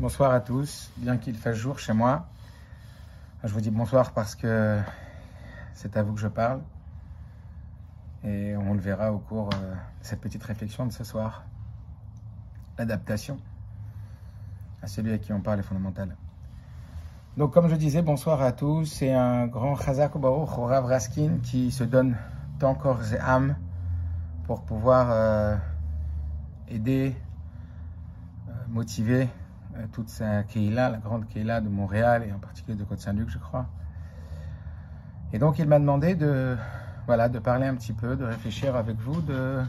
Bonsoir 0.00 0.30
à 0.30 0.38
tous, 0.38 0.92
bien 0.98 1.16
qu'il 1.16 1.36
fasse 1.36 1.56
jour 1.56 1.80
chez 1.80 1.92
moi. 1.92 2.28
Je 3.42 3.52
vous 3.52 3.60
dis 3.60 3.72
bonsoir 3.72 4.12
parce 4.12 4.36
que 4.36 4.78
c'est 5.74 5.96
à 5.96 6.04
vous 6.04 6.14
que 6.14 6.20
je 6.20 6.28
parle. 6.28 6.60
Et 8.22 8.56
on 8.56 8.74
le 8.74 8.78
verra 8.78 9.12
au 9.12 9.18
cours 9.18 9.50
euh, 9.54 9.74
de 9.74 9.78
cette 10.02 10.20
petite 10.20 10.44
réflexion 10.44 10.86
de 10.86 10.92
ce 10.92 11.02
soir. 11.02 11.42
L'adaptation 12.78 13.40
à 14.82 14.86
celui 14.86 15.12
à 15.12 15.18
qui 15.18 15.32
on 15.32 15.40
parle 15.40 15.58
est 15.58 15.64
fondamentale. 15.64 16.14
Donc, 17.36 17.52
comme 17.52 17.68
je 17.68 17.74
disais, 17.74 18.00
bonsoir 18.00 18.40
à 18.40 18.52
tous. 18.52 18.84
C'est 18.84 19.12
un 19.12 19.48
grand 19.48 19.74
Chazak 19.74 20.16
Baruch 20.16 20.50
Rav 20.50 20.84
Raskin 20.84 21.38
qui 21.42 21.72
se 21.72 21.82
donne 21.82 22.16
tant 22.60 22.76
corps 22.76 23.02
et 23.12 23.18
âme 23.18 23.56
pour 24.44 24.62
pouvoir 24.62 25.08
euh, 25.10 25.56
aider, 26.68 27.16
euh, 28.48 28.52
motiver 28.68 29.28
toute 29.92 30.08
sa 30.08 30.42
Keila, 30.42 30.90
la 30.90 30.98
grande 30.98 31.28
Keila 31.28 31.60
de 31.60 31.68
Montréal 31.68 32.24
et 32.28 32.32
en 32.32 32.38
particulier 32.38 32.76
de 32.76 32.84
Côte-Saint-Luc, 32.84 33.28
je 33.28 33.38
crois. 33.38 33.66
Et 35.32 35.38
donc, 35.38 35.58
il 35.58 35.66
m'a 35.66 35.78
demandé 35.78 36.14
de, 36.14 36.56
voilà, 37.06 37.28
de 37.28 37.38
parler 37.38 37.66
un 37.66 37.74
petit 37.74 37.92
peu, 37.92 38.16
de 38.16 38.24
réfléchir 38.24 38.76
avec 38.76 38.96
vous 38.96 39.20
de 39.20 39.62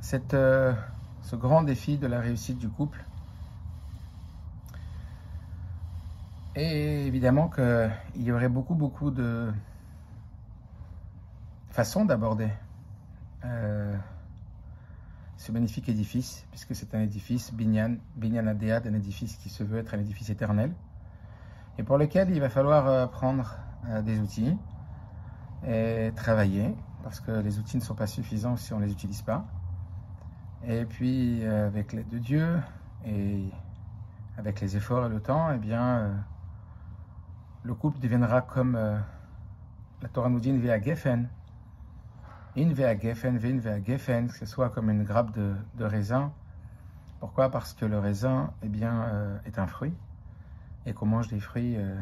cette, 0.00 0.34
euh, 0.34 0.72
ce 1.22 1.36
grand 1.36 1.62
défi 1.62 1.98
de 1.98 2.06
la 2.06 2.20
réussite 2.20 2.58
du 2.58 2.68
couple. 2.68 3.04
Et 6.54 7.06
évidemment 7.06 7.48
qu'il 7.48 8.22
y 8.22 8.32
aurait 8.32 8.48
beaucoup, 8.48 8.74
beaucoup 8.74 9.10
de 9.10 9.52
façons 11.70 12.04
d'aborder 12.04 12.48
euh, 13.44 13.94
ce 15.36 15.52
magnifique 15.52 15.88
édifice, 15.88 16.46
puisque 16.50 16.74
c'est 16.74 16.94
un 16.94 17.00
édifice, 17.00 17.52
Binyan, 17.52 17.96
Binyan 18.16 18.46
Adéad, 18.46 18.86
un 18.86 18.94
édifice 18.94 19.36
qui 19.36 19.50
se 19.50 19.62
veut 19.62 19.78
être 19.78 19.94
un 19.94 20.00
édifice 20.00 20.30
éternel, 20.30 20.72
et 21.78 21.82
pour 21.82 21.98
lequel 21.98 22.30
il 22.30 22.40
va 22.40 22.48
falloir 22.48 22.86
euh, 22.86 23.06
prendre 23.06 23.56
euh, 23.88 24.00
des 24.02 24.18
outils 24.18 24.56
et 25.66 26.10
travailler, 26.16 26.74
parce 27.02 27.20
que 27.20 27.30
les 27.30 27.58
outils 27.58 27.76
ne 27.76 27.82
sont 27.82 27.94
pas 27.94 28.06
suffisants 28.06 28.56
si 28.56 28.72
on 28.72 28.80
ne 28.80 28.86
les 28.86 28.92
utilise 28.92 29.22
pas. 29.22 29.46
Et 30.66 30.84
puis, 30.84 31.44
euh, 31.44 31.66
avec 31.66 31.92
l'aide 31.92 32.08
de 32.08 32.18
Dieu 32.18 32.58
et 33.04 33.44
avec 34.38 34.60
les 34.60 34.76
efforts 34.76 35.06
et 35.06 35.08
le 35.08 35.20
temps, 35.20 35.50
eh 35.52 35.58
bien, 35.58 36.24
le 37.62 37.74
couple 37.74 37.98
deviendra 38.00 38.42
comme 38.42 38.74
la 38.74 40.08
Torah 40.12 40.28
nous 40.28 40.40
dit, 40.40 40.50
une 40.50 40.62
geffen, 40.82 41.28
vin 42.56 43.84
geffen, 43.84 44.28
que 44.28 44.34
ce 44.34 44.46
soit 44.46 44.70
comme 44.70 44.90
une 44.90 45.04
grappe 45.04 45.32
de, 45.34 45.84
raisin. 45.84 46.32
Pourquoi? 47.20 47.50
Parce 47.50 47.74
que 47.74 47.84
le 47.84 47.98
raisin 47.98 48.52
eh 48.62 48.68
euh, 48.82 49.38
est 49.44 49.58
un 49.58 49.66
fruit 49.66 49.94
et 50.86 50.94
qu'on 50.94 51.06
mange 51.06 51.28
des 51.28 51.40
fruits 51.40 51.76
euh, 51.76 51.94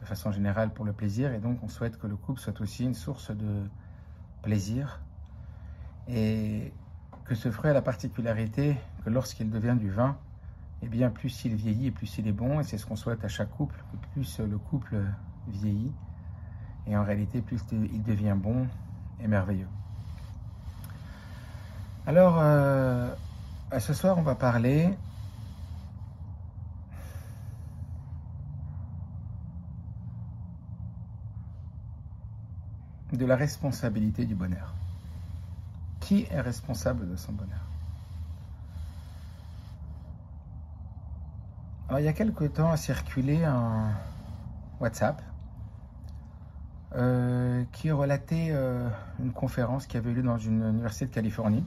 de 0.00 0.04
façon 0.04 0.32
générale 0.32 0.70
pour 0.70 0.84
le 0.84 0.92
plaisir. 0.92 1.32
Et 1.32 1.38
donc, 1.38 1.62
on 1.62 1.68
souhaite 1.68 1.98
que 1.98 2.06
le 2.06 2.16
couple 2.16 2.40
soit 2.40 2.60
aussi 2.60 2.84
une 2.84 2.94
source 2.94 3.30
de 3.30 3.68
plaisir 4.42 5.00
et 6.08 6.72
que 7.24 7.34
ce 7.34 7.50
fruit 7.50 7.70
a 7.70 7.74
la 7.74 7.82
particularité 7.82 8.76
que 9.04 9.10
lorsqu'il 9.10 9.50
devient 9.50 9.76
du 9.78 9.90
vin, 9.90 10.16
eh 10.82 11.08
plus 11.08 11.44
il 11.44 11.54
vieillit 11.54 11.86
et 11.86 11.90
plus 11.90 12.18
il 12.18 12.26
est 12.26 12.32
bon. 12.32 12.60
Et 12.60 12.64
c'est 12.64 12.78
ce 12.78 12.86
qu'on 12.86 12.96
souhaite 12.96 13.24
à 13.24 13.28
chaque 13.28 13.50
couple, 13.50 13.82
plus 14.12 14.40
le 14.40 14.58
couple 14.58 14.96
vieillit. 15.48 15.92
Et 16.86 16.96
en 16.96 17.04
réalité, 17.04 17.40
plus 17.40 17.60
il 17.72 18.02
devient 18.02 18.34
bon 18.36 18.66
et 19.20 19.28
merveilleux. 19.28 19.68
Alors, 22.06 22.36
euh, 22.38 23.08
ce 23.78 23.94
soir, 23.94 24.18
on 24.18 24.22
va 24.22 24.34
parler 24.34 24.90
de 33.10 33.24
la 33.24 33.36
responsabilité 33.36 34.26
du 34.26 34.34
bonheur. 34.34 34.74
Qui 36.00 36.26
est 36.30 36.40
responsable 36.42 37.10
de 37.10 37.16
son 37.16 37.32
bonheur? 37.32 37.64
Alors, 41.88 42.00
il 42.00 42.04
y 42.04 42.08
a 42.08 42.12
quelque 42.12 42.44
temps 42.44 42.70
a 42.70 42.76
circulé 42.76 43.44
un 43.44 43.92
WhatsApp 44.78 45.22
euh, 46.96 47.64
qui 47.72 47.90
relatait 47.90 48.48
euh, 48.50 48.90
une 49.20 49.32
conférence 49.32 49.86
qui 49.86 49.96
avait 49.96 50.12
lieu 50.12 50.22
dans 50.22 50.38
une 50.38 50.62
université 50.62 51.06
de 51.06 51.10
Californie. 51.10 51.64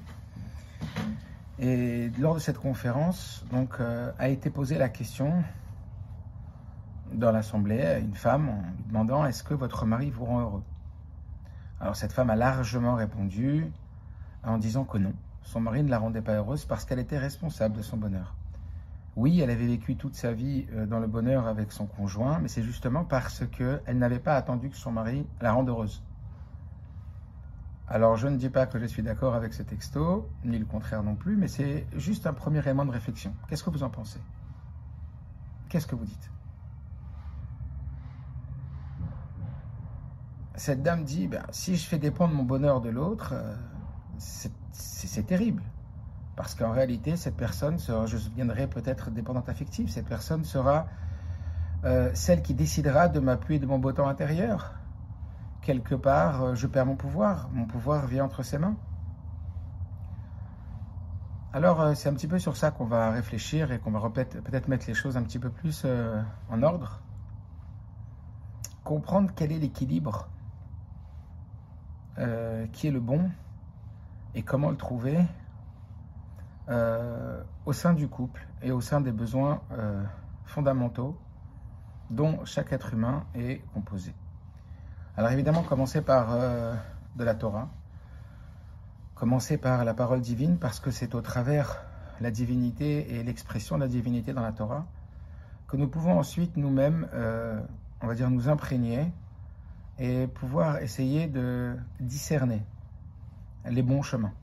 Et 1.59 2.11
lors 2.19 2.35
de 2.35 2.39
cette 2.39 2.59
conférence, 2.59 3.45
donc, 3.51 3.79
euh, 3.79 4.11
a 4.19 4.29
été 4.29 4.49
posée 4.49 4.77
la 4.77 4.89
question 4.89 5.43
dans 7.13 7.31
l'assemblée 7.31 7.81
à 7.81 7.97
une 7.99 8.13
femme 8.13 8.49
en 8.49 8.61
lui 8.61 8.83
demandant 8.87 9.25
est-ce 9.25 9.43
que 9.43 9.53
votre 9.53 9.85
mari 9.85 10.09
vous 10.11 10.25
rend 10.25 10.41
heureux? 10.41 10.63
Alors 11.79 11.95
cette 11.95 12.11
femme 12.11 12.29
a 12.29 12.35
largement 12.35 12.95
répondu 12.95 13.71
en 14.43 14.57
disant 14.57 14.83
que 14.83 14.97
non, 14.97 15.13
son 15.43 15.61
mari 15.61 15.83
ne 15.83 15.89
la 15.89 15.99
rendait 15.99 16.21
pas 16.21 16.33
heureuse 16.33 16.65
parce 16.65 16.85
qu'elle 16.85 16.99
était 16.99 17.17
responsable 17.17 17.77
de 17.77 17.81
son 17.81 17.97
bonheur. 17.97 18.35
Oui, 19.15 19.39
elle 19.41 19.49
avait 19.49 19.65
vécu 19.65 19.95
toute 19.95 20.15
sa 20.15 20.31
vie 20.31 20.65
euh, 20.73 20.85
dans 20.85 20.99
le 20.99 21.07
bonheur 21.07 21.47
avec 21.47 21.71
son 21.71 21.87
conjoint, 21.87 22.39
mais 22.39 22.47
c'est 22.47 22.61
justement 22.61 23.03
parce 23.03 23.43
qu'elle 23.47 23.97
n'avait 23.97 24.19
pas 24.19 24.35
attendu 24.35 24.69
que 24.69 24.77
son 24.77 24.91
mari 24.91 25.25
la 25.41 25.53
rende 25.53 25.69
heureuse. 25.69 26.03
Alors, 27.89 28.17
je 28.17 28.27
ne 28.27 28.35
dis 28.35 28.49
pas 28.49 28.65
que 28.65 28.79
je 28.79 28.85
suis 28.85 29.01
d'accord 29.01 29.33
avec 29.33 29.53
ce 29.53 29.63
texto, 29.63 30.29
ni 30.43 30.59
le 30.59 30.65
contraire 30.65 31.03
non 31.03 31.15
plus, 31.15 31.37
mais 31.37 31.47
c'est 31.47 31.87
juste 31.95 32.27
un 32.27 32.33
premier 32.33 32.59
élément 32.59 32.85
de 32.85 32.91
réflexion. 32.91 33.33
Qu'est-ce 33.47 33.63
que 33.63 33.69
vous 33.69 33.83
en 33.83 33.89
pensez? 33.89 34.19
Qu'est-ce 35.69 35.87
que 35.87 35.95
vous 35.95 36.03
dites? 36.03 36.31
Cette 40.55 40.83
dame 40.83 41.05
dit, 41.05 41.27
ben, 41.27 41.43
si 41.51 41.77
je 41.77 41.87
fais 41.87 41.99
dépendre 41.99 42.33
mon 42.33 42.43
bonheur 42.43 42.81
de 42.81 42.89
l'autre, 42.89 43.33
euh, 43.33 43.55
c'est 44.17 45.25
terrible. 45.25 45.63
Parce 46.35 46.55
qu'en 46.55 46.71
réalité, 46.71 47.15
cette 47.15 47.37
personne 47.37 47.79
sera, 47.79 48.05
je 48.05 48.17
deviendrai 48.17 48.67
peut-être 48.67 49.11
dépendante 49.11 49.47
affective, 49.49 49.89
cette 49.89 50.07
personne 50.07 50.43
sera 50.43 50.87
euh, 51.85 52.11
celle 52.13 52.41
qui 52.41 52.53
décidera 52.53 53.07
de 53.07 53.19
m'appuyer 53.19 53.59
de 53.59 53.65
mon 53.65 53.79
beau 53.79 53.91
temps 53.91 54.07
intérieur, 54.07 54.73
quelque 55.67 55.95
part, 55.95 56.41
euh, 56.41 56.55
je 56.55 56.65
perds 56.65 56.85
mon 56.85 56.95
pouvoir. 56.95 57.49
Mon 57.51 57.65
pouvoir 57.65 58.07
vient 58.07 58.23
entre 58.23 58.41
ses 58.41 58.57
mains. 58.57 58.77
Alors, 61.51 61.81
euh, 61.81 61.93
c'est 61.93 62.07
un 62.07 62.13
petit 62.13 62.29
peu 62.29 62.39
sur 62.39 62.55
ça 62.55 62.71
qu'on 62.71 62.85
va 62.85 63.11
réfléchir 63.11 63.73
et 63.73 63.79
qu'on 63.79 63.91
va 63.91 64.09
peut-être 64.09 64.69
mettre 64.69 64.87
les 64.87 64.93
choses 64.93 65.17
un 65.17 65.23
petit 65.23 65.39
peu 65.39 65.49
plus 65.49 65.83
euh, 65.83 66.21
en 66.49 66.63
ordre. 66.63 67.01
Comprendre 68.85 69.31
quel 69.35 69.51
est 69.51 69.59
l'équilibre, 69.59 70.29
qui 72.71 72.87
est 72.87 72.91
le 72.91 73.01
bon 73.01 73.29
et 74.33 74.43
comment 74.43 74.71
le 74.71 74.77
trouver 74.77 75.19
au 77.65 77.73
sein 77.73 77.93
du 77.93 78.07
couple 78.07 78.47
et 78.61 78.71
au 78.71 78.79
sein 78.79 79.01
des 79.01 79.11
besoins 79.11 79.61
fondamentaux 80.45 81.19
dont 82.09 82.45
chaque 82.45 82.71
être 82.71 82.93
humain 82.93 83.25
est 83.35 83.61
composé. 83.73 84.15
Alors 85.17 85.31
évidemment, 85.31 85.63
commencer 85.63 86.01
par 86.01 86.27
euh, 86.31 86.75
de 87.15 87.23
la 87.23 87.33
Torah, 87.33 87.69
commencer 89.15 89.57
par 89.57 89.83
la 89.83 89.95
parole 89.95 90.21
divine, 90.21 90.59
parce 90.59 90.79
que 90.79 90.91
c'est 90.91 91.15
au 91.15 91.21
travers 91.21 91.83
la 92.21 92.29
divinité 92.29 93.15
et 93.15 93.23
l'expression 93.23 93.77
de 93.77 93.81
la 93.81 93.87
divinité 93.87 94.31
dans 94.31 94.43
la 94.43 94.51
Torah 94.51 94.85
que 95.67 95.75
nous 95.75 95.87
pouvons 95.87 96.19
ensuite 96.19 96.55
nous-mêmes, 96.55 97.07
euh, 97.15 97.59
on 98.01 98.05
va 98.05 98.13
dire, 98.13 98.29
nous 98.29 98.47
imprégner 98.47 99.11
et 99.97 100.27
pouvoir 100.27 100.83
essayer 100.83 101.25
de 101.25 101.75
discerner 101.99 102.61
les 103.65 103.81
bons 103.81 104.03
chemins. 104.03 104.33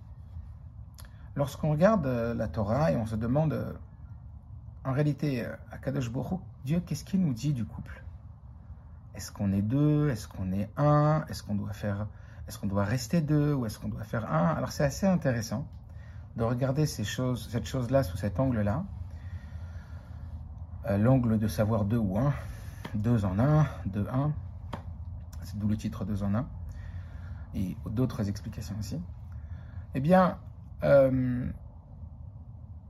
Lorsqu'on 1.37 1.71
regarde 1.71 2.07
euh, 2.07 2.35
la 2.35 2.49
Torah 2.49 2.91
et 2.91 2.97
on 2.97 3.07
se 3.07 3.15
demande, 3.15 3.79
en 4.85 4.93
réalité, 4.93 5.47
à 5.71 5.79
Kadosh 5.79 6.11
Baruch 6.11 6.41
Dieu, 6.65 6.83
qu'est-ce 6.85 7.05
qu'il 7.05 7.21
nous 7.21 7.33
dit 7.33 7.53
du 7.53 7.65
couple? 7.65 8.04
Est-ce 9.15 9.31
qu'on 9.31 9.53
est 9.53 9.63
deux? 9.63 10.11
Est-ce 10.11 10.27
qu'on 10.27 10.53
est 10.53 10.69
un? 10.77 11.25
Est-ce 11.29 11.43
qu'on 11.43 11.55
doit 11.55 11.73
faire 11.73 12.07
Est-ce 12.49 12.59
qu'on 12.59 12.67
doit 12.67 12.85
rester 12.85 13.21
deux 13.21 13.55
ou 13.55 13.67
est-ce 13.67 13.79
qu'on 13.79 13.89
doit 13.89 14.05
faire 14.05 14.31
un? 14.33 14.49
Alors 14.49 14.73
c'est 14.73 14.85
assez 14.85 15.07
intéressant 15.07 15.67
de 16.37 16.43
regarder 16.43 16.87
cette 16.87 17.07
chose-là 17.67 18.03
sous 18.03 18.17
cet 18.17 18.41
angle-là, 18.41 18.85
euh, 20.87 20.99
l'angle 20.99 21.39
de 21.39 21.47
savoir 21.47 21.85
deux 21.85 21.99
ou 21.99 22.19
un, 22.19 22.33
deux 22.95 23.25
en 23.25 23.39
un, 23.39 23.67
deux 23.87 24.07
un, 24.13 24.33
c'est 25.45 25.57
d'où 25.59 25.69
le 25.69 25.77
titre 25.77 26.05
deux 26.05 26.25
en 26.25 26.35
un, 26.35 26.49
et 27.55 27.77
d'autres 27.89 28.29
explications 28.29 28.75
aussi. 28.81 29.01
Eh 29.95 30.01
bien, 30.01 30.39
euh, 30.83 31.49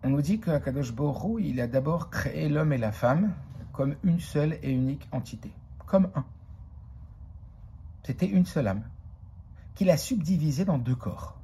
on 0.02 0.08
nous 0.08 0.22
dit 0.22 0.40
qu'Akadosh 0.40 0.94
Borou, 0.94 1.38
il 1.38 1.60
a 1.60 1.66
d'abord 1.66 2.08
créé 2.08 2.48
l'homme 2.48 2.72
et 2.72 2.78
la 2.78 2.92
femme 2.92 3.34
comme 3.74 3.94
une 4.04 4.20
seule 4.20 4.58
et 4.62 4.72
unique 4.72 5.06
entité 5.12 5.52
comme 5.94 6.10
un. 6.16 6.24
C'était 8.02 8.26
une 8.26 8.46
seule 8.46 8.66
âme, 8.66 8.82
qu'il 9.76 9.90
a 9.90 9.96
subdivisé 9.96 10.64
dans 10.64 10.76
deux 10.76 10.96
corps. 10.96 11.38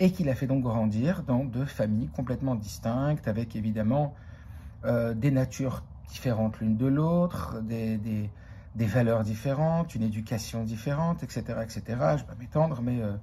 et 0.00 0.12
qui 0.12 0.22
l'a 0.22 0.34
fait 0.34 0.46
donc 0.46 0.62
grandir 0.62 1.22
dans 1.22 1.44
deux 1.44 1.64
familles 1.64 2.08
complètement 2.08 2.56
distinctes, 2.56 3.26
avec 3.26 3.56
évidemment 3.56 4.14
euh, 4.84 5.14
des 5.14 5.30
natures 5.30 5.82
différentes 6.08 6.60
l'une 6.60 6.76
de 6.76 6.86
l'autre, 6.86 7.62
des, 7.62 7.96
des, 7.96 8.86
valeurs 8.86 9.24
différentes, 9.24 9.94
une 9.94 10.02
éducation 10.02 10.62
différente, 10.64 11.22
etc. 11.22 11.40
etc. 11.62 11.82
Je 11.86 11.94
ne 11.94 12.16
vais 12.18 12.24
pas 12.24 12.34
m'étendre, 12.38 12.82
mais 12.82 13.00
euh, 13.00 13.16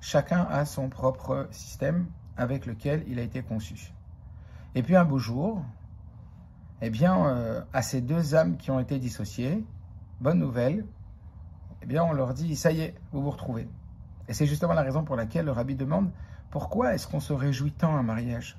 chacun 0.00 0.42
a 0.50 0.64
son 0.64 0.88
propre 0.88 1.46
système 1.52 2.06
avec 2.36 2.66
lequel 2.66 3.04
il 3.06 3.20
a 3.20 3.22
été 3.22 3.42
conçu. 3.42 3.92
Et 4.74 4.82
puis 4.82 4.96
un 4.96 5.04
beau 5.04 5.18
jour, 5.18 5.64
eh 6.82 6.90
bien, 6.90 7.26
euh, 7.26 7.62
à 7.72 7.82
ces 7.82 8.00
deux 8.00 8.34
âmes 8.34 8.56
qui 8.56 8.72
ont 8.72 8.80
été 8.80 8.98
dissociées, 8.98 9.64
bonne 10.24 10.38
nouvelle, 10.38 10.86
eh 11.82 11.86
bien, 11.86 12.02
on 12.02 12.14
leur 12.14 12.32
dit, 12.32 12.56
ça 12.56 12.72
y 12.72 12.80
est, 12.80 12.94
vous 13.12 13.22
vous 13.22 13.30
retrouvez. 13.30 13.68
Et 14.26 14.32
c'est 14.32 14.46
justement 14.46 14.72
la 14.72 14.80
raison 14.80 15.04
pour 15.04 15.16
laquelle 15.16 15.44
le 15.44 15.52
rabbi 15.52 15.74
demande, 15.74 16.10
pourquoi 16.50 16.94
est-ce 16.94 17.06
qu'on 17.06 17.20
se 17.20 17.34
réjouit 17.34 17.72
tant 17.72 17.94
à 17.94 17.98
un 17.98 18.02
mariage? 18.02 18.58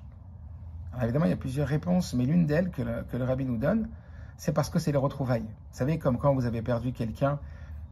Alors 0.91 1.05
évidemment, 1.05 1.25
il 1.25 1.31
y 1.31 1.33
a 1.33 1.37
plusieurs 1.37 1.67
réponses, 1.67 2.13
mais 2.13 2.25
l'une 2.25 2.45
d'elles 2.45 2.69
que, 2.69 2.83
le 2.83 3.23
rabbi 3.23 3.45
nous 3.45 3.57
donne, 3.57 3.89
c'est 4.37 4.53
parce 4.53 4.69
que 4.69 4.77
c'est 4.77 4.91
les 4.91 4.99
retrouvailles. 4.99 5.41
Vous 5.41 5.77
savez, 5.77 5.97
comme 5.97 6.19
quand 6.19 6.35
vous 6.35 6.45
avez 6.45 6.61
perdu 6.61 6.93
quelqu'un 6.93 7.39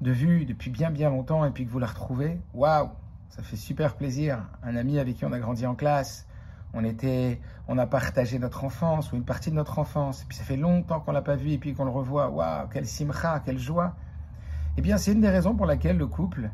de 0.01 0.11
vue 0.11 0.45
depuis 0.45 0.69
bien 0.69 0.91
bien 0.91 1.09
longtemps 1.09 1.43
et 1.43 1.49
puis 1.49 1.65
que 1.65 1.71
vous 1.71 1.79
la 1.79 1.87
retrouvez, 1.87 2.39
waouh, 2.53 2.91
ça 3.29 3.41
fait 3.41 3.57
super 3.57 3.95
plaisir. 3.95 4.45
Un 4.61 4.75
ami 4.75 4.99
avec 4.99 5.15
qui 5.15 5.25
on 5.25 5.31
a 5.31 5.39
grandi 5.39 5.65
en 5.65 5.73
classe, 5.73 6.27
on 6.73 6.83
était, 6.83 7.39
on 7.67 7.77
a 7.77 7.85
partagé 7.85 8.39
notre 8.39 8.63
enfance 8.63 9.11
ou 9.11 9.15
une 9.15 9.25
partie 9.25 9.51
de 9.51 9.55
notre 9.55 9.77
enfance, 9.79 10.23
et 10.23 10.25
puis 10.27 10.37
ça 10.37 10.43
fait 10.43 10.57
longtemps 10.57 10.99
qu'on 10.99 11.11
l'a 11.11 11.21
pas 11.21 11.35
vu 11.35 11.51
et 11.51 11.57
puis 11.57 11.73
qu'on 11.73 11.85
le 11.85 11.91
revoit. 11.91 12.29
Waouh, 12.29 12.67
quelle 12.69 12.87
simcha, 12.87 13.41
quelle 13.45 13.59
joie. 13.59 13.95
Eh 14.77 14.81
bien, 14.81 14.97
c'est 14.97 15.11
une 15.11 15.21
des 15.21 15.29
raisons 15.29 15.55
pour 15.55 15.67
laquelle 15.67 15.97
le 15.97 16.07
couple, 16.07 16.49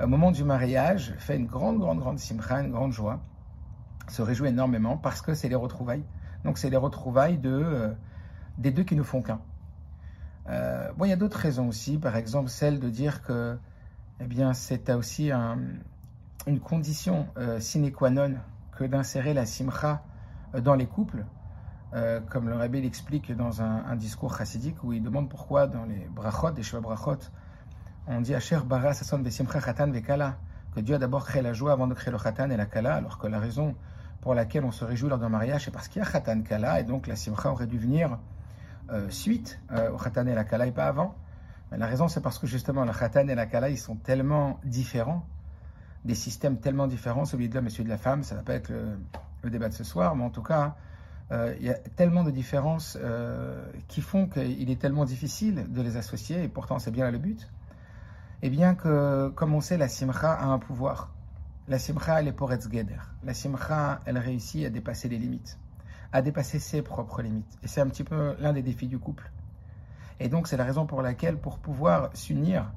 au 0.00 0.06
moment 0.06 0.30
du 0.30 0.44
mariage, 0.44 1.14
fait 1.18 1.36
une 1.36 1.46
grande, 1.46 1.78
grande, 1.78 1.98
grande 1.98 2.18
simcha, 2.18 2.60
une 2.60 2.70
grande 2.70 2.92
joie, 2.92 3.20
se 4.08 4.22
réjouit 4.22 4.48
énormément 4.48 4.96
parce 4.96 5.20
que 5.20 5.34
c'est 5.34 5.48
les 5.48 5.56
retrouvailles. 5.56 6.04
Donc, 6.44 6.58
c'est 6.58 6.70
les 6.70 6.76
retrouvailles 6.76 7.38
de, 7.38 7.50
euh, 7.50 7.92
des 8.58 8.70
deux 8.70 8.84
qui 8.84 8.94
ne 8.94 9.02
font 9.02 9.20
qu'un. 9.20 9.40
Euh, 10.48 10.92
bon, 10.96 11.06
il 11.06 11.08
y 11.08 11.12
a 11.12 11.16
d'autres 11.16 11.38
raisons 11.38 11.66
aussi, 11.66 11.98
par 11.98 12.16
exemple 12.16 12.48
celle 12.50 12.78
de 12.78 12.88
dire 12.88 13.22
que, 13.22 13.58
eh 14.20 14.24
bien, 14.26 14.52
c'est 14.52 14.90
aussi 14.90 15.32
une 15.32 16.60
condition 16.60 17.26
euh, 17.36 17.58
sine 17.58 17.90
qua 17.90 18.10
non 18.10 18.34
que 18.76 18.84
d'insérer 18.84 19.34
la 19.34 19.46
simcha 19.46 20.02
euh, 20.54 20.60
dans 20.60 20.74
les 20.74 20.86
couples, 20.86 21.24
euh, 21.94 22.20
comme 22.20 22.48
le 22.48 22.54
rabbi 22.54 22.80
l'explique 22.80 23.34
dans 23.34 23.62
un, 23.62 23.96
discours 23.96 24.36
chassidique 24.36 24.82
où 24.84 24.92
il 24.92 25.02
demande 25.02 25.28
pourquoi 25.28 25.66
dans 25.66 25.84
les 25.84 26.06
brachot, 26.14 26.50
des 26.50 26.62
cheveux 26.62 26.82
brachot, 26.82 27.18
on 28.06 28.20
dit 28.20 28.34
Asher 28.34 28.60
bara 28.64 28.92
sason 28.92 29.18
besimcha 29.18 29.60
chatan 29.60 29.90
vekala, 29.90 30.36
que 30.74 30.80
Dieu 30.80 30.94
a 30.94 30.98
d'abord 30.98 31.24
créé 31.24 31.42
la 31.42 31.52
joie 31.52 31.72
avant 31.72 31.86
de 31.86 31.94
créer 31.94 32.12
le 32.12 32.18
chatan 32.18 32.50
et 32.50 32.56
la 32.56 32.66
kala, 32.66 32.94
alors 32.94 33.18
que 33.18 33.26
la 33.26 33.40
raison 33.40 33.74
pour 34.20 34.34
laquelle 34.34 34.64
on 34.64 34.72
se 34.72 34.84
réjouit 34.84 35.08
lors 35.08 35.18
d'un 35.18 35.28
mariage, 35.28 35.64
c'est 35.64 35.70
parce 35.70 35.88
qu'il 35.88 36.02
y 36.02 36.04
a 36.04 36.08
chatan 36.08 36.42
kala, 36.42 36.80
et 36.80 36.84
donc 36.84 37.06
la 37.06 37.16
simcha 37.16 37.50
aurait 37.50 37.66
dû 37.66 37.78
venir 37.78 38.18
euh, 38.90 39.08
suite 39.10 39.58
au 39.92 39.98
chatan 39.98 40.26
et 40.26 40.34
la 40.34 40.44
kala 40.44 40.66
et 40.66 40.72
pas 40.72 40.86
avant. 40.86 41.14
Mais 41.72 41.78
la 41.78 41.86
raison, 41.86 42.06
c'est 42.06 42.20
parce 42.20 42.38
que 42.38 42.46
justement, 42.46 42.84
le 42.84 42.92
chatan 42.92 43.26
et 43.26 43.34
la 43.34 43.46
kala, 43.46 43.70
ils 43.70 43.78
sont 43.78 43.96
tellement 43.96 44.60
différents 44.64 45.24
des 46.04 46.14
systèmes 46.14 46.58
tellement 46.58 46.86
différents, 46.86 47.24
celui 47.24 47.48
de 47.48 47.54
l'homme 47.54 47.66
et 47.66 47.70
celui 47.70 47.84
de 47.84 47.88
la 47.88 47.98
femme. 47.98 48.22
Ça 48.22 48.34
ne 48.34 48.40
va 48.40 48.44
pas 48.44 48.54
être 48.54 48.70
le, 48.70 49.50
débat 49.50 49.68
de 49.68 49.74
ce 49.74 49.84
soir, 49.84 50.16
mais 50.16 50.24
en 50.24 50.30
tout 50.30 50.42
cas, 50.42 50.76
euh, 51.30 51.54
il 51.60 51.66
y 51.66 51.70
a 51.70 51.74
tellement 51.74 52.24
de 52.24 52.30
différences 52.30 52.98
euh, 53.00 53.64
qui 53.88 54.00
font 54.00 54.26
qu'il 54.26 54.70
est 54.70 54.80
tellement 54.80 55.04
difficile 55.04 55.66
de 55.68 55.82
les 55.82 55.96
associer, 55.96 56.42
et 56.42 56.48
pourtant 56.48 56.78
c'est 56.78 56.90
bien 56.90 57.04
là 57.04 57.10
le 57.10 57.18
but. 57.18 57.48
Et 58.42 58.50
bien 58.50 58.74
que, 58.74 59.28
comme 59.30 59.54
on 59.54 59.60
sait, 59.60 59.78
la 59.78 59.88
simcha 59.88 60.32
a 60.32 60.44
un 60.46 60.58
pouvoir. 60.58 61.12
La 61.68 61.78
simcha, 61.78 62.20
elle 62.20 62.28
est 62.28 62.32
pour. 62.32 62.50
La 63.24 63.34
simcha, 63.34 64.00
elle 64.04 64.18
réussit 64.18 64.64
à 64.66 64.70
dépasser 64.70 65.08
les 65.08 65.18
limites, 65.18 65.58
à 66.12 66.22
dépasser 66.22 66.58
ses 66.58 66.82
propres 66.82 67.22
limites. 67.22 67.58
Et 67.62 67.68
c'est 67.68 67.80
un 67.80 67.88
petit 67.88 68.04
peu 68.04 68.36
l'un 68.38 68.52
des 68.52 68.62
défis 68.62 68.86
du 68.86 68.98
couple. 68.98 69.30
Et 70.20 70.28
donc, 70.28 70.48
c'est 70.48 70.56
la 70.56 70.64
raison 70.64 70.86
pour 70.86 71.02
laquelle, 71.02 71.38
pour 71.38 71.58
pouvoir 71.58 72.10
s'unir 72.14 72.70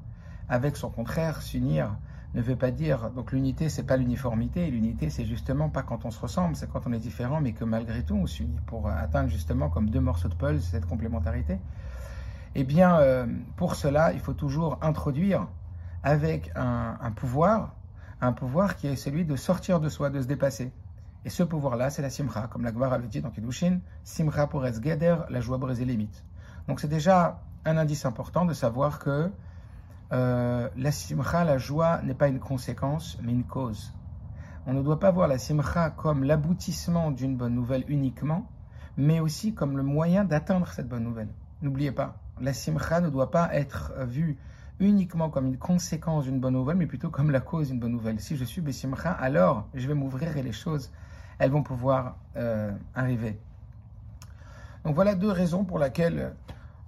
avec 0.48 0.76
son 0.76 0.90
contraire, 0.90 1.42
s'unir 1.42 1.96
ne 2.34 2.42
veut 2.42 2.56
pas 2.56 2.70
dire. 2.70 3.10
Donc 3.10 3.32
l'unité, 3.32 3.68
c'est 3.68 3.82
pas 3.82 3.96
l'uniformité. 3.96 4.70
L'unité, 4.70 5.10
c'est 5.10 5.24
justement 5.24 5.68
pas 5.68 5.82
quand 5.82 6.04
on 6.04 6.10
se 6.10 6.20
ressemble, 6.20 6.56
c'est 6.56 6.70
quand 6.70 6.86
on 6.86 6.92
est 6.92 6.98
différent, 6.98 7.40
mais 7.40 7.52
que 7.52 7.64
malgré 7.64 8.02
tout, 8.02 8.14
on 8.14 8.26
s'unit 8.26 8.60
pour 8.66 8.88
atteindre 8.88 9.28
justement 9.28 9.68
comme 9.68 9.90
deux 9.90 10.00
morceaux 10.00 10.28
de 10.28 10.34
puzzle 10.34 10.60
cette 10.60 10.86
complémentarité. 10.86 11.58
Eh 12.54 12.64
bien, 12.64 12.98
euh, 12.98 13.26
pour 13.56 13.74
cela, 13.74 14.12
il 14.12 14.20
faut 14.20 14.32
toujours 14.32 14.78
introduire 14.82 15.46
avec 16.02 16.50
un, 16.56 17.12
pouvoir, 17.14 17.74
un 18.20 18.32
pouvoir 18.32 18.76
qui 18.76 18.86
est 18.86 18.96
celui 18.96 19.24
de 19.24 19.36
sortir 19.36 19.80
de 19.80 19.88
soi, 19.88 20.10
de 20.10 20.20
se 20.20 20.26
dépasser. 20.26 20.72
Et 21.24 21.30
ce 21.30 21.42
pouvoir-là, 21.42 21.90
c'est 21.90 22.02
la 22.02 22.10
simcha, 22.10 22.48
comme 22.48 22.64
la 22.64 22.72
Gemara 22.72 22.96
le 22.96 23.06
dit 23.06 23.20
dans 23.20 23.30
Kedushin, 23.30 23.80
simcha 24.02 24.46
pour 24.46 24.64
geder, 24.64 25.16
la 25.28 25.40
joie 25.40 25.58
briser 25.58 25.84
les 25.84 25.92
limites. 25.92 26.24
Donc 26.66 26.80
c'est 26.80 26.88
déjà 26.88 27.40
un 27.66 27.76
indice 27.76 28.06
important 28.06 28.46
de 28.46 28.54
savoir 28.54 28.98
que 28.98 29.30
euh, 30.12 30.68
la 30.76 30.92
simcha, 30.92 31.44
la 31.44 31.58
joie, 31.58 32.00
n'est 32.02 32.14
pas 32.14 32.28
une 32.28 32.40
conséquence, 32.40 33.18
mais 33.22 33.32
une 33.32 33.44
cause. 33.44 33.92
On 34.66 34.72
ne 34.72 34.82
doit 34.82 34.98
pas 34.98 35.10
voir 35.10 35.28
la 35.28 35.38
simcha 35.38 35.90
comme 35.90 36.24
l'aboutissement 36.24 37.10
d'une 37.10 37.36
bonne 37.36 37.54
nouvelle 37.54 37.84
uniquement, 37.88 38.48
mais 38.96 39.20
aussi 39.20 39.54
comme 39.54 39.76
le 39.76 39.82
moyen 39.82 40.24
d'atteindre 40.24 40.68
cette 40.68 40.88
bonne 40.88 41.04
nouvelle. 41.04 41.28
N'oubliez 41.62 41.92
pas, 41.92 42.16
la 42.40 42.52
simcha 42.52 43.00
ne 43.00 43.08
doit 43.08 43.30
pas 43.30 43.54
être 43.54 43.92
vue 44.06 44.38
uniquement 44.80 45.28
comme 45.30 45.46
une 45.46 45.58
conséquence 45.58 46.24
d'une 46.24 46.40
bonne 46.40 46.54
nouvelle, 46.54 46.76
mais 46.76 46.86
plutôt 46.86 47.10
comme 47.10 47.30
la 47.30 47.40
cause 47.40 47.68
d'une 47.68 47.78
bonne 47.78 47.92
nouvelle. 47.92 48.18
Si 48.18 48.36
je 48.36 48.44
suis 48.44 48.62
Bessimcha, 48.62 49.12
alors 49.12 49.68
je 49.74 49.86
vais 49.86 49.94
m'ouvrir 49.94 50.36
et 50.36 50.42
les 50.42 50.52
choses, 50.52 50.90
elles 51.38 51.50
vont 51.50 51.62
pouvoir 51.62 52.16
euh, 52.36 52.72
arriver. 52.94 53.38
Donc 54.84 54.94
voilà 54.94 55.14
deux 55.14 55.30
raisons 55.30 55.64
pour 55.64 55.78
lesquelles 55.78 56.32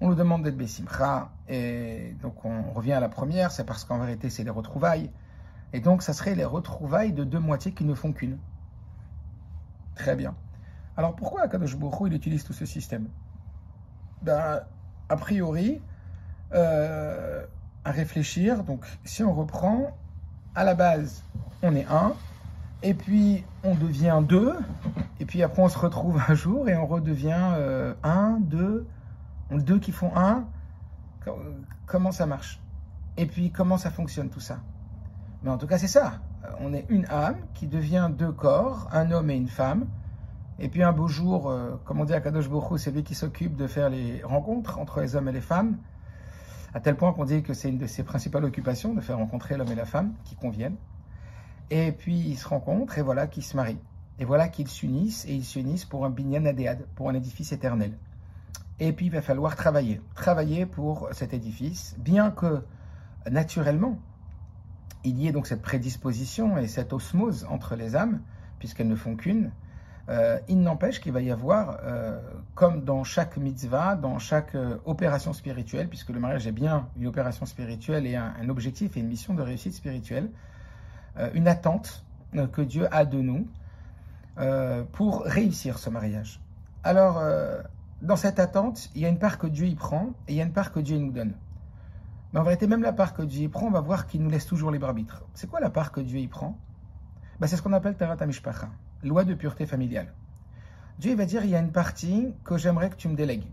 on 0.03 0.09
nous 0.09 0.15
demande 0.17 0.43
d'être 0.43 0.57
Bessimcha, 0.57 1.31
et 1.49 2.17
donc 2.21 2.45
on 2.45 2.73
revient 2.73 2.93
à 2.93 3.01
la 3.01 3.09
première, 3.09 3.53
c'est 3.53 3.65
parce 3.65 3.85
qu'en 3.85 3.99
vérité 3.99 4.31
c'est 4.31 4.43
les 4.43 4.51
retrouvailles. 4.51 5.11
Et 5.73 5.81
donc 5.81 6.03
ça 6.03 6.13
serait 6.13 6.35
les 6.35 6.45
retrouvailles 6.45 7.13
de 7.13 7.23
deux 7.23 7.39
moitiés 7.39 7.73
qui 7.73 7.85
ne 7.85 7.95
font 7.95 8.13
qu'une. 8.13 8.39
Très 9.95 10.17
bien. 10.17 10.35
Alors 10.97 11.15
pourquoi 11.15 11.43
Akadosh 11.43 11.77
Baruch 11.77 12.09
il 12.09 12.15
utilise 12.15 12.43
tout 12.43 12.53
ce 12.53 12.67
système? 12.67 13.07
Ben, 14.23 14.63
A 15.09 15.17
priori, 15.17 15.81
euh, 16.53 17.47
à 17.85 17.93
réfléchir, 17.93 18.65
donc 18.65 18.85
si 19.05 19.23
on 19.23 19.33
reprend, 19.33 19.97
à 20.57 20.65
la 20.65 20.75
base, 20.75 21.23
on 21.63 21.77
est 21.77 21.87
un, 21.87 22.15
et 22.83 22.95
puis 22.95 23.45
on 23.63 23.77
devient 23.77 24.21
deux, 24.29 24.55
et 25.21 25.27
puis 25.27 25.45
après 25.45 25.63
on 25.63 25.69
se 25.69 25.79
retrouve 25.79 26.21
un 26.29 26.35
jour 26.35 26.69
et 26.69 26.77
on 26.77 26.87
redevient 26.87 27.53
euh, 27.55 27.95
un, 28.03 28.39
deux, 28.41 28.85
deux 29.59 29.79
qui 29.79 29.93
font 29.93 30.13
un, 30.17 30.47
comment 31.87 32.13
ça 32.13 32.27
marche? 32.27 32.61
Et 33.17 33.27
puis 33.27 33.51
comment 33.51 33.79
ça 33.79 33.91
fonctionne 33.91 34.31
tout 34.31 34.41
ça? 34.41 34.61
Mais 35.43 35.51
en 35.51 35.59
tout 35.59 35.67
cas, 35.67 35.79
c'est 35.79 35.89
ça. 35.89 36.21
On 36.61 36.73
est 36.73 36.87
une 36.89 37.07
âme 37.07 37.37
qui 37.55 37.67
devient 37.67 38.11
deux 38.17 38.33
corps, 38.33 38.89
un 38.93 39.11
homme 39.11 39.31
et 39.31 39.37
une 39.37 39.49
femme. 39.49 39.87
Et 40.59 40.69
puis 40.69 40.83
un 40.83 40.93
beau 40.93 41.09
jour, 41.09 41.51
euh, 41.51 41.81
comme 41.85 42.01
on 42.01 42.05
dit 42.05 42.15
à 42.15 42.21
Kadosh 42.21 42.49
Bokhu, 42.49 42.79
c'est 42.79 42.91
lui 42.91 43.03
qui 43.03 43.15
s'occupe 43.15 43.57
de 43.57 43.67
faire 43.67 43.91
les 43.91 44.23
rencontres 44.23 44.79
entre 44.79 45.01
les 45.01 45.17
hommes 45.17 45.29
et 45.29 45.33
les 45.33 45.41
femmes, 45.41 45.79
à 46.75 46.81
tel 46.81 46.97
point 46.97 47.13
qu'on 47.13 47.25
dit 47.25 47.43
que 47.43 47.55
c'est 47.55 47.69
une 47.69 47.79
de 47.79 47.87
ses 47.87 48.05
principales 48.05 48.45
occupations, 48.45 48.95
de 48.95 49.01
faire 49.01 49.17
rencontrer 49.19 49.57
l'homme 49.57 49.73
et 49.73 49.75
la 49.75 49.87
femme 49.87 50.13
qui 50.25 50.37
conviennent. 50.37 50.77
Et 51.71 51.91
puis 51.93 52.17
ils 52.17 52.37
se 52.37 52.47
rencontrent 52.47 52.99
et 52.99 53.03
voilà 53.03 53.27
qu'ils 53.27 53.45
se 53.45 53.57
marient. 53.57 53.81
Et 54.19 54.25
voilà 54.25 54.49
qu'ils 54.49 54.69
s'unissent 54.69 55.25
et 55.25 55.35
ils 55.35 55.45
s'unissent 55.45 55.87
pour 55.87 56.05
un 56.05 56.11
binyan 56.11 56.45
adéad, 56.45 56.87
pour 56.95 57.09
un 57.09 57.15
édifice 57.15 57.51
éternel. 57.53 57.99
Et 58.81 58.93
puis 58.93 59.07
il 59.07 59.13
va 59.13 59.23
falloir 59.23 59.55
travailler, 59.55 60.01
travailler 60.15 60.67
pour 60.67 61.09
cet 61.13 61.35
édifice, 61.35 61.95
bien 61.99 62.31
que 62.31 62.63
naturellement, 63.31 63.99
il 65.05 65.19
y 65.19 65.29
ait 65.29 65.33
donc 65.33 65.47
cette 65.47 65.63
prédisposition 65.63 66.59
et 66.59 66.69
cette 66.69 66.93
osmose 66.93 67.47
entre 67.51 67.77
les 67.77 67.97
âmes, 67.97 68.21
puisqu'elles 68.59 68.89
ne 68.89 68.97
font 68.97 69.17
qu'une. 69.17 69.51
Euh, 70.09 70.39
il 70.49 70.61
n'empêche 70.61 71.01
qu'il 71.01 71.13
va 71.13 71.21
y 71.21 71.31
avoir, 71.31 71.79
euh, 71.85 72.21
comme 72.55 72.85
dans 72.85 73.05
chaque 73.05 73.37
mitzvah, 73.37 73.95
dans 73.95 74.19
chaque 74.19 74.55
euh, 74.55 74.79
opération 74.85 75.33
spirituelle, 75.33 75.89
puisque 75.89 76.11
le 76.11 76.19
mariage 76.19 76.47
est 76.47 76.53
bien 76.53 76.89
une 76.97 77.07
opération 77.07 77.47
spirituelle 77.47 78.07
et 78.07 78.17
un, 78.17 78.35
un 78.41 78.49
objectif 78.49 78.97
et 78.97 79.01
une 79.01 79.09
mission 79.09 79.35
de 79.35 79.43
réussite 79.43 79.75
spirituelle, 79.75 80.31
une 81.35 81.47
attente 81.47 82.07
que 82.53 82.63
Dieu 82.63 82.89
a 82.91 83.05
de 83.05 83.21
nous 83.21 83.47
pour 84.93 85.25
réussir 85.25 85.79
ce 85.79 85.91
mariage. 85.91 86.41
Alors, 86.85 87.23
dans 88.03 88.17
cette 88.17 88.41
attente, 88.41 88.91
il 88.97 89.01
y 89.01 89.07
a 89.07 89.09
une 89.09 89.21
part 89.21 89.39
que 89.39 89.47
Dieu 89.47 89.67
y 89.67 89.77
prend 89.77 90.11
et 90.27 90.33
il 90.33 90.35
y 90.35 90.41
a 90.41 90.45
une 90.45 90.53
part 90.53 90.73
que 90.73 90.81
Dieu 90.81 90.99
nous 90.99 91.13
donne. 91.13 91.35
Mais 92.33 92.41
en 92.41 92.43
vérité, 92.43 92.67
même 92.67 92.83
la 92.83 92.93
part 92.93 93.15
que 93.15 93.23
Dieu 93.23 93.45
y 93.45 93.49
prend, 93.49 93.67
on 93.67 93.71
va 93.71 93.81
voir 93.81 94.09
qu'il 94.09 94.23
nous 94.23 94.29
laisse 94.29 94.45
toujours 94.45 94.73
libre 94.73 94.89
arbitre. 94.89 95.23
C'est 95.35 95.49
quoi 95.49 95.61
la 95.61 95.71
part 95.71 95.93
que 95.93 96.01
Dieu 96.01 96.19
y 96.19 96.27
prend? 96.27 96.59
Ben, 97.39 97.47
C'est 97.47 97.57
ce 97.57 97.63
qu'on 97.63 97.73
appelle 97.73 97.97
Tarat 97.97 98.17
Amishpacha, 98.19 98.71
loi 99.05 99.23
de 99.23 99.35
pureté 99.35 99.67
familiale. 99.67 100.13
Dieu 100.99 101.15
va 101.15 101.27
dire 101.27 101.45
il 101.45 101.51
y 101.51 101.55
a 101.55 101.61
une 101.61 101.71
partie 101.71 102.35
que 102.45 102.59
j'aimerais 102.59 102.91
que 102.91 102.97
tu 102.97 103.09
me 103.09 103.15
délègues, 103.15 103.47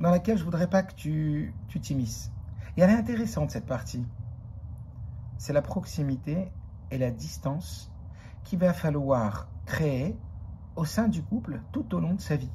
dans 0.00 0.10
laquelle 0.10 0.38
je 0.38 0.44
voudrais 0.44 0.70
pas 0.70 0.82
que 0.82 0.94
tu 0.94 1.52
t'immisces. 1.82 2.32
Et 2.78 2.80
elle 2.80 2.90
est 2.90 2.94
intéressante 2.94 3.50
cette 3.50 3.66
partie. 3.66 4.06
C'est 5.36 5.52
la 5.52 5.62
proximité 5.62 6.50
et 6.90 6.96
la 6.96 7.10
distance 7.10 7.92
qu'il 8.44 8.58
va 8.58 8.72
falloir 8.72 9.48
créer 9.66 10.16
au 10.76 10.86
sein 10.86 11.08
du 11.08 11.22
couple 11.22 11.60
tout 11.72 11.94
au 11.94 12.00
long 12.00 12.14
de 12.14 12.20
sa 12.22 12.36
vie. 12.36 12.50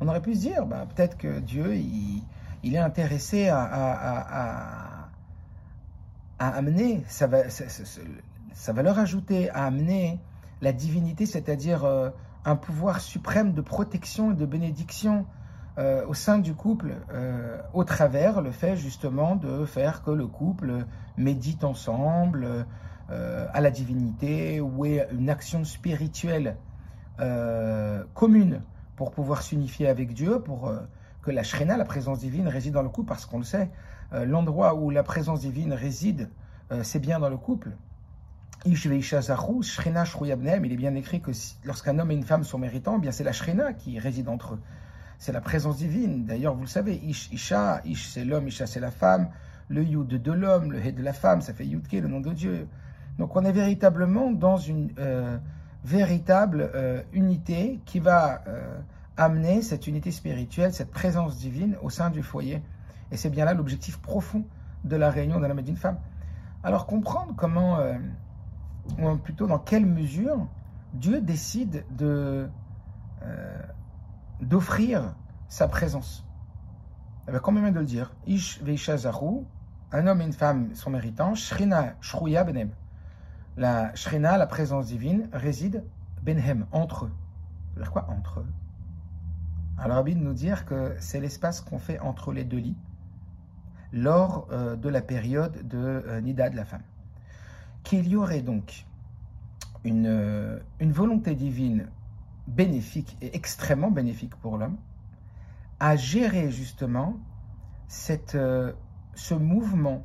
On 0.00 0.08
aurait 0.08 0.20
pu 0.20 0.34
se 0.34 0.40
dire, 0.40 0.66
bah, 0.66 0.86
peut-être 0.94 1.16
que 1.16 1.40
Dieu, 1.40 1.74
il, 1.74 2.22
est 2.74 2.78
intéressé 2.78 3.48
à, 3.48 5.08
amener 6.38 7.02
sa, 7.08 7.26
valeur 8.72 8.98
ajoutée, 8.98 9.48
à 9.50 9.64
amener 9.64 10.20
la 10.60 10.72
divinité, 10.72 11.24
c'est-à-dire 11.24 11.84
euh, 11.84 12.10
un 12.44 12.56
pouvoir 12.56 13.00
suprême 13.00 13.52
de 13.52 13.62
protection 13.62 14.32
et 14.32 14.34
de 14.34 14.44
bénédiction 14.44 15.24
euh, 15.78 16.06
au 16.06 16.14
sein 16.14 16.38
du 16.38 16.54
couple, 16.54 16.96
euh, 17.12 17.58
au 17.72 17.84
travers 17.84 18.42
le 18.42 18.50
fait 18.50 18.76
justement 18.76 19.36
de 19.36 19.64
faire 19.64 20.02
que 20.02 20.10
le 20.10 20.26
couple 20.26 20.84
médite 21.16 21.64
ensemble 21.64 22.66
à 23.08 23.60
la 23.60 23.70
divinité 23.70 24.60
ou 24.60 24.84
ait 24.84 25.06
une 25.12 25.30
action 25.30 25.62
spirituelle 25.64 26.56
commune 28.14 28.62
pour 28.96 29.12
pouvoir 29.12 29.42
s'unifier 29.42 29.88
avec 29.88 30.14
Dieu, 30.14 30.40
pour 30.40 30.68
euh, 30.68 30.78
que 31.22 31.30
la 31.30 31.42
Shrena, 31.42 31.76
la 31.76 31.84
présence 31.84 32.20
divine, 32.20 32.48
réside 32.48 32.72
dans 32.72 32.82
le 32.82 32.88
couple, 32.88 33.08
parce 33.08 33.26
qu'on 33.26 33.38
le 33.38 33.44
sait, 33.44 33.70
euh, 34.12 34.24
l'endroit 34.24 34.74
où 34.74 34.90
la 34.90 35.02
présence 35.02 35.40
divine 35.40 35.72
réside, 35.72 36.30
euh, 36.72 36.82
c'est 36.82 36.98
bien 36.98 37.20
dans 37.20 37.28
le 37.28 37.36
couple. 37.36 37.70
Il 38.64 38.74
est 38.74 40.76
bien 40.76 40.94
écrit 40.94 41.20
que 41.20 41.30
lorsqu'un 41.64 41.98
homme 41.98 42.10
et 42.10 42.14
une 42.14 42.24
femme 42.24 42.42
sont 42.42 42.58
méritants, 42.58 42.94
eh 42.96 43.00
bien 43.00 43.12
c'est 43.12 43.22
la 43.22 43.32
Shrena 43.32 43.74
qui 43.74 43.98
réside 43.98 44.28
entre 44.28 44.54
eux. 44.54 44.60
C'est 45.18 45.32
la 45.32 45.40
présence 45.40 45.76
divine. 45.76 46.26
D'ailleurs, 46.26 46.54
vous 46.54 46.62
le 46.62 46.66
savez, 46.66 46.96
Ish, 46.96 47.30
Isha, 47.32 47.80
Ish 47.84 48.08
c'est 48.08 48.24
l'homme, 48.24 48.48
Isha 48.48 48.66
c'est 48.66 48.80
la 48.80 48.90
femme, 48.90 49.28
le 49.68 49.84
Yud 49.84 50.08
de 50.08 50.32
l'homme, 50.32 50.72
le 50.72 50.84
He 50.84 50.92
de 50.92 51.02
la 51.02 51.12
femme, 51.12 51.42
ça 51.42 51.52
fait 51.52 51.66
Yudke, 51.66 51.92
le 51.92 52.08
nom 52.08 52.20
de 52.20 52.32
Dieu. 52.32 52.66
Donc 53.18 53.36
on 53.36 53.44
est 53.44 53.52
véritablement 53.52 54.32
dans 54.32 54.56
une 54.56 54.90
véritable 55.86 56.68
euh, 56.74 57.00
unité 57.12 57.80
qui 57.86 58.00
va 58.00 58.42
euh, 58.48 58.80
amener 59.16 59.62
cette 59.62 59.86
unité 59.86 60.10
spirituelle, 60.10 60.72
cette 60.72 60.90
présence 60.90 61.38
divine 61.38 61.76
au 61.80 61.90
sein 61.90 62.10
du 62.10 62.24
foyer. 62.24 62.60
Et 63.12 63.16
c'est 63.16 63.30
bien 63.30 63.44
là 63.44 63.54
l'objectif 63.54 63.98
profond 63.98 64.44
de 64.82 64.96
la 64.96 65.10
réunion 65.10 65.38
d'un 65.38 65.48
homme 65.48 65.60
et 65.60 65.62
d'une 65.62 65.76
femme. 65.76 65.98
Alors 66.64 66.86
comprendre 66.86 67.34
comment, 67.36 67.78
euh, 67.78 67.94
ou 68.98 69.16
plutôt 69.16 69.46
dans 69.46 69.60
quelle 69.60 69.86
mesure 69.86 70.48
Dieu 70.92 71.20
décide 71.20 71.84
de 71.96 72.48
d'offrir 74.40 75.16
sa 75.48 75.66
présence. 75.66 76.24
Eh 77.26 77.32
bien, 77.32 77.40
combien 77.40 77.72
de 77.72 77.80
le 77.80 77.84
dire? 77.84 78.14
Ish 78.28 78.60
un 79.92 80.06
homme 80.06 80.20
et 80.20 80.24
une 80.24 80.32
femme 80.32 80.74
sont 80.74 80.90
méritants, 80.90 81.34
Shrina 81.34 81.94
shruya 82.00 82.44
benem 82.44 82.70
la 83.56 83.94
Shrina, 83.94 84.36
la 84.36 84.46
présence 84.46 84.86
divine, 84.86 85.28
réside 85.32 85.84
benhem, 86.22 86.66
entre 86.72 87.06
eux. 87.06 87.12
cest 87.76 87.88
quoi 87.88 88.06
entre 88.10 88.40
eux? 88.40 88.46
Alors, 89.78 89.96
Rabbi 89.96 90.14
nous 90.14 90.32
dire 90.32 90.64
que 90.64 90.94
c'est 91.00 91.20
l'espace 91.20 91.60
qu'on 91.60 91.78
fait 91.78 91.98
entre 92.00 92.32
les 92.32 92.44
deux 92.44 92.58
lits 92.58 92.76
lors 93.92 94.48
euh, 94.50 94.76
de 94.76 94.88
la 94.88 95.00
période 95.00 95.66
de 95.68 95.78
euh, 95.78 96.20
Nida 96.20 96.50
de 96.50 96.56
la 96.56 96.64
femme. 96.64 96.82
Qu'il 97.82 98.08
y 98.08 98.16
aurait 98.16 98.42
donc 98.42 98.86
une, 99.84 100.06
euh, 100.06 100.58
une 100.80 100.92
volonté 100.92 101.34
divine 101.34 101.88
bénéfique 102.46 103.16
et 103.20 103.34
extrêmement 103.36 103.90
bénéfique 103.90 104.34
pour 104.36 104.58
l'homme 104.58 104.76
à 105.78 105.96
gérer 105.96 106.50
justement 106.50 107.16
cette, 107.86 108.36
ce 109.14 109.34
mouvement 109.34 110.04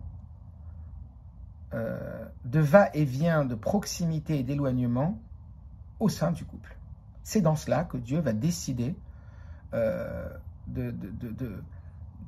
euh, 1.74 2.26
de 2.46 2.60
va-et-vient, 2.60 3.46
de 3.46 3.56
proximité 3.56 4.40
et 4.40 4.44
d'éloignement 4.44 5.18
au 6.00 6.10
sein 6.10 6.32
du 6.32 6.44
couple. 6.44 6.76
C'est 7.24 7.42
dans 7.42 7.56
cela 7.56 7.86
que 7.86 7.98
Dieu 7.98 8.20
va 8.20 8.34
décider 8.34 8.96
euh, 9.74 10.28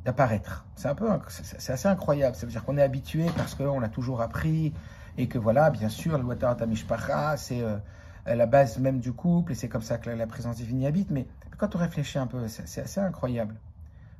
d'apparaître. 0.05 0.65
C'est 0.75 0.87
un 0.87 0.95
peu, 0.95 1.09
c'est 1.27 1.73
assez 1.73 1.87
incroyable. 1.87 2.35
Ça 2.35 2.45
veut 2.45 2.51
dire 2.51 2.63
qu'on 2.63 2.77
est 2.77 2.81
habitué 2.81 3.25
parce 3.35 3.55
qu'on 3.55 3.79
l'a 3.79 3.89
toujours 3.89 4.21
appris 4.21 4.73
et 5.17 5.27
que 5.27 5.37
voilà, 5.37 5.69
bien 5.69 5.89
sûr, 5.89 6.17
le 6.17 6.35
Tamishpacha, 6.37 7.37
c'est 7.37 7.61
euh, 7.61 7.77
la 8.25 8.45
base 8.45 8.79
même 8.79 8.99
du 8.99 9.11
couple 9.11 9.51
et 9.51 9.55
c'est 9.55 9.69
comme 9.69 9.81
ça 9.81 9.97
que 9.97 10.09
la, 10.09 10.27
présence 10.27 10.57
divine 10.57 10.81
y 10.81 10.87
habite. 10.87 11.11
Mais 11.11 11.27
quand 11.57 11.75
on 11.75 11.79
réfléchit 11.79 12.17
un 12.17 12.27
peu, 12.27 12.47
c'est 12.47 12.81
assez 12.81 12.99
incroyable. 12.99 13.55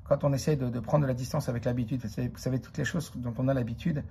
Quand 0.03 0.23
on 0.25 0.33
essaie 0.33 0.57
de, 0.57 0.79
prendre 0.79 1.03
de 1.03 1.07
la 1.07 1.13
distance 1.13 1.47
avec 1.47 1.63
l'habitude, 1.63 2.01
vous 2.03 2.37
savez, 2.37 2.59
toutes 2.59 2.77
les 2.77 2.83
choses 2.83 3.11
dont 3.15 3.33
on 3.37 3.47
a 3.47 3.53
l'habitude, 3.53 4.03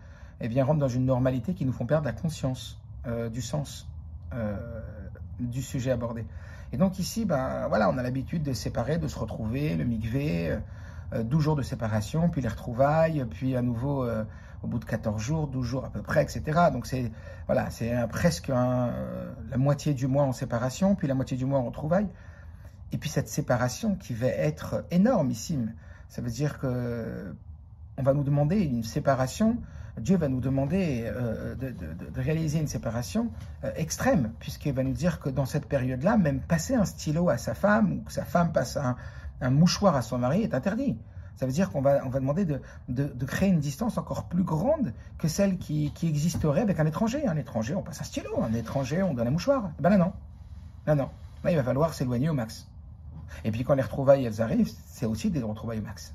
eh 0.42 0.48
bien, 0.48 0.64
rentrent 0.64 0.80
dans 0.80 0.88
une 0.88 1.06
normalité 1.06 1.54
qui 1.54 1.64
nous 1.64 1.72
font 1.72 1.86
perdre 1.86 2.04
la 2.04 2.12
conscience 2.12 2.80
euh, 3.06 3.28
du 3.28 3.40
sens 3.40 3.88
euh, 4.34 4.56
du 5.38 5.62
sujet 5.62 5.92
abordé. 5.92 6.26
Et 6.72 6.76
donc 6.76 6.98
ici, 6.98 7.24
ben, 7.24 7.68
voilà, 7.68 7.88
on 7.90 7.96
a 7.96 8.02
l'habitude 8.02 8.42
de 8.42 8.52
séparer, 8.52 8.98
de 8.98 9.06
se 9.06 9.18
retrouver, 9.18 9.76
le 9.76 9.84
migvé, 9.84 10.56
12 11.12 11.24
euh, 11.24 11.40
jours 11.40 11.56
de 11.56 11.62
séparation, 11.62 12.28
puis 12.28 12.40
les 12.40 12.48
retrouvailles, 12.48 13.24
puis 13.30 13.56
à 13.56 13.62
nouveau 13.62 14.06
au 14.62 14.66
bout 14.66 14.78
de 14.78 14.84
14 14.84 15.20
jours, 15.20 15.48
12 15.48 15.66
jours 15.66 15.84
à 15.84 15.90
peu 15.90 16.02
près, 16.02 16.22
etc. 16.22 16.42
Donc 16.72 16.86
c'est 16.86 17.10
voilà, 17.46 17.68
presque 18.08 18.48
la 18.48 19.56
moitié 19.56 19.94
du 19.94 20.06
mois 20.06 20.22
en 20.22 20.32
séparation, 20.32 20.94
puis 20.94 21.08
la 21.08 21.14
moitié 21.14 21.36
du 21.36 21.44
mois 21.44 21.58
en 21.58 21.64
retrouvailles. 21.64 22.08
Et 22.92 22.98
puis 22.98 23.10
cette 23.10 23.28
séparation 23.28 23.96
qui 23.96 24.14
va 24.14 24.28
être 24.28 24.84
énormissime. 24.90 25.74
Ça 26.08 26.22
veut 26.22 26.30
dire 26.30 26.58
que 26.58 27.34
on 27.96 28.02
va 28.02 28.14
nous 28.14 28.24
demander 28.24 28.60
une 28.60 28.84
séparation 28.84 29.58
Dieu 29.98 30.16
va 30.16 30.28
nous 30.28 30.40
demander 30.40 31.04
euh, 31.04 31.54
de, 31.54 31.74
réaliser 32.20 32.58
une 32.58 32.66
séparation 32.66 33.30
euh, 33.64 33.70
extrême, 33.76 34.32
puisqu'il 34.38 34.72
va 34.72 34.82
nous 34.82 34.92
dire 34.92 35.20
que 35.20 35.28
dans 35.28 35.44
cette 35.44 35.66
période-là, 35.66 36.16
même 36.16 36.40
passer 36.40 36.74
un 36.74 36.84
stylo 36.84 37.28
à 37.28 37.36
sa 37.36 37.54
femme 37.54 37.92
ou 37.92 38.00
que 38.02 38.12
sa 38.12 38.24
femme 38.24 38.52
passe 38.52 38.76
un, 38.76 38.96
mouchoir 39.50 39.96
à 39.96 40.02
son 40.02 40.18
mari 40.18 40.42
est 40.42 40.54
interdit. 40.54 40.96
Ça 41.36 41.46
veut 41.46 41.52
dire 41.52 41.70
qu'on 41.70 41.82
va, 41.82 42.00
on 42.06 42.08
va 42.08 42.20
demander 42.20 42.44
de, 42.44 43.24
créer 43.26 43.48
une 43.48 43.58
distance 43.58 43.98
encore 43.98 44.28
plus 44.28 44.44
grande 44.44 44.92
que 45.18 45.28
celle 45.28 45.58
qui, 45.58 45.92
existerait 46.02 46.60
avec 46.60 46.78
un 46.78 46.86
étranger. 46.86 47.26
Un 47.26 47.36
étranger, 47.36 47.74
on 47.74 47.82
passe 47.82 48.00
un 48.00 48.04
stylo. 48.04 48.42
Un 48.42 48.52
étranger, 48.54 49.02
on 49.02 49.14
donne 49.14 49.26
un 49.26 49.32
mouchoir. 49.32 49.72
Ben 49.80 49.90
là, 49.90 49.98
non. 49.98 50.12
Là, 50.86 50.94
non. 50.94 51.10
Là, 51.42 51.50
il 51.50 51.56
va 51.56 51.64
falloir 51.64 51.92
s'éloigner 51.92 52.28
au 52.28 52.34
max. 52.34 52.68
Et 53.44 53.50
puis, 53.50 53.64
quand 53.64 53.74
les 53.74 53.82
retrouvailles, 53.82 54.30
arrivent, 54.40 54.70
c'est 54.86 55.06
aussi 55.06 55.30
des 55.30 55.42
retrouvailles 55.42 55.80
au 55.80 55.84
max. 55.84 56.14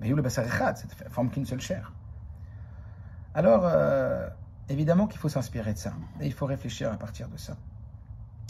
Mais 0.00 0.08
le 0.08 0.28
cette 0.28 1.08
forme 1.10 1.30
qu'une 1.30 1.46
seule 1.46 1.60
chair? 1.60 1.92
Alors, 3.34 3.62
euh, 3.64 4.28
évidemment 4.68 5.06
qu'il 5.06 5.18
faut 5.18 5.28
s'inspirer 5.28 5.72
de 5.72 5.78
ça. 5.78 5.94
Et 6.20 6.26
il 6.26 6.32
faut 6.32 6.46
réfléchir 6.46 6.92
à 6.92 6.96
partir 6.96 7.28
de 7.28 7.36
ça. 7.38 7.56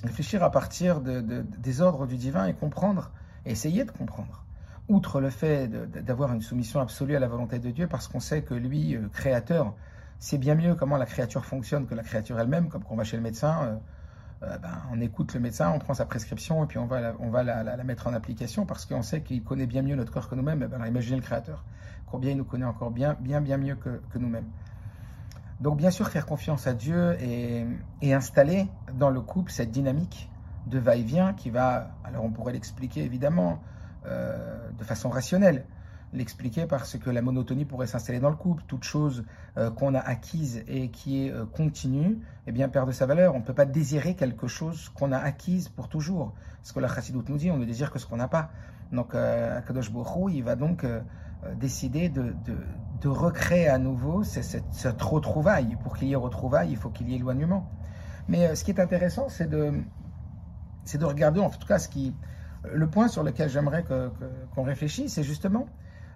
Réfléchir 0.02 0.42
à 0.42 0.50
partir 0.50 1.00
des 1.00 1.80
ordres 1.80 2.06
du 2.06 2.16
divin 2.16 2.46
et 2.46 2.54
comprendre, 2.54 3.12
essayer 3.46 3.84
de 3.84 3.92
comprendre. 3.92 4.44
Outre 4.88 5.20
le 5.20 5.30
fait 5.30 5.68
d'avoir 5.68 6.32
une 6.32 6.42
soumission 6.42 6.80
absolue 6.80 7.14
à 7.14 7.20
la 7.20 7.28
volonté 7.28 7.60
de 7.60 7.70
Dieu, 7.70 7.86
parce 7.86 8.08
qu'on 8.08 8.18
sait 8.18 8.42
que 8.42 8.54
lui, 8.54 8.96
euh, 8.96 9.08
créateur, 9.12 9.74
sait 10.18 10.38
bien 10.38 10.56
mieux 10.56 10.74
comment 10.74 10.96
la 10.96 11.06
créature 11.06 11.44
fonctionne 11.44 11.86
que 11.86 11.94
la 11.94 12.02
créature 12.02 12.38
elle-même, 12.40 12.68
comme 12.68 12.82
quand 12.82 12.94
on 12.94 12.96
va 12.96 13.04
chez 13.04 13.16
le 13.16 13.22
médecin, 13.22 13.80
euh, 14.42 14.58
ben, 14.58 14.82
on 14.92 15.00
écoute 15.00 15.34
le 15.34 15.40
médecin, 15.40 15.70
on 15.72 15.78
prend 15.78 15.94
sa 15.94 16.04
prescription 16.04 16.64
et 16.64 16.66
puis 16.66 16.78
on 16.78 16.86
va 16.86 17.00
la, 17.00 17.14
on 17.20 17.30
va 17.30 17.44
la, 17.44 17.76
mettre 17.84 18.08
en 18.08 18.12
application 18.12 18.66
parce 18.66 18.86
qu'on 18.86 19.02
sait 19.02 19.22
qu'il 19.22 19.44
connaît 19.44 19.66
bien 19.66 19.82
mieux 19.82 19.94
notre 19.94 20.12
corps 20.12 20.28
que 20.28 20.34
nous-mêmes. 20.34 20.64
Eh 20.64 20.68
ben, 20.68 20.84
imaginez 20.84 21.16
le 21.16 21.22
créateur, 21.22 21.64
combien 22.06 22.32
il 22.32 22.36
nous 22.36 22.44
connaît 22.44 22.64
encore 22.64 22.90
bien, 22.90 23.16
bien, 23.20 23.40
bien 23.40 23.56
mieux 23.56 23.76
que 23.76 24.18
nous-mêmes. 24.18 24.46
Donc 25.62 25.76
bien 25.76 25.92
sûr, 25.92 26.08
faire 26.08 26.26
confiance 26.26 26.66
à 26.66 26.74
Dieu 26.74 27.16
et, 27.22 28.12
installer 28.12 28.66
dans 28.94 29.10
le 29.10 29.20
couple 29.20 29.52
cette 29.52 29.70
dynamique 29.70 30.28
de 30.66 30.80
va-et-vient 30.80 31.34
qui 31.34 31.50
va, 31.50 31.92
alors 32.04 32.24
on 32.24 32.30
pourrait 32.30 32.52
l'expliquer 32.52 33.04
évidemment 33.04 33.62
euh, 34.06 34.68
de 34.76 34.82
façon 34.82 35.08
rationnelle, 35.08 35.64
l'expliquer 36.12 36.66
parce 36.66 36.98
que 36.98 37.10
la 37.10 37.22
monotonie 37.22 37.64
pourrait 37.64 37.86
s'installer 37.86 38.20
dans 38.20 38.30
le 38.30 38.36
couple, 38.36 38.62
toute 38.66 38.84
chose 38.84 39.24
euh, 39.56 39.70
qu'on 39.70 39.94
a 39.94 40.00
acquise 40.00 40.62
et 40.66 40.90
qui 40.90 41.26
est 41.26 41.30
euh, 41.30 41.46
continue, 41.46 42.18
eh 42.46 42.52
bien 42.52 42.68
perd 42.68 42.86
de 42.86 42.92
sa 42.92 43.06
valeur. 43.06 43.34
On 43.34 43.38
ne 43.38 43.44
peut 43.44 43.54
pas 43.54 43.64
désirer 43.64 44.14
quelque 44.14 44.46
chose 44.46 44.88
qu'on 44.90 45.12
a 45.12 45.18
acquise 45.18 45.68
pour 45.68 45.88
toujours. 45.88 46.34
Ce 46.62 46.72
que 46.72 46.80
la 46.80 46.88
chassidoute 46.88 47.28
nous 47.28 47.38
dit, 47.38 47.50
on 47.50 47.58
ne 47.58 47.64
désire 47.64 47.90
que 47.90 47.98
ce 47.98 48.06
qu'on 48.06 48.16
n'a 48.16 48.28
pas. 48.28 48.50
Donc 48.92 49.14
Akadosh 49.14 49.90
Baruch 49.90 50.34
il 50.34 50.44
va 50.44 50.54
donc 50.54 50.84
décider 51.58 52.10
de, 52.10 52.34
de 53.02 53.08
recréer 53.08 53.68
à 53.68 53.78
nouveau 53.78 54.22
cette, 54.22 54.64
cette 54.70 55.02
retrouvaille. 55.02 55.76
Pour 55.82 55.96
qu'il 55.96 56.08
y 56.08 56.12
ait 56.12 56.16
retrouvaille, 56.16 56.70
il 56.70 56.76
faut 56.76 56.88
qu'il 56.90 57.08
y 57.08 57.14
ait 57.14 57.16
éloignement. 57.16 57.68
Mais 58.28 58.46
euh, 58.46 58.54
ce 58.54 58.64
qui 58.64 58.70
est 58.70 58.80
intéressant, 58.80 59.28
c'est 59.28 59.48
de, 59.48 59.72
c'est 60.84 60.98
de 60.98 61.04
regarder, 61.04 61.40
en 61.40 61.50
tout 61.50 61.66
cas, 61.66 61.78
ce 61.78 61.88
qui, 61.88 62.14
le 62.72 62.88
point 62.88 63.08
sur 63.08 63.24
lequel 63.24 63.48
j'aimerais 63.48 63.84
qu'on 64.54 64.62
réfléchisse, 64.62 65.14
c'est 65.14 65.24
justement 65.24 65.66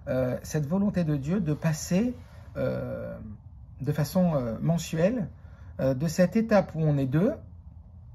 euh, 0.07 0.37
cette 0.43 0.65
volonté 0.67 1.03
de 1.03 1.15
Dieu 1.15 1.39
de 1.41 1.53
passer 1.53 2.13
euh, 2.55 3.17
de 3.81 3.91
façon 3.91 4.57
mensuelle 4.61 5.27
de 5.79 6.07
cette 6.07 6.35
étape 6.35 6.71
où 6.73 6.81
on 6.81 6.97
est 6.97 7.05
deux, 7.05 7.33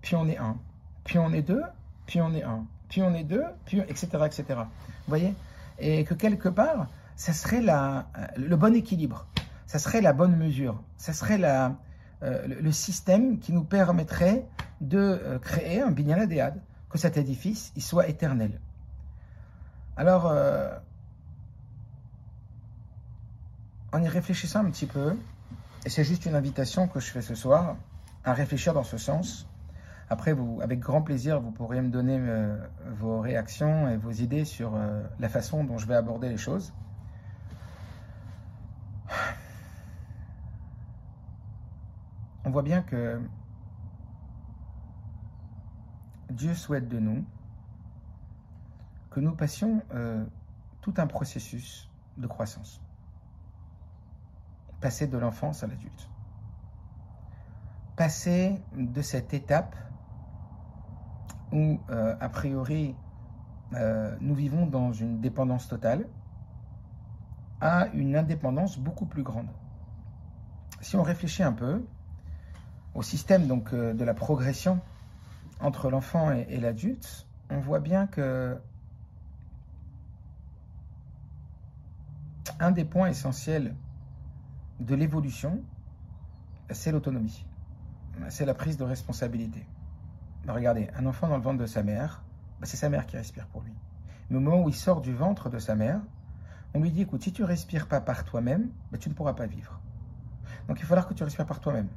puis 0.00 0.16
on 0.16 0.26
est 0.26 0.38
un, 0.38 0.56
puis 1.04 1.18
on 1.18 1.32
est 1.32 1.42
deux, 1.42 1.62
puis 2.06 2.20
on 2.20 2.34
est 2.34 2.42
un, 2.42 2.64
puis 2.88 3.02
on 3.02 3.14
est 3.14 3.22
deux, 3.22 3.44
puis 3.66 3.78
etc. 3.78 4.08
etc. 4.26 4.44
Vous 4.48 4.64
voyez? 5.06 5.32
Et 5.78 6.02
que 6.02 6.14
quelque 6.14 6.48
part, 6.48 6.88
ça 7.14 7.32
serait 7.32 7.60
la, 7.60 8.06
le 8.36 8.56
bon 8.56 8.74
équilibre, 8.74 9.26
ça 9.66 9.78
serait 9.78 10.00
la 10.00 10.12
bonne 10.12 10.34
mesure, 10.34 10.82
ça 10.96 11.12
serait 11.12 11.38
la, 11.38 11.76
le, 12.20 12.72
système 12.72 13.38
qui 13.38 13.52
nous 13.52 13.62
permettrait 13.62 14.44
de 14.80 15.38
créer 15.40 15.82
un 15.82 15.92
binyan 15.92 16.26
que 16.90 16.98
cet 16.98 17.16
édifice 17.16 17.72
il 17.76 17.82
soit 17.82 18.08
éternel. 18.08 18.58
Alors, 19.96 20.32
en 23.92 24.02
y 24.02 24.08
réfléchissant 24.08 24.60
un 24.60 24.70
petit 24.70 24.86
peu, 24.86 25.16
et 25.84 25.88
c'est 25.88 26.04
juste 26.04 26.26
une 26.26 26.34
invitation 26.34 26.88
que 26.88 27.00
je 27.00 27.10
fais 27.10 27.22
ce 27.22 27.34
soir, 27.34 27.76
à 28.24 28.32
réfléchir 28.32 28.72
dans 28.74 28.84
ce 28.84 28.98
sens. 28.98 29.48
Après, 30.08 30.34
avec 30.60 30.80
grand 30.80 31.02
plaisir, 31.02 31.40
vous 31.40 31.52
pourriez 31.52 31.80
me 31.80 31.90
donner 31.90 32.18
euh, 32.18 32.56
vos 32.98 33.20
réactions 33.20 33.88
et 33.88 33.96
vos 33.96 34.10
idées 34.10 34.44
sur 34.44 34.74
euh, 34.74 35.02
la 35.18 35.28
façon 35.28 35.64
dont 35.64 35.78
je 35.78 35.86
vais 35.86 35.94
aborder 35.94 36.28
les 36.28 36.36
choses. 36.36 36.74
On 42.44 42.50
voit 42.50 42.62
bien 42.62 42.82
que 42.82 43.20
Dieu 46.30 46.54
souhaite 46.54 46.88
de 46.88 46.98
nous 46.98 47.24
que 49.10 49.20
nous 49.20 49.34
passions 49.34 49.82
euh, 49.94 50.24
tout 50.80 50.94
un 50.96 51.06
processus 51.06 51.88
de 52.16 52.26
croissance 52.26 52.81
passer 54.82 55.06
de 55.06 55.16
l'enfance 55.16 55.62
à 55.62 55.66
l'adulte. 55.66 56.10
Passer 57.96 58.60
de 58.76 59.00
cette 59.00 59.32
étape 59.32 59.76
où, 61.52 61.80
euh, 61.90 62.16
a 62.20 62.28
priori, 62.28 62.94
euh, 63.74 64.16
nous 64.20 64.34
vivons 64.34 64.66
dans 64.66 64.92
une 64.92 65.20
dépendance 65.20 65.68
totale, 65.68 66.08
à 67.60 67.86
une 67.94 68.16
indépendance 68.16 68.78
beaucoup 68.78 69.06
plus 69.06 69.22
grande. 69.22 69.48
Si 70.80 70.96
on 70.96 71.02
réfléchit 71.02 71.44
un 71.44 71.52
peu 71.52 71.86
au 72.94 73.02
système 73.02 73.46
donc 73.46 73.72
euh, 73.72 73.94
de 73.94 74.04
la 74.04 74.14
progression 74.14 74.80
entre 75.60 75.90
l'enfant 75.90 76.32
et 76.32 76.58
l'adulte, 76.58 77.28
on 77.50 77.60
voit 77.60 77.78
bien 77.78 78.08
que 78.08 78.58
un 82.58 82.72
des 82.72 82.84
points 82.84 83.08
essentiels 83.08 83.76
de 84.82 84.94
l'évolution, 84.94 85.62
c'est 86.70 86.92
l'autonomie. 86.92 87.46
C'est 88.28 88.44
la 88.44 88.54
prise 88.54 88.76
de 88.76 88.84
responsabilité. 88.84 89.64
Bah, 90.44 90.52
regardez, 90.54 90.88
un 90.96 91.06
enfant 91.06 91.28
dans 91.28 91.36
le 91.36 91.42
ventre 91.42 91.58
de 91.58 91.66
sa 91.66 91.82
mère, 91.82 92.24
bah, 92.60 92.66
c'est 92.66 92.76
sa 92.76 92.88
mère 92.88 93.06
qui 93.06 93.16
respire 93.16 93.46
pour 93.46 93.62
lui. 93.62 93.72
Mais 94.28 94.36
au 94.36 94.40
moment 94.40 94.62
où 94.64 94.68
il 94.68 94.74
sort 94.74 95.00
du 95.00 95.14
ventre 95.14 95.48
de 95.48 95.58
sa 95.58 95.74
mère, 95.74 96.00
on 96.74 96.80
lui 96.80 96.90
dit, 96.90 97.02
écoute, 97.02 97.22
si 97.22 97.32
tu 97.32 97.44
respires 97.44 97.86
pas 97.86 98.00
par 98.00 98.24
toi-même, 98.24 98.70
bah, 98.90 98.98
tu 98.98 99.08
ne 99.08 99.14
pourras 99.14 99.34
pas 99.34 99.46
vivre. 99.46 99.80
Donc 100.68 100.78
il 100.78 100.82
va 100.82 100.88
falloir 100.88 101.08
que 101.08 101.14
tu 101.14 101.24
respires 101.24 101.46
par 101.46 101.60
toi-même. 101.60 101.88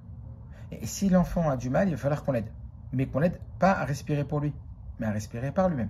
Et 0.71 0.85
si 0.85 1.09
l'enfant 1.09 1.49
a 1.49 1.57
du 1.57 1.69
mal, 1.69 1.87
il 1.87 1.91
va 1.91 1.97
falloir 1.97 2.23
qu'on 2.23 2.31
l'aide. 2.31 2.51
Mais 2.93 3.07
qu'on 3.07 3.19
l'aide 3.19 3.39
pas 3.59 3.71
à 3.71 3.85
respirer 3.85 4.23
pour 4.23 4.39
lui, 4.39 4.53
mais 4.99 5.07
à 5.07 5.11
respirer 5.11 5.51
par 5.51 5.69
lui-même. 5.69 5.89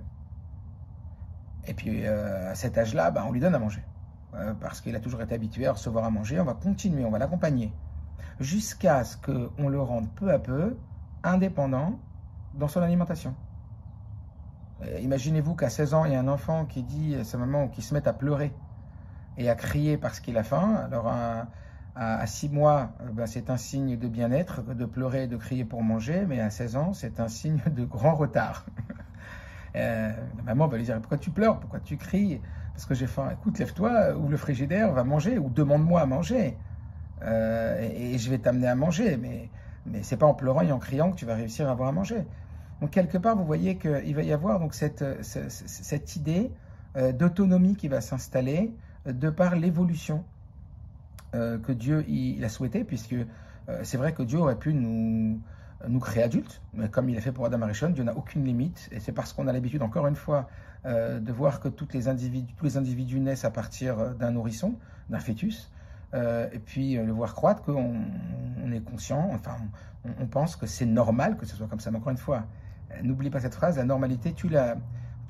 Et 1.68 1.74
puis 1.74 2.06
euh, 2.06 2.52
à 2.52 2.56
cet 2.56 2.78
âge-là, 2.78 3.14
on 3.28 3.32
lui 3.32 3.40
donne 3.40 3.56
à 3.56 3.60
manger. 3.60 3.84
Euh, 4.38 4.54
parce 4.60 4.82
qu'il 4.82 4.96
a 4.96 5.00
toujours 5.00 5.22
été 5.22 5.34
habitué 5.34 5.66
à 5.66 5.74
recevoir 5.74 6.04
à 6.04 6.10
manger, 6.10 6.40
on 6.40 6.46
va 6.46 6.56
continuer, 6.56 7.06
on 7.06 7.12
va 7.12 7.20
l'accompagner, 7.20 7.72
jusqu'à 8.40 9.04
ce 9.04 9.16
qu'on 9.18 9.70
le 9.70 9.80
rende 9.80 10.10
peu 10.16 10.32
à 10.32 10.40
peu 10.40 10.76
indépendant 11.24 12.00
dans 12.54 12.68
son 12.68 12.82
alimentation. 12.82 13.34
Euh, 14.82 15.00
imaginez-vous 15.00 15.56
qu'à 15.56 15.70
16 15.70 15.94
ans, 15.94 16.06
il 16.06 16.12
y 16.12 16.16
a 16.16 16.20
un 16.20 16.28
enfant 16.28 16.66
qui 16.66 16.84
dit 16.84 17.16
à 17.16 17.24
sa 17.24 17.38
maman 17.38 17.70
qui 17.70 17.82
se 17.82 17.94
met 17.94 18.06
à 18.08 18.14
pleurer 18.14 18.54
et 19.38 19.50
à 19.50 19.56
crier 19.56 19.98
parce 19.98 20.20
qu'il 20.20 20.38
a 20.38 20.44
faim. 20.44 20.76
Alors 20.84 21.08
à, 21.08 22.26
6 22.28 22.50
mois, 22.50 22.90
euh, 23.02 23.12
ben, 23.14 23.28
c'est 23.28 23.50
un 23.50 23.58
signe 23.58 23.98
de 23.98 24.08
bien-être 24.10 24.64
de 24.64 24.86
pleurer 24.86 25.24
et 25.24 25.28
de 25.28 25.38
crier 25.38 25.64
pour 25.64 25.82
manger, 25.82 26.26
mais 26.28 26.42
à 26.42 26.50
16 26.50 26.76
ans, 26.76 26.94
c'est 26.94 27.22
un 27.22 27.30
signe 27.30 27.62
de 27.72 27.86
grand 27.86 28.16
retard. 28.16 28.66
la 29.76 30.14
maman 30.44 30.68
va 30.68 30.76
lui 30.76 30.84
dire 30.84 31.00
Pourquoi 31.00 31.20
tu 31.20 31.32
pleures? 31.32 31.58
Pourquoi 31.62 31.80
tu 31.80 31.96
cries? 31.96 32.42
Parce 32.76 32.86
que 32.86 32.94
j'ai 32.94 33.08
faim. 33.08 33.30
Écoute, 33.32 33.58
lève-toi, 33.58 34.16
ouvre 34.18 34.30
le 34.30 34.36
frigidaire, 34.38 34.92
va 34.92 35.06
manger, 35.06 35.38
ou 35.38 35.50
demande-moi 35.50 36.02
à 36.02 36.06
manger. 36.06 36.58
Euh, 37.24 37.80
et, 37.82 38.18
je 38.18 38.30
vais 38.30 38.38
t'amener 38.38 38.68
à 38.68 38.76
manger. 38.76 39.16
Mais, 39.16 39.50
mais 39.86 40.04
c'est 40.04 40.18
pas 40.18 40.26
en 40.26 40.34
pleurant 40.34 40.62
et 40.62 40.74
en 40.74 40.80
criant 40.80 41.12
que 41.12 41.16
tu 41.16 41.26
vas 41.26 41.36
réussir 41.36 41.70
à 41.70 41.72
avoir 41.72 41.88
à 41.88 41.94
manger. 41.94 42.26
Donc, 42.82 42.92
quelque 42.92 43.18
part, 43.18 43.38
vous 43.38 43.46
voyez 43.46 43.78
qu'il 43.78 44.14
va 44.14 44.24
y 44.24 44.34
avoir 44.34 44.60
donc 44.60 44.74
cette, 44.74 45.06
cette, 45.22 46.16
idée 46.18 46.52
euh, 46.98 47.14
d'autonomie 47.14 47.78
qui 47.78 47.88
va 47.88 48.02
s'installer 48.02 48.76
euh, 49.08 49.14
de 49.14 49.30
par 49.30 49.56
l'évolution 49.56 50.24
que 51.34 51.74
Dieu 51.74 52.06
il, 52.08 52.42
a 52.46 52.48
souhaité, 52.48 52.86
puisque 52.86 53.18
c'est 53.84 53.98
vrai 53.98 54.14
que 54.14 54.24
Dieu 54.24 54.40
aurait 54.40 54.58
pu 54.58 54.74
nous, 54.74 55.42
nous 55.88 56.00
créer 56.00 56.24
adultes, 56.24 56.62
mais 56.74 56.90
comme 56.90 57.10
il 57.10 57.18
a 57.18 57.22
fait 57.22 57.32
pour 57.32 57.46
Adam 57.46 57.62
Arishon, 57.62 57.90
Dieu 57.90 58.04
n'a 58.04 58.16
aucune 58.16 58.44
limite, 58.44 58.90
et 58.92 59.00
c'est 59.00 59.12
parce 59.12 59.34
qu'on 59.34 59.48
a 59.48 59.54
l'habitude, 59.54 59.82
encore 59.82 60.08
une 60.08 60.16
fois, 60.16 60.48
euh, 60.86 61.20
de 61.20 61.32
voir 61.32 61.60
que 61.60 61.70
les 61.94 62.08
individus, 62.08 62.54
tous 62.56 62.66
les 62.66 62.78
individus 62.78 63.20
naissent 63.20 63.46
à 63.46 63.50
partir 63.50 63.98
euh, 63.98 64.14
d'un 64.14 64.32
nourrisson, 64.32 64.76
d'un 65.10 65.20
fœtus, 65.20 65.72
euh, 66.14 66.48
et 66.52 66.60
puis 66.60 66.96
le 66.96 67.12
voir 67.12 67.34
croître, 67.34 67.64
qu'on 67.64 67.96
on 68.64 68.72
est 68.72 68.82
conscient, 68.82 69.30
enfin, 69.34 69.56
on, 70.20 70.28
pense 70.28 70.56
que 70.56 70.68
c'est 70.68 70.86
normal 70.86 71.38
que 71.38 71.46
ce 71.48 71.56
soit 71.56 71.68
comme 71.68 71.80
ça. 71.80 71.90
Mais 71.90 71.98
encore 71.98 72.12
une 72.12 72.18
fois, 72.18 72.44
n'oublie 73.02 73.32
pas 73.32 73.40
cette 73.40 73.56
phrase, 73.56 73.78
la 73.78 73.84
normalité 73.84 74.34
tue, 74.34 74.48
la, 74.48 74.76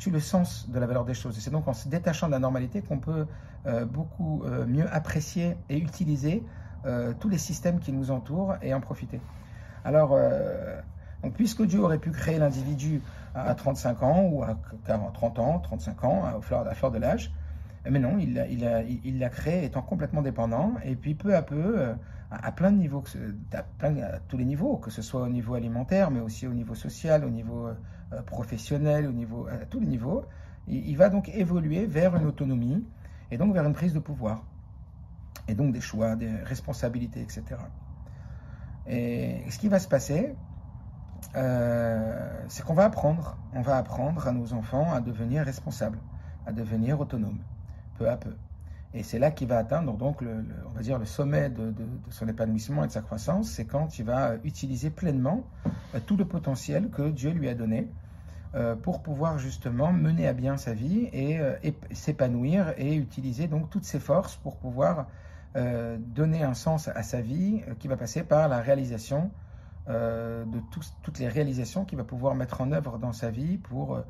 le 0.06 0.20
sens 0.20 0.70
de 0.70 0.78
la 0.78 0.88
valeur 0.88 1.06
des 1.06 1.13
choses. 1.13 1.38
Et 1.38 1.41
c'est 1.41 1.52
donc 1.52 1.68
en 1.68 1.74
se 1.74 1.88
détachant 1.88 2.28
de 2.28 2.34
la 2.34 2.39
normalité 2.39 2.82
qu'on 2.82 3.00
peut 3.00 3.26
beaucoup 3.88 4.44
mieux 4.68 4.88
apprécier 4.94 5.58
et 5.70 5.78
utiliser 5.78 6.44
tous 7.20 7.30
les 7.30 7.38
systèmes 7.39 7.80
qui 7.80 7.91
nous 7.91 8.12
entourent 8.12 8.56
et 8.62 8.74
en 8.74 8.82
profiter. 8.82 9.20
Alors, 9.86 10.17
donc, 11.24 11.34
puisque 11.34 11.63
Dieu 11.65 11.80
aurait 11.80 12.00
pu 12.00 12.12
créer 12.12 12.38
l'individu 12.38 13.02
à 13.34 13.56
35 13.56 14.04
ans 14.04 14.21
ou 14.32 14.43
à 14.43 14.58
30 15.13 15.39
ans, 15.39 15.60
35 15.60 16.04
ans, 16.04 16.24
à 16.26 16.39
fleur, 16.41 16.91
de 16.91 16.98
l'âge. 16.98 17.32
Mais 17.89 18.00
non, 18.00 18.17
il 18.19 18.34
l'a 18.34 18.48
il 18.48 19.00
il 19.04 19.30
créé 19.30 19.65
étant 19.65 19.82
complètement 19.82 20.21
dépendant, 20.21 20.74
et 20.84 20.95
puis 20.95 21.13
peu 21.13 21.36
à 21.36 21.43
peu, 21.43 21.80
euh, 21.80 21.93
à, 22.32 22.52
plein 22.52 22.71
de 22.71 22.78
niveaux, 22.78 23.04
à, 23.54 24.19
tous 24.28 24.38
les 24.38 24.45
niveaux, 24.45 24.78
que 24.78 24.89
ce 24.89 25.02
soit 25.02 25.21
au 25.21 25.30
niveau 25.30 25.54
alimentaire, 25.54 26.10
mais 26.10 26.19
aussi 26.19 26.48
au 26.48 26.54
niveau 26.54 26.74
social, 26.74 27.24
au 27.24 27.30
niveau 27.30 27.67
euh, 27.67 28.21
professionnel, 28.24 29.08
au 29.08 29.12
niveau, 29.12 29.48
à 29.48 29.65
tous 29.65 29.80
les 29.80 29.88
niveaux, 29.88 30.26
il, 30.67 30.95
va 30.98 31.10
donc 31.10 31.30
évoluer 31.30 31.86
vers 31.86 32.15
une 32.15 32.26
autonomie, 32.26 32.84
et 33.30 33.38
donc 33.38 33.54
vers 33.54 33.65
une 33.65 33.74
prise 33.74 33.93
de 33.93 34.00
pouvoir, 34.00 34.43
et 35.48 35.54
donc 35.54 35.71
des 35.71 35.82
choix, 35.82 36.15
des 36.15 36.30
responsabilités, 36.30 37.21
etc. 37.21 37.43
Et 38.88 39.41
ce 39.50 39.58
qui 39.58 39.67
va 39.67 39.80
se 39.80 39.88
passer, 39.88 40.36
euh, 41.36 42.43
c'est 42.48 42.63
qu'on 42.63 42.74
va 42.74 42.86
apprendre, 42.86 43.38
on 43.54 43.62
va 43.62 43.78
apprendre 43.78 44.28
à 44.28 44.32
nos 44.32 44.54
enfants 44.54 44.93
à 44.93 45.02
devenir 45.02 45.43
responsables, 45.43 46.00
à 46.45 46.52
devenir 46.52 47.00
autonomes, 47.00 47.39
peu 47.98 48.10
à 48.10 48.17
peu. 48.17 48.36
Et 48.93 49.04
c'est 49.04 49.19
là 49.19 49.32
qu'il 49.32 49.50
va 49.50 49.58
atteindre 49.58 49.98
donc 49.98 50.21
le, 50.21 50.45
on 50.67 50.69
va 50.69 50.82
dire 50.82 50.98
le 50.98 51.06
sommet 51.06 51.50
de, 51.50 51.74
son 52.12 52.28
épanouissement 52.30 52.86
et 52.86 52.88
de 52.88 52.91
sa 52.91 53.02
croissance, 53.02 53.50
c'est 53.50 53.65
quand 53.65 54.00
il 54.00 54.06
va 54.06 54.36
utiliser 54.45 54.89
pleinement 54.89 55.43
euh, 55.93 56.00
tout 56.06 56.15
le 56.15 56.26
potentiel 56.26 56.89
que 56.89 57.10
Dieu 57.10 57.32
lui 57.32 57.50
a 57.50 57.56
donné 57.56 57.89
euh, 58.54 58.76
pour 58.76 59.02
pouvoir 59.02 59.38
justement 59.38 59.91
mener 59.91 60.28
à 60.30 60.34
bien 60.34 60.56
sa 60.56 60.74
vie 60.74 61.10
et, 61.12 61.39
s'épanouir 61.91 62.74
et 62.78 62.95
utiliser 62.95 63.48
donc 63.48 63.69
toutes 63.69 63.84
ses 63.84 64.00
forces 64.00 64.38
pour 64.38 64.56
pouvoir 64.56 65.08
donner 65.56 66.44
un 66.44 66.54
sens 66.54 66.89
à 66.89 67.02
sa 67.02 67.22
vie 67.22 67.62
qui 67.80 67.88
va 67.88 67.96
passer 67.96 68.24
par 68.24 68.48
la 68.50 68.60
réalisation 68.60 69.32
euh, 69.88 70.46
de 70.46 70.60
toutes 71.04 71.20
les 71.20 71.28
réalisations 71.28 71.86
qu'il 71.86 72.00
va 72.00 72.04
pouvoir 72.04 72.34
mettre 72.34 72.62
en 72.62 72.72
œuvre 72.72 72.98
dans 72.98 73.13
sa 73.13 73.30
vie 73.30 73.60
pour 73.60 73.94
euh, 73.94 74.02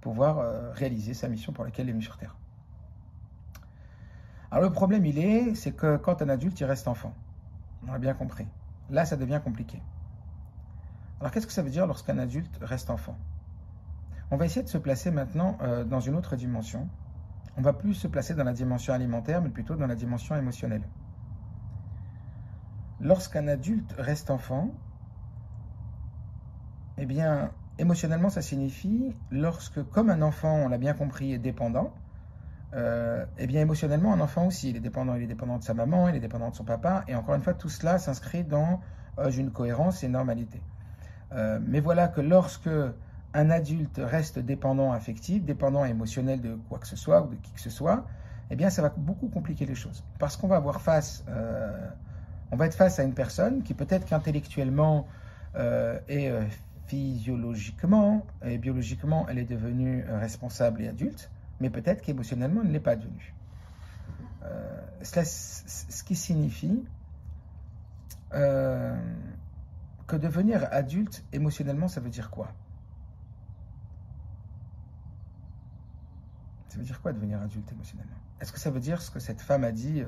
pouvoir 0.00 0.38
euh, 0.38 0.70
réaliser 0.70 1.12
sa 1.12 1.26
mission 1.26 1.52
pour 1.52 1.64
laquelle 1.64 1.86
il 1.86 1.88
est 1.88 1.92
venu 1.92 2.04
sur 2.04 2.16
Terre. 2.16 2.36
Alors 4.52 4.62
le 4.62 4.72
problème, 4.72 5.04
il 5.04 5.18
est, 5.18 5.56
c'est 5.56 5.72
que 5.72 5.96
quand 5.96 6.22
un 6.22 6.28
adulte, 6.28 6.60
il 6.60 6.64
reste 6.64 6.86
enfant. 6.86 7.12
On 7.88 7.92
a 7.92 7.98
bien 7.98 8.14
compris. 8.14 8.46
Là, 8.90 9.04
ça 9.04 9.16
devient 9.16 9.40
compliqué. 9.42 9.82
Alors 11.18 11.32
qu'est-ce 11.32 11.48
que 11.48 11.52
ça 11.52 11.62
veut 11.62 11.70
dire 11.70 11.88
lorsqu'un 11.88 12.18
adulte 12.18 12.56
reste 12.62 12.88
enfant? 12.88 13.18
On 14.30 14.36
va 14.36 14.46
essayer 14.46 14.62
de 14.62 14.68
se 14.68 14.78
placer 14.78 15.10
maintenant 15.10 15.58
dans 15.86 16.00
une 16.00 16.14
autre 16.14 16.36
dimension. 16.36 16.88
On 17.56 17.62
va 17.62 17.72
plus 17.72 17.94
se 17.94 18.08
placer 18.08 18.34
dans 18.34 18.44
la 18.44 18.52
dimension 18.52 18.92
alimentaire, 18.92 19.40
mais 19.40 19.50
plutôt 19.50 19.76
dans 19.76 19.86
la 19.86 19.94
dimension 19.94 20.36
émotionnelle. 20.36 20.82
Lorsqu'un 23.00 23.46
adulte 23.48 23.94
reste 23.98 24.30
enfant, 24.30 24.70
eh 26.98 27.06
bien, 27.06 27.50
émotionnellement, 27.78 28.30
ça 28.30 28.42
signifie 28.42 29.14
lorsque, 29.30 29.82
comme 29.90 30.10
un 30.10 30.22
enfant, 30.22 30.54
on 30.54 30.68
l'a 30.68 30.78
bien 30.78 30.94
compris, 30.94 31.32
est 31.32 31.38
dépendant, 31.38 31.92
euh, 32.74 33.24
eh 33.38 33.46
bien, 33.46 33.60
émotionnellement, 33.60 34.12
un 34.12 34.20
enfant 34.20 34.46
aussi, 34.46 34.70
il 34.70 34.76
est 34.76 34.80
dépendant, 34.80 35.14
il 35.14 35.22
est 35.22 35.28
dépendant 35.28 35.58
de 35.58 35.64
sa 35.64 35.74
maman, 35.74 36.08
il 36.08 36.16
est 36.16 36.20
dépendant 36.20 36.50
de 36.50 36.56
son 36.56 36.64
papa, 36.64 37.04
et 37.06 37.14
encore 37.14 37.34
une 37.34 37.42
fois, 37.42 37.54
tout 37.54 37.68
cela 37.68 37.98
s'inscrit 37.98 38.42
dans 38.42 38.80
euh, 39.18 39.30
une 39.30 39.52
cohérence 39.52 40.02
et 40.02 40.08
normalité. 40.08 40.60
Euh, 41.32 41.60
mais 41.64 41.80
voilà 41.80 42.08
que 42.08 42.20
lorsque 42.20 42.70
un 43.34 43.50
adulte 43.50 44.00
reste 44.02 44.38
dépendant 44.38 44.92
affectif, 44.92 45.44
dépendant 45.44 45.84
émotionnel 45.84 46.40
de 46.40 46.54
quoi 46.68 46.78
que 46.78 46.86
ce 46.86 46.96
soit 46.96 47.22
ou 47.22 47.28
de 47.28 47.36
qui 47.36 47.52
que 47.52 47.60
ce 47.60 47.70
soit, 47.70 48.06
eh 48.50 48.56
bien, 48.56 48.70
ça 48.70 48.82
va 48.82 48.90
beaucoup 48.96 49.28
compliquer 49.28 49.66
les 49.66 49.74
choses. 49.74 50.04
Parce 50.18 50.36
qu'on 50.36 50.48
va 50.48 50.56
avoir 50.56 50.80
face, 50.80 51.24
On 52.52 52.56
va 52.56 52.66
être 52.66 52.76
face 52.76 53.00
à 53.00 53.02
une 53.02 53.14
personne 53.14 53.64
qui 53.64 53.74
peut-être 53.74 54.06
qu'intellectuellement 54.06 55.08
euh, 55.56 55.98
et 56.08 56.30
euh, 56.30 56.44
physiologiquement 56.86 58.24
et 58.44 58.58
biologiquement, 58.58 59.26
elle 59.28 59.38
est 59.38 59.44
devenue 59.44 60.04
euh, 60.08 60.20
responsable 60.20 60.82
et 60.82 60.88
adulte, 60.88 61.30
mais 61.60 61.70
peut-être 61.70 62.00
qu'émotionnellement, 62.02 62.60
elle 62.62 62.68
ne 62.68 62.72
l'est 62.72 62.78
pas 62.80 62.94
devenue. 62.94 63.34
ce 65.02 66.02
qui 66.04 66.14
signifie 66.14 66.84
que 68.30 70.16
devenir 70.16 70.68
adulte 70.70 71.24
émotionnellement, 71.32 71.88
ça 71.88 72.00
veut 72.00 72.10
dire 72.10 72.30
quoi? 72.30 72.52
Ça 76.74 76.80
veut 76.80 76.86
dire 76.86 77.00
quoi 77.00 77.12
devenir 77.12 77.40
adulte 77.40 77.70
émotionnellement? 77.70 78.16
Est-ce 78.40 78.52
que 78.52 78.58
ça 78.58 78.68
veut 78.68 78.80
dire 78.80 79.00
ce 79.00 79.08
que 79.08 79.20
cette 79.20 79.40
femme 79.40 79.62
a 79.62 79.70
dit 79.70 80.02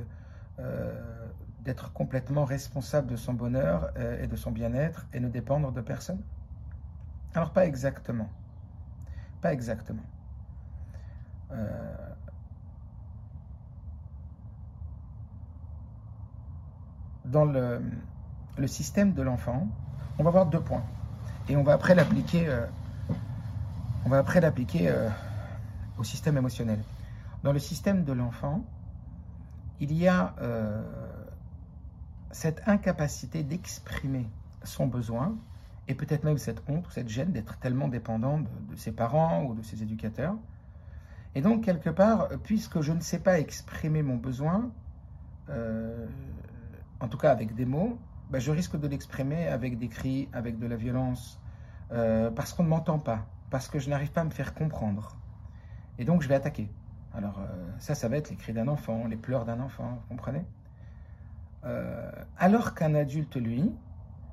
euh, 0.59 1.31
d'être 1.61 1.92
complètement 1.92 2.44
responsable 2.44 3.07
de 3.07 3.14
son 3.14 3.35
bonheur 3.35 3.92
euh, 3.96 4.20
et 4.20 4.26
de 4.26 4.35
son 4.35 4.50
bien-être 4.50 5.07
et 5.12 5.20
ne 5.20 5.29
dépendre 5.29 5.70
de 5.70 5.81
personne? 5.81 6.20
Alors 7.35 7.52
pas 7.52 7.66
exactement. 7.66 8.29
Pas 9.42 9.52
exactement. 9.52 10.02
Euh, 11.52 11.94
dans 17.26 17.44
le, 17.44 17.81
système 18.66 19.12
de 19.12 19.22
l'enfant, 19.22 19.68
on 20.18 20.24
va 20.24 20.31
voir 20.31 20.46
deux 20.46 20.59
points. 20.59 20.83
Et 21.48 21.57
on 21.57 21.62
va 21.62 21.74
après 21.74 21.94
l'appliquer, 21.94 22.48
on 24.05 24.09
va 24.09 24.18
après 24.18 24.40
l'appliquer 24.40 24.92
au 25.98 26.04
système 26.04 26.37
émotionnel. 26.37 26.80
Dans 27.42 27.52
le 27.52 27.59
système 27.59 28.04
de 28.04 28.12
l'enfant, 28.12 28.64
il 29.80 29.92
y 29.92 30.09
a 30.09 30.35
euh, 30.40 30.82
cette 32.30 32.62
incapacité 32.66 33.42
d'exprimer 33.42 34.26
son 34.64 34.87
besoin 34.87 35.37
et 35.88 35.94
peut-être 35.94 36.24
même 36.24 36.38
cette 36.38 36.62
honte 36.68 36.87
ou 36.88 36.90
cette 36.90 37.09
gêne 37.09 37.30
d'être 37.32 37.59
tellement 37.59 37.88
dépendant 37.88 38.40
de, 38.40 38.76
ses 38.76 38.92
parents 38.92 39.44
ou 39.44 39.54
de 39.54 39.62
ses 39.62 39.82
éducateurs. 39.82 40.35
Et 41.35 41.42
donc, 41.42 41.64
quelque 41.64 41.90
part, 41.90 42.28
puisque 42.42 42.80
je 42.80 42.92
ne 42.92 43.00
sais 43.00 43.18
pas 43.18 43.38
exprimer 43.38 44.02
mon 44.02 44.16
besoin, 44.16 44.70
euh, 45.50 46.06
en 47.00 47.09
tout 47.09 47.18
cas 47.18 47.30
avec 47.30 47.54
des 47.54 47.66
mots, 47.66 47.98
bah, 48.30 48.38
je 48.38 48.50
risque 48.50 48.78
de 48.78 48.88
l'exprimer 48.88 49.46
avec 49.46 49.78
des 49.78 49.88
cris, 49.88 50.28
avec 50.32 50.59
de 50.59 50.66
la 50.66 50.76
violence, 50.76 51.38
euh, 51.92 52.30
parce 52.30 52.52
qu'on 52.52 52.64
ne 52.64 52.68
m'entend 52.68 52.98
pas, 52.98 53.26
parce 53.50 53.68
que 53.68 53.78
je 53.78 53.88
n'arrive 53.88 54.11
pas 54.11 54.22
à 54.22 54.24
me 54.24 54.30
faire 54.30 54.54
comprendre. 54.54 55.16
Et 55.98 56.04
donc, 56.04 56.22
je 56.22 56.28
vais 56.28 56.35
attaquer. 56.35 56.68
Alors 57.16 57.40
euh, 57.40 57.46
ça, 57.78 57.94
ça 57.94 58.09
va 58.09 58.18
être 58.18 58.28
les 58.30 58.37
cris 58.37 58.52
d'un 58.52 58.68
enfant, 58.68 59.06
les 59.06 59.16
pleurs 59.16 59.46
d'un 59.46 59.61
enfant, 59.61 59.98
vous 60.02 60.09
comprenez? 60.09 60.44
Euh, 61.64 62.11
Alors 62.37 62.74
qu'un 62.74 62.94
adulte, 62.94 63.37
lui, 63.37 63.72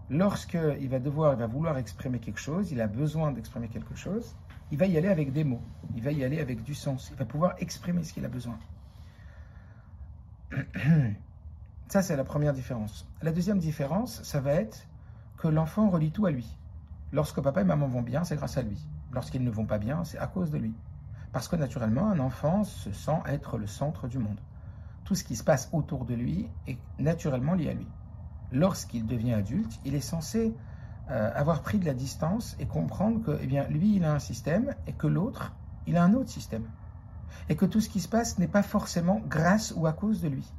lorsqu'il 0.09 0.89
va 0.89 0.99
devoir, 0.99 1.33
il 1.33 1.39
va 1.39 1.47
vouloir 1.47 1.77
exprimer 1.77 2.19
quelque 2.19 2.41
chose, 2.41 2.71
il 2.71 2.81
a 2.81 2.87
besoin 2.87 3.31
d'exprimer 3.31 3.69
quelque 3.69 3.95
chose, 3.95 4.35
il 4.71 4.77
va 4.77 4.85
y 4.85 4.97
aller 4.97 5.07
avec 5.07 5.31
des 5.31 5.45
mots, 5.45 5.61
il 5.95 6.03
va 6.03 6.11
y 6.11 6.25
aller 6.25 6.41
avec 6.41 6.61
du 6.63 6.73
sens, 6.75 7.09
il 7.11 7.17
va 7.17 7.23
pouvoir 7.25 7.55
exprimer 7.59 8.03
ce 8.03 8.13
qu'il 8.13 8.25
a 8.25 8.29
besoin. 8.29 8.59
Ça, 11.87 12.01
c'est 12.01 12.17
la 12.17 12.23
première 12.25 12.53
différence. 12.53 13.07
La 13.21 13.31
deuxième 13.31 13.59
différence, 13.59 14.23
ça 14.23 14.39
va 14.41 14.53
être 14.53 14.87
que 15.37 15.47
l'enfant 15.47 15.89
relie 15.89 16.11
tout 16.11 16.25
à 16.25 16.31
lui. 16.31 16.57
Lorsque 17.11 17.39
papa 17.39 17.61
et 17.61 17.65
maman 17.65 17.87
vont 17.87 18.01
bien, 18.01 18.23
c'est 18.23 18.35
grâce 18.35 18.57
à 18.57 18.63
lui. 18.63 18.83
Lorsqu'ils 19.11 19.43
ne 19.43 19.51
vont 19.51 19.65
pas 19.65 19.77
bien, 19.77 20.03
c'est 20.03 20.17
à 20.17 20.25
cause 20.25 20.49
de 20.49 20.57
lui. 20.57 20.73
Parce 21.33 21.47
que 21.47 21.55
naturellement, 21.55 22.09
un 22.09 22.19
enfant 22.19 22.63
se 22.63 22.91
sent 22.91 23.19
être 23.27 23.57
le 23.57 23.67
centre 23.67 24.07
du 24.07 24.19
monde. 24.19 24.39
Tout 25.03 25.15
ce 25.15 25.23
qui 25.23 25.35
se 25.35 25.43
passe 25.43 25.67
autour 25.73 26.05
de 26.05 26.13
lui 26.13 26.47
est 26.67 26.77
naturellement 26.99 27.55
lié 27.55 27.69
à 27.69 27.73
lui. 27.73 27.87
Lorsqu'il 28.51 29.05
devient 29.07 29.33
adulte, 29.33 29.79
il 29.83 29.95
est 29.95 29.99
censé 29.99 30.55
euh, 31.09 31.31
avoir 31.35 31.63
pris 31.63 31.79
de 31.79 31.85
la 31.85 31.95
distance 31.95 32.55
et 32.59 32.67
comprendre 32.67 33.23
que 33.23 33.37
eh 33.41 33.47
bien, 33.47 33.67
lui, 33.67 33.95
il 33.95 34.05
a 34.05 34.13
un 34.13 34.19
système 34.19 34.75
et 34.85 34.93
que 34.93 35.07
l'autre, 35.07 35.53
il 35.87 35.97
a 35.97 36.03
un 36.03 36.13
autre 36.13 36.29
système. 36.29 36.65
Et 37.49 37.55
que 37.55 37.65
tout 37.65 37.81
ce 37.81 37.89
qui 37.89 37.99
se 37.99 38.07
passe 38.07 38.37
n'est 38.37 38.47
pas 38.47 38.63
forcément 38.63 39.19
grâce 39.27 39.73
ou 39.75 39.87
à 39.87 39.93
cause 39.93 40.21
de 40.21 40.27
lui. 40.27 40.49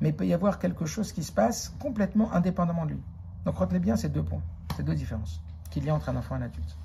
Mais 0.00 0.10
il 0.10 0.16
peut 0.16 0.26
y 0.26 0.32
avoir 0.32 0.60
quelque 0.60 0.86
chose 0.86 1.12
qui 1.12 1.24
se 1.24 1.32
passe 1.32 1.74
complètement 1.80 2.32
indépendamment 2.32 2.86
de 2.86 2.92
lui. 2.92 3.02
Donc 3.44 3.56
retenez 3.56 3.80
bien 3.80 3.96
ces 3.96 4.08
deux 4.08 4.22
points, 4.22 4.42
ces 4.76 4.84
deux 4.84 4.94
différences 4.94 5.42
qu'il 5.70 5.84
y 5.84 5.90
a 5.90 5.94
entre 5.94 6.08
un 6.08 6.16
enfant 6.16 6.36
et 6.36 6.38
un 6.38 6.42
adulte. 6.42 6.76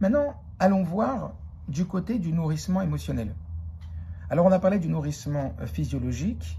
Maintenant, 0.00 0.34
allons 0.58 0.82
voir 0.82 1.32
du 1.68 1.86
côté 1.86 2.18
du 2.18 2.32
nourrissement 2.32 2.80
émotionnel. 2.82 3.34
Alors, 4.30 4.46
on 4.46 4.52
a 4.52 4.58
parlé 4.58 4.78
du 4.78 4.88
nourrissement 4.88 5.54
euh, 5.60 5.66
physiologique, 5.66 6.58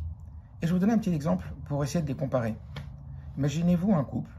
et 0.61 0.67
je 0.67 0.71
vais 0.71 0.73
vous 0.73 0.79
donner 0.79 0.93
un 0.93 0.97
petit 0.97 1.13
exemple 1.13 1.51
pour 1.65 1.83
essayer 1.83 2.01
de 2.01 2.07
les 2.07 2.15
comparer. 2.15 2.55
Imaginez-vous 3.37 3.93
un 3.93 4.03
couple 4.03 4.31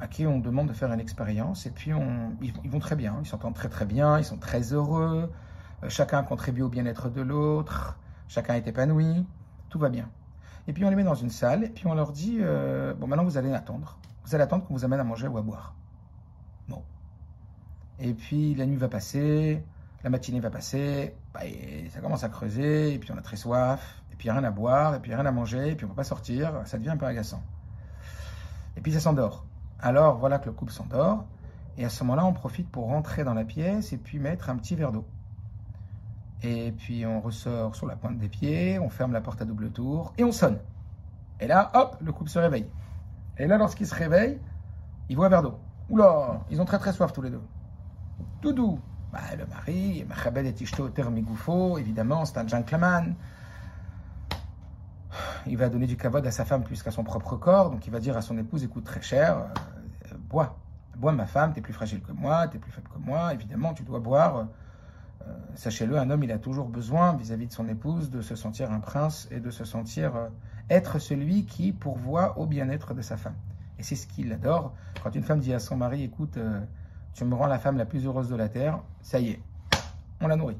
à 0.00 0.06
qui 0.06 0.26
on 0.26 0.38
demande 0.38 0.68
de 0.68 0.72
faire 0.72 0.92
une 0.92 1.00
expérience, 1.00 1.66
et 1.66 1.70
puis 1.70 1.90
ils 2.40 2.70
vont 2.70 2.78
très 2.78 2.94
bien, 2.94 3.16
ils 3.20 3.26
s'entendent 3.26 3.54
très 3.54 3.68
très 3.68 3.84
bien, 3.84 4.18
ils 4.18 4.24
sont 4.24 4.36
très 4.36 4.72
heureux, 4.72 5.32
euh, 5.82 5.88
chacun 5.88 6.22
contribue 6.22 6.62
au 6.62 6.68
bien-être 6.68 7.08
de 7.08 7.20
l'autre, 7.20 7.98
chacun 8.28 8.54
est 8.54 8.66
épanoui, 8.68 9.26
tout 9.70 9.78
va 9.78 9.88
bien. 9.88 10.08
Et 10.68 10.72
puis 10.72 10.84
on 10.84 10.90
les 10.90 10.96
met 10.96 11.04
dans 11.04 11.14
une 11.14 11.30
salle, 11.30 11.64
et 11.64 11.68
puis 11.68 11.86
on 11.86 11.94
leur 11.94 12.12
dit, 12.12 12.38
euh, 12.40 12.94
bon 12.94 13.08
maintenant 13.08 13.24
vous 13.24 13.38
allez 13.38 13.52
attendre, 13.52 13.98
vous 14.24 14.34
allez 14.34 14.44
attendre 14.44 14.64
qu'on 14.66 14.74
vous 14.74 14.84
amène 14.84 15.00
à 15.00 15.04
manger 15.04 15.26
ou 15.26 15.36
à 15.36 15.42
boire. 15.42 15.74
Et 18.00 18.14
puis 18.14 18.54
la 18.54 18.66
nuit 18.66 18.76
va 18.76 18.88
passer, 18.88 19.62
la 20.04 20.10
matinée 20.10 20.40
va 20.40 20.50
passer, 20.50 21.14
bah, 21.34 21.40
ça 21.90 22.00
commence 22.00 22.22
à 22.24 22.28
creuser, 22.28 22.94
et 22.94 22.98
puis 22.98 23.10
on 23.12 23.18
a 23.18 23.22
très 23.22 23.36
soif, 23.36 24.02
et 24.12 24.16
puis 24.16 24.30
rien 24.30 24.44
à 24.44 24.50
boire, 24.50 24.94
et 24.94 25.00
puis 25.00 25.14
rien 25.14 25.26
à 25.26 25.32
manger, 25.32 25.70
et 25.70 25.74
puis 25.74 25.84
on 25.84 25.88
ne 25.88 25.92
peut 25.92 25.96
pas 25.96 26.04
sortir, 26.04 26.52
ça 26.64 26.78
devient 26.78 26.90
un 26.90 26.96
peu 26.96 27.06
agaçant. 27.06 27.42
Et 28.76 28.80
puis 28.80 28.92
ça 28.92 29.00
s'endort. 29.00 29.44
Alors 29.80 30.18
voilà 30.18 30.38
que 30.38 30.46
le 30.46 30.52
couple 30.52 30.72
s'endort, 30.72 31.24
et 31.76 31.84
à 31.84 31.88
ce 31.88 32.02
moment-là, 32.04 32.24
on 32.24 32.32
profite 32.32 32.68
pour 32.70 32.86
rentrer 32.86 33.24
dans 33.24 33.34
la 33.34 33.44
pièce 33.44 33.92
et 33.92 33.98
puis 33.98 34.18
mettre 34.18 34.50
un 34.50 34.56
petit 34.56 34.74
verre 34.76 34.92
d'eau. 34.92 35.04
Et 36.42 36.72
puis 36.72 37.04
on 37.04 37.20
ressort 37.20 37.74
sur 37.74 37.86
la 37.86 37.96
pointe 37.96 38.18
des 38.18 38.28
pieds, 38.28 38.78
on 38.78 38.88
ferme 38.88 39.12
la 39.12 39.20
porte 39.20 39.42
à 39.42 39.44
double 39.44 39.70
tour, 39.70 40.12
et 40.18 40.24
on 40.24 40.32
sonne. 40.32 40.58
Et 41.40 41.48
là, 41.48 41.70
hop, 41.74 41.96
le 42.00 42.12
couple 42.12 42.30
se 42.30 42.38
réveille. 42.38 42.66
Et 43.38 43.46
là, 43.46 43.58
lorsqu'il 43.58 43.86
se 43.86 43.94
réveille, 43.94 44.40
il 45.08 45.16
voit 45.16 45.26
un 45.26 45.30
verre 45.30 45.42
d'eau. 45.42 45.58
Oula, 45.88 46.40
ils 46.50 46.60
ont 46.60 46.64
très 46.64 46.78
très 46.78 46.92
soif 46.92 47.12
tous 47.12 47.22
les 47.22 47.30
deux. 47.30 47.42
Doudou, 48.42 48.80
bah, 49.12 49.20
le 49.36 49.46
mari, 49.46 50.04
Machabed 50.08 50.46
et 50.46 50.62
Ishto 50.62 50.88
Termigoufo, 50.90 51.78
évidemment, 51.78 52.24
c'est 52.24 52.38
un 52.38 52.46
gentleman. 52.46 53.14
Il 55.46 55.56
va 55.56 55.68
donner 55.68 55.86
du 55.86 55.96
kavod 55.96 56.26
à 56.26 56.30
sa 56.30 56.44
femme 56.44 56.62
plus 56.62 56.82
qu'à 56.82 56.90
son 56.90 57.04
propre 57.04 57.36
corps, 57.36 57.70
donc 57.70 57.86
il 57.86 57.90
va 57.90 58.00
dire 58.00 58.16
à 58.16 58.22
son 58.22 58.36
épouse, 58.36 58.62
écoute 58.64 58.84
très 58.84 59.00
cher, 59.00 59.38
euh, 59.38 60.16
bois, 60.28 60.58
bois 60.96 61.12
ma 61.12 61.26
femme, 61.26 61.52
tu 61.52 61.60
es 61.60 61.62
plus 61.62 61.72
fragile 61.72 62.02
que 62.02 62.12
moi, 62.12 62.48
tu 62.48 62.58
es 62.58 62.60
plus 62.60 62.70
faible 62.70 62.88
que 62.88 62.98
moi, 62.98 63.32
évidemment 63.32 63.72
tu 63.72 63.82
dois 63.82 63.98
boire. 63.98 64.48
Euh, 65.26 65.32
sachez-le, 65.54 65.98
un 65.98 66.10
homme, 66.10 66.22
il 66.22 66.32
a 66.32 66.38
toujours 66.38 66.68
besoin 66.68 67.14
vis-à-vis 67.16 67.46
de 67.46 67.52
son 67.52 67.66
épouse 67.66 68.10
de 68.10 68.20
se 68.20 68.36
sentir 68.36 68.70
un 68.70 68.80
prince 68.80 69.26
et 69.30 69.40
de 69.40 69.50
se 69.50 69.64
sentir 69.64 70.14
euh, 70.16 70.28
être 70.68 70.98
celui 70.98 71.46
qui 71.46 71.72
pourvoit 71.72 72.38
au 72.38 72.46
bien-être 72.46 72.92
de 72.94 73.02
sa 73.02 73.16
femme. 73.16 73.36
Et 73.78 73.82
c'est 73.82 73.96
ce 73.96 74.06
qu'il 74.06 74.32
adore. 74.32 74.74
Quand 75.02 75.14
une 75.14 75.22
femme 75.22 75.40
dit 75.40 75.54
à 75.54 75.60
son 75.60 75.76
mari, 75.76 76.02
écoute, 76.02 76.36
tu 77.18 77.24
me 77.24 77.34
rends 77.34 77.48
la 77.48 77.58
femme 77.58 77.76
la 77.76 77.84
plus 77.84 78.06
heureuse 78.06 78.28
de 78.28 78.36
la 78.36 78.48
terre, 78.48 78.78
ça 79.02 79.18
y 79.18 79.30
est, 79.30 79.40
on 80.20 80.28
la 80.28 80.36
nourrit. 80.36 80.56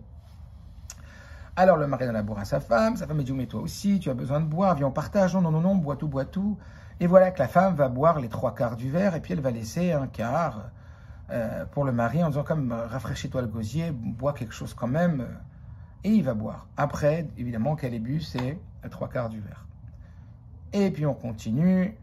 Alors 1.55 1.77
le 1.77 1.87
mari 1.87 2.05
donne 2.05 2.15
la 2.15 2.25
boire 2.25 2.41
à 2.41 2.45
sa 2.45 2.59
femme, 2.59 2.97
sa 2.97 3.07
femme 3.07 3.23
dit 3.23 3.33
mais 3.33 3.47
toi 3.47 3.61
aussi, 3.61 4.01
tu 4.01 4.11
as 4.11 4.15
besoin 4.15 4.41
de 4.41 4.47
boire, 4.47 4.75
viens 4.75 4.89
on 4.89 4.91
partage, 4.91 5.35
non, 5.35 5.41
non, 5.41 5.53
non, 5.53 5.61
non, 5.61 5.77
bois 5.77 5.95
tout, 5.95 6.09
bois 6.09 6.25
tout. 6.25 6.59
Et 6.99 7.07
voilà 7.07 7.31
que 7.31 7.39
la 7.39 7.47
femme 7.47 7.77
va 7.77 7.89
boire 7.89 8.19
les 8.19 8.29
trois 8.29 8.57
quarts 8.57 8.75
du 8.75 8.91
verre 8.91 9.15
et 9.15 9.21
puis 9.21 9.35
elle 9.35 9.41
va 9.41 9.53
laisser 9.53 9.93
un 9.93 10.09
quart 10.09 10.71
euh, 11.31 11.65
pour 11.67 11.85
le 11.85 11.93
mari 11.93 12.25
en 12.25 12.29
disant 12.29 12.43
comme 12.43 12.73
rafraîchis-toi 12.73 13.43
le 13.43 13.47
gosier, 13.47 13.93
bois 13.93 14.33
quelque 14.33 14.53
chose 14.53 14.75
quand 14.75 14.89
même. 14.89 15.29
Et 16.03 16.11
il 16.11 16.25
va 16.25 16.35
boire. 16.35 16.67
Après, 16.77 17.29
évidemment, 17.37 17.77
qu'elle 17.77 17.95
ait 17.95 18.01
bu, 18.01 18.21
c'est 18.21 18.59
trois 18.91 19.09
quarts 19.09 19.29
du 19.29 19.41
verre. 19.41 19.65
Et 20.73 20.91
puis 20.91 21.07
on 21.07 21.15
continue, 21.15 21.97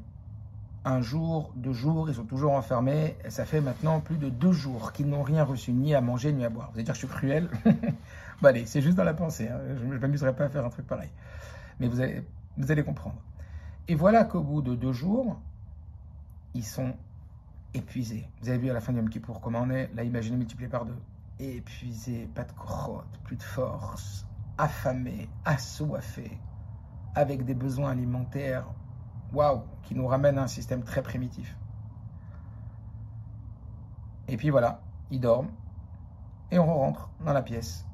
un 0.85 1.01
jour, 1.01 1.51
deux 1.55 1.73
jours, 1.73 2.09
ils 2.09 2.15
sont 2.15 2.25
toujours 2.25 2.53
enfermés. 2.53 3.17
Et 3.25 3.31
ça 3.31 3.43
fait 3.45 3.59
maintenant 3.59 3.99
plus 3.99 4.17
de 4.17 4.29
deux 4.29 4.51
jours 4.51 4.93
qu'ils 4.93 5.07
n'ont 5.07 5.23
rien 5.23 5.43
reçu, 5.43 5.73
ni 5.73 5.95
à 5.95 6.01
manger, 6.01 6.31
ni 6.31 6.45
à 6.45 6.49
boire. 6.49 6.69
Vous 6.71 6.77
allez 6.77 6.83
dire 6.83 6.93
que 6.93 6.99
je 6.99 7.07
suis 7.07 7.13
cruel 7.13 7.49
Bon 8.41 8.49
allez, 8.49 8.65
c'est 8.65 8.81
juste 8.81 8.95
dans 8.95 9.03
la 9.03 9.13
pensée. 9.13 9.47
Hein. 9.47 9.59
Je 9.79 9.85
ne 9.85 9.97
m'amuserai 9.97 10.35
pas 10.35 10.45
à 10.45 10.49
faire 10.49 10.63
un 10.63 10.69
truc 10.69 10.85
pareil. 10.85 11.09
Mais 11.79 11.87
vous 11.87 11.99
allez, 11.99 12.23
vous 12.57 12.71
allez 12.71 12.83
comprendre. 12.83 13.15
Et 13.87 13.95
voilà 13.95 14.25
qu'au 14.25 14.41
bout 14.41 14.61
de 14.61 14.75
deux 14.75 14.93
jours, 14.93 15.39
ils 16.53 16.63
sont 16.63 16.93
épuisés. 17.73 18.27
Vous 18.41 18.49
avez 18.49 18.59
vu 18.59 18.69
à 18.69 18.73
la 18.73 18.81
fin 18.81 18.93
du 18.93 18.99
Yom 18.99 19.09
Kippour 19.09 19.41
comment 19.41 19.61
on 19.61 19.69
est? 19.71 19.89
Là, 19.95 20.03
imaginez 20.03 20.37
multiplié 20.37 20.69
par 20.69 20.85
deux. 20.85 20.97
Épuisés, 21.39 22.29
pas 22.35 22.43
de 22.43 22.51
crotte, 22.51 23.19
plus 23.23 23.35
de 23.35 23.43
force, 23.43 24.25
affamés, 24.57 25.27
assoiffés, 25.43 26.37
avec 27.15 27.43
des 27.43 27.55
besoins 27.55 27.91
alimentaires 27.91 28.67
waouh, 29.33 29.63
qui 29.83 29.95
nous 29.95 30.07
ramène 30.07 30.37
à 30.37 30.43
un 30.43 30.47
système 30.47 30.83
très 30.83 31.01
primitif. 31.01 31.57
Et 34.27 34.37
puis 34.37 34.49
voilà, 34.49 34.81
ils 35.11 35.19
dorment, 35.19 35.51
et 36.51 36.59
on 36.59 36.65
rentre 36.65 37.09
dans 37.23 37.33
la 37.33 37.41
pièce, 37.41 37.85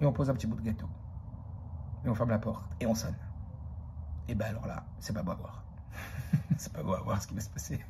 et 0.00 0.06
on 0.06 0.12
pose 0.12 0.30
un 0.30 0.34
petit 0.34 0.46
bout 0.46 0.56
de 0.56 0.62
gâteau, 0.62 0.88
et 2.04 2.08
on 2.08 2.14
ferme 2.14 2.30
la 2.30 2.38
porte, 2.38 2.64
et 2.80 2.86
on 2.86 2.94
sonne. 2.94 3.16
et 4.28 4.34
bien 4.34 4.46
alors 4.46 4.66
là, 4.66 4.84
c'est 4.98 5.12
pas 5.12 5.22
beau 5.22 5.32
à 5.32 5.34
voir. 5.34 5.64
c'est 6.56 6.72
pas 6.72 6.82
beau 6.82 6.94
à 6.94 7.00
voir 7.00 7.20
ce 7.20 7.26
qui 7.26 7.34
va 7.34 7.40
se 7.40 7.50
passer. 7.50 7.84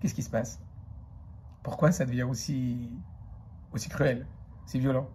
Qu'est-ce 0.00 0.14
qui 0.14 0.22
se 0.22 0.30
passe? 0.30 0.60
Pourquoi 1.62 1.92
ça 1.92 2.06
devient 2.06 2.22
aussi, 2.22 2.90
aussi 3.72 3.88
cruel, 3.88 4.26
si 4.66 4.78
violent? 4.80 5.06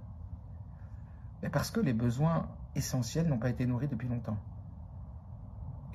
Mais 1.41 1.49
Parce 1.49 1.71
que 1.71 1.79
les 1.79 1.93
besoins 1.93 2.47
essentiels 2.75 3.27
n'ont 3.27 3.39
pas 3.39 3.49
été 3.49 3.65
nourris 3.65 3.87
depuis 3.87 4.07
longtemps. 4.07 4.37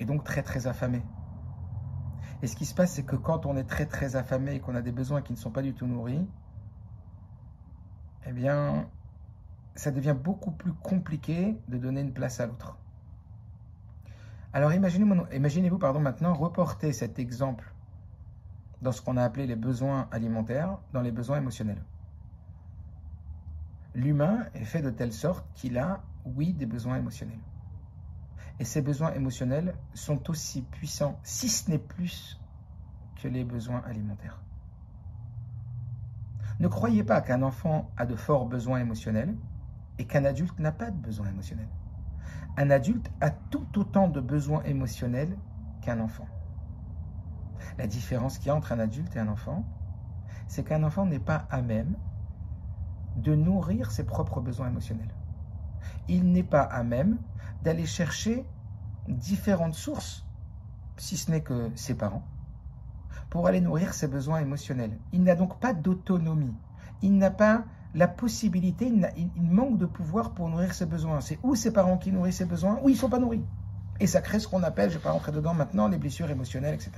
Et 0.01 0.05
donc 0.05 0.25
très 0.25 0.43
très 0.43 0.67
affamés. 0.67 1.05
Et 2.43 2.47
ce 2.47 2.57
qui 2.57 2.65
se 2.65 2.75
passe, 2.75 2.95
c'est 2.95 3.05
que 3.05 3.17
quand 3.17 3.47
on 3.47 3.57
est 3.57 3.65
très 3.65 3.87
très 3.87 4.17
affamé 4.17 4.55
et 4.55 4.61
qu'on 4.61 4.75
a 4.75 4.83
des 4.83 4.93
besoins 4.93 5.23
qui 5.23 5.33
ne 5.33 5.39
sont 5.39 5.51
pas 5.51 5.63
du 5.63 5.75
tout 5.75 5.87
nourris, 5.87 6.27
eh 8.27 8.33
bien, 8.33 8.89
ça 9.75 9.91
devient 9.91 10.17
beaucoup 10.19 10.51
plus 10.51 10.73
compliqué 10.73 11.61
de 11.69 11.79
donner 11.79 12.01
une 12.01 12.13
place 12.13 12.41
à 12.41 12.47
l'autre. 12.47 12.79
Alors 14.53 14.73
imaginez-vous 14.73 15.27
imaginez 15.33 15.71
pardon, 15.71 16.01
maintenant 16.01 16.35
reporter 16.35 16.93
cet 16.93 17.19
exemple 17.19 17.73
dans 18.83 18.93
ce 18.93 19.03
qu'on 19.03 19.17
a 19.17 19.23
appelé 19.23 19.47
les 19.47 19.57
besoins 19.57 20.09
alimentaires, 20.11 20.79
dans 20.93 21.03
les 21.03 21.13
besoins 21.13 21.39
émotionnels. 21.39 21.85
L'humain 23.95 24.47
est 24.55 24.65
fait 24.65 24.83
de 24.83 24.91
telle 24.91 25.13
sorte 25.13 25.47
qu'il 25.55 25.77
a, 25.77 26.03
oui, 26.25 26.55
des 26.55 26.67
besoins 26.67 26.97
émotionnels. 26.97 27.39
Et 28.61 28.65
ces 28.65 28.83
besoins 28.83 29.15
émotionnels 29.15 29.75
sont 29.95 30.31
aussi 30.31 30.61
puissants, 30.61 31.19
si 31.23 31.49
ce 31.49 31.71
n'est 31.71 31.79
plus, 31.79 32.39
que 33.17 33.27
les 33.27 33.43
besoins 33.43 33.83
alimentaires. 33.87 34.39
Ne 36.59 36.69
croyez 36.69 37.03
pas 37.03 37.23
qu'un 37.23 37.41
enfant 37.41 37.91
a 37.97 38.05
de 38.05 38.15
forts 38.15 38.45
besoins 38.45 38.79
émotionnels 38.81 39.35
et 39.99 40.07
qu'un 40.07 40.27
adulte 40.27 40.59
n'a 40.59 40.73
pas 40.73 40.91
de 40.91 40.99
besoins 40.99 41.31
émotionnels. 41.31 41.71
Un 42.59 42.71
adulte 42.71 43.11
a 43.23 43.31
tout 43.31 43.67
autant 43.79 44.09
de 44.09 44.21
besoins 44.21 44.63
émotionnels 44.65 45.39
qu'un 45.81 45.99
enfant. 45.99 46.29
La 47.79 47.87
différence 47.87 48.37
qu'il 48.37 48.49
y 48.49 48.51
a 48.51 48.55
entre 48.55 48.73
un 48.73 48.79
adulte 48.79 49.17
et 49.17 49.21
un 49.21 49.29
enfant, 49.29 49.65
c'est 50.49 50.65
qu'un 50.65 50.83
enfant 50.83 51.07
n'est 51.07 51.19
pas 51.19 51.47
à 51.51 51.63
même 51.63 51.97
de 53.17 53.35
nourrir 53.35 53.91
ses 53.91 54.05
propres 54.05 54.43
besoins 54.43 54.69
émotionnels. 54.69 55.15
Il 56.09 56.31
n'est 56.31 56.43
pas 56.43 56.63
à 56.63 56.83
même 56.83 57.19
d'aller 57.63 57.87
chercher 57.87 58.45
différentes 59.09 59.75
sources, 59.75 60.27
si 60.97 61.17
ce 61.17 61.31
n'est 61.31 61.43
que 61.43 61.71
ses 61.75 61.95
parents, 61.95 62.25
pour 63.31 63.47
aller 63.47 63.61
nourrir 63.61 63.95
ses 63.95 64.09
besoins 64.09 64.41
émotionnels. 64.41 64.99
Il 65.13 65.23
n'a 65.23 65.35
donc 65.35 65.59
pas 65.61 65.73
d'autonomie. 65.73 66.55
Il 67.03 67.17
n'a 67.17 67.31
pas 67.31 67.65
la 67.95 68.07
possibilité, 68.07 68.87
il, 68.87 69.51
manque 69.51 69.79
de 69.79 69.87
pouvoir 69.87 70.33
pour 70.33 70.49
nourrir 70.49 70.75
ses 70.75 70.87
besoins. 70.87 71.21
C'est 71.21 71.39
ou 71.43 71.55
ses 71.55 71.73
parents 71.73 71.99
qui 71.99 72.13
nourrissent 72.13 72.37
ses 72.37 72.45
besoins, 72.45 72.79
ou 72.83 72.89
ils 72.89 72.93
ne 72.93 72.99
sont 72.99 73.09
pas 73.09 73.19
nourris. 73.19 73.45
Et 73.99 74.07
ça 74.07 74.21
crée 74.21 74.39
ce 74.39 74.49
qu'on 74.49 74.63
appelle, 74.63 74.91
je 74.91 74.97
ne 74.97 75.01
vais 75.01 75.05
pas 75.05 75.13
rentrer 75.13 75.33
dedans 75.33 75.55
maintenant, 75.55 75.89
les 75.89 75.99
blessures 75.99 76.31
émotionnelles, 76.31 76.75
etc. 76.75 76.93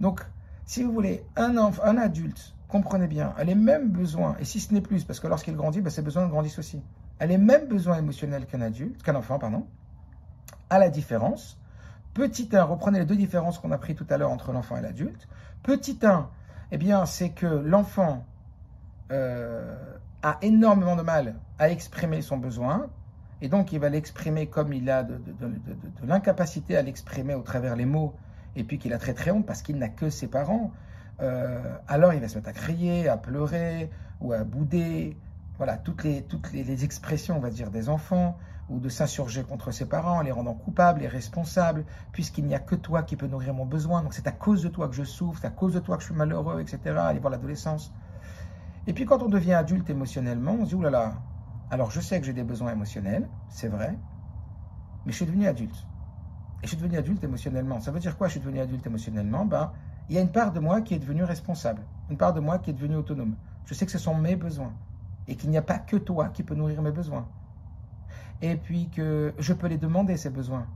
Donc, 0.00 0.24
si 0.64 0.82
vous 0.82 0.92
voulez, 0.92 1.24
un, 1.36 1.56
un 1.56 1.96
adulte, 1.96 2.54
comprenez 2.68 3.06
bien, 3.06 3.34
a 3.36 3.44
les 3.44 3.54
mêmes 3.54 3.90
besoins, 3.90 4.36
et 4.40 4.44
si 4.44 4.60
ce 4.60 4.72
n'est 4.72 4.80
plus, 4.80 5.04
parce 5.04 5.20
que 5.20 5.26
lorsqu'il 5.26 5.54
grandit, 5.54 5.80
ben, 5.80 5.90
ses 5.90 6.02
besoins 6.02 6.26
grandissent 6.26 6.58
aussi, 6.58 6.82
a 7.22 7.26
les 7.26 7.38
mêmes 7.38 7.68
besoins 7.68 7.98
émotionnels 7.98 8.46
qu'un 8.46 8.60
adulte, 8.60 9.02
qu'un 9.02 9.14
enfant, 9.14 9.38
pardon, 9.38 9.66
à 10.70 10.78
la 10.78 10.88
différence 10.88 11.58
Petit 12.14 12.50
1, 12.52 12.64
reprenez 12.64 12.98
les 12.98 13.04
deux 13.06 13.16
différences 13.16 13.58
qu'on 13.58 13.70
a 13.70 13.78
pris 13.78 13.94
tout 13.94 14.06
à 14.10 14.18
l'heure 14.18 14.30
entre 14.30 14.52
l'enfant 14.52 14.76
et 14.76 14.82
l'adulte. 14.82 15.28
Petit 15.62 15.98
1, 16.02 16.28
eh 16.72 16.76
bien, 16.76 17.06
c'est 17.06 17.30
que 17.30 17.46
l'enfant 17.46 18.26
euh, 19.10 19.74
a 20.22 20.36
énormément 20.42 20.94
de 20.94 21.02
mal 21.02 21.36
à 21.58 21.70
exprimer 21.70 22.20
son 22.20 22.36
besoin, 22.36 22.90
et 23.40 23.48
donc 23.48 23.72
il 23.72 23.78
va 23.78 23.88
l'exprimer 23.88 24.46
comme 24.46 24.74
il 24.74 24.90
a 24.90 25.04
de, 25.04 25.18
l'incapacité 26.04 26.76
à 26.76 26.82
l'exprimer 26.82 27.34
au 27.34 27.42
travers 27.42 27.76
les 27.76 27.86
mots, 27.86 28.14
et 28.56 28.64
puis 28.64 28.78
qu'il 28.78 28.92
a 28.92 28.98
très 28.98 29.14
très 29.14 29.30
honte 29.30 29.46
parce 29.46 29.62
qu'il 29.62 29.78
n'a 29.78 29.88
que 29.88 30.10
ses 30.10 30.26
parents. 30.26 30.70
Euh, 31.20 31.62
alors 31.88 32.12
il 32.12 32.20
va 32.20 32.28
se 32.28 32.36
mettre 32.36 32.50
à 32.50 32.52
crier, 32.52 33.08
à 33.08 33.16
pleurer 33.16 33.88
ou 34.20 34.34
à 34.34 34.44
bouder. 34.44 35.16
Voilà, 35.58 35.76
toutes 35.76 36.04
les, 36.04 36.22
toutes 36.22 36.52
les 36.52 36.84
expressions, 36.84 37.36
on 37.36 37.40
va 37.40 37.50
dire, 37.50 37.70
des 37.70 37.88
enfants 37.88 38.36
ou 38.68 38.80
de 38.80 38.88
s'insurger 38.88 39.42
contre 39.42 39.70
ses 39.70 39.86
parents, 39.86 40.22
les 40.22 40.32
rendant 40.32 40.54
coupables 40.54 41.02
et 41.02 41.08
responsables, 41.08 41.84
puisqu'il 42.12 42.46
n'y 42.46 42.54
a 42.54 42.58
que 42.58 42.74
toi 42.74 43.02
qui 43.02 43.16
peux 43.16 43.26
nourrir 43.26 43.54
mon 43.54 43.66
besoin, 43.66 44.02
donc 44.02 44.14
c'est 44.14 44.26
à 44.26 44.32
cause 44.32 44.62
de 44.62 44.68
toi 44.68 44.88
que 44.88 44.94
je 44.94 45.04
souffre, 45.04 45.40
c'est 45.40 45.46
à 45.46 45.50
cause 45.50 45.74
de 45.74 45.80
toi 45.80 45.96
que 45.96 46.02
je 46.02 46.08
suis 46.08 46.14
malheureux, 46.14 46.60
etc. 46.60 46.96
Allez 46.98 47.18
voir 47.18 47.30
l'adolescence. 47.30 47.92
Et 48.86 48.92
puis 48.92 49.04
quand 49.04 49.22
on 49.22 49.28
devient 49.28 49.54
adulte 49.54 49.90
émotionnellement, 49.90 50.56
on 50.60 50.64
se 50.64 50.70
dit, 50.70 50.74
oulala, 50.74 50.98
là 50.98 51.04
là, 51.06 51.14
alors 51.70 51.90
je 51.90 52.00
sais 52.00 52.18
que 52.18 52.26
j'ai 52.26 52.32
des 52.32 52.44
besoins 52.44 52.72
émotionnels, 52.72 53.28
c'est 53.48 53.68
vrai, 53.68 53.96
mais 55.04 55.12
je 55.12 55.16
suis 55.16 55.26
devenu 55.26 55.46
adulte. 55.46 55.86
Et 56.62 56.66
je 56.66 56.68
suis 56.68 56.76
devenu 56.76 56.96
adulte 56.96 57.22
émotionnellement. 57.24 57.80
Ça 57.80 57.90
veut 57.90 58.00
dire 58.00 58.16
quoi, 58.16 58.28
je 58.28 58.32
suis 58.32 58.40
devenu 58.40 58.60
adulte 58.60 58.86
émotionnellement? 58.86 59.44
Ben, 59.44 59.72
Il 60.08 60.14
y 60.14 60.18
a 60.18 60.20
une 60.20 60.30
part 60.30 60.52
de 60.52 60.60
moi 60.60 60.80
qui 60.80 60.94
est 60.94 60.98
devenue 60.98 61.24
responsable, 61.24 61.82
une 62.08 62.16
part 62.16 62.32
de 62.32 62.40
moi 62.40 62.58
qui 62.58 62.70
est 62.70 62.72
devenue 62.72 62.96
autonome. 62.96 63.36
Je 63.64 63.74
sais 63.74 63.84
que 63.84 63.92
ce 63.92 63.98
sont 63.98 64.14
mes 64.14 64.36
besoins, 64.36 64.72
et 65.28 65.36
qu'il 65.36 65.50
n'y 65.50 65.58
a 65.58 65.62
pas 65.62 65.78
que 65.78 65.96
toi 65.96 66.28
qui 66.28 66.42
peux 66.42 66.54
nourrir 66.54 66.82
mes 66.82 66.90
besoins 66.90 67.26
et 68.42 68.56
puis 68.56 68.88
que 68.90 69.32
je 69.38 69.52
peux 69.52 69.68
les 69.68 69.78
demander, 69.78 70.16
ces 70.16 70.30
besoins. 70.30 70.66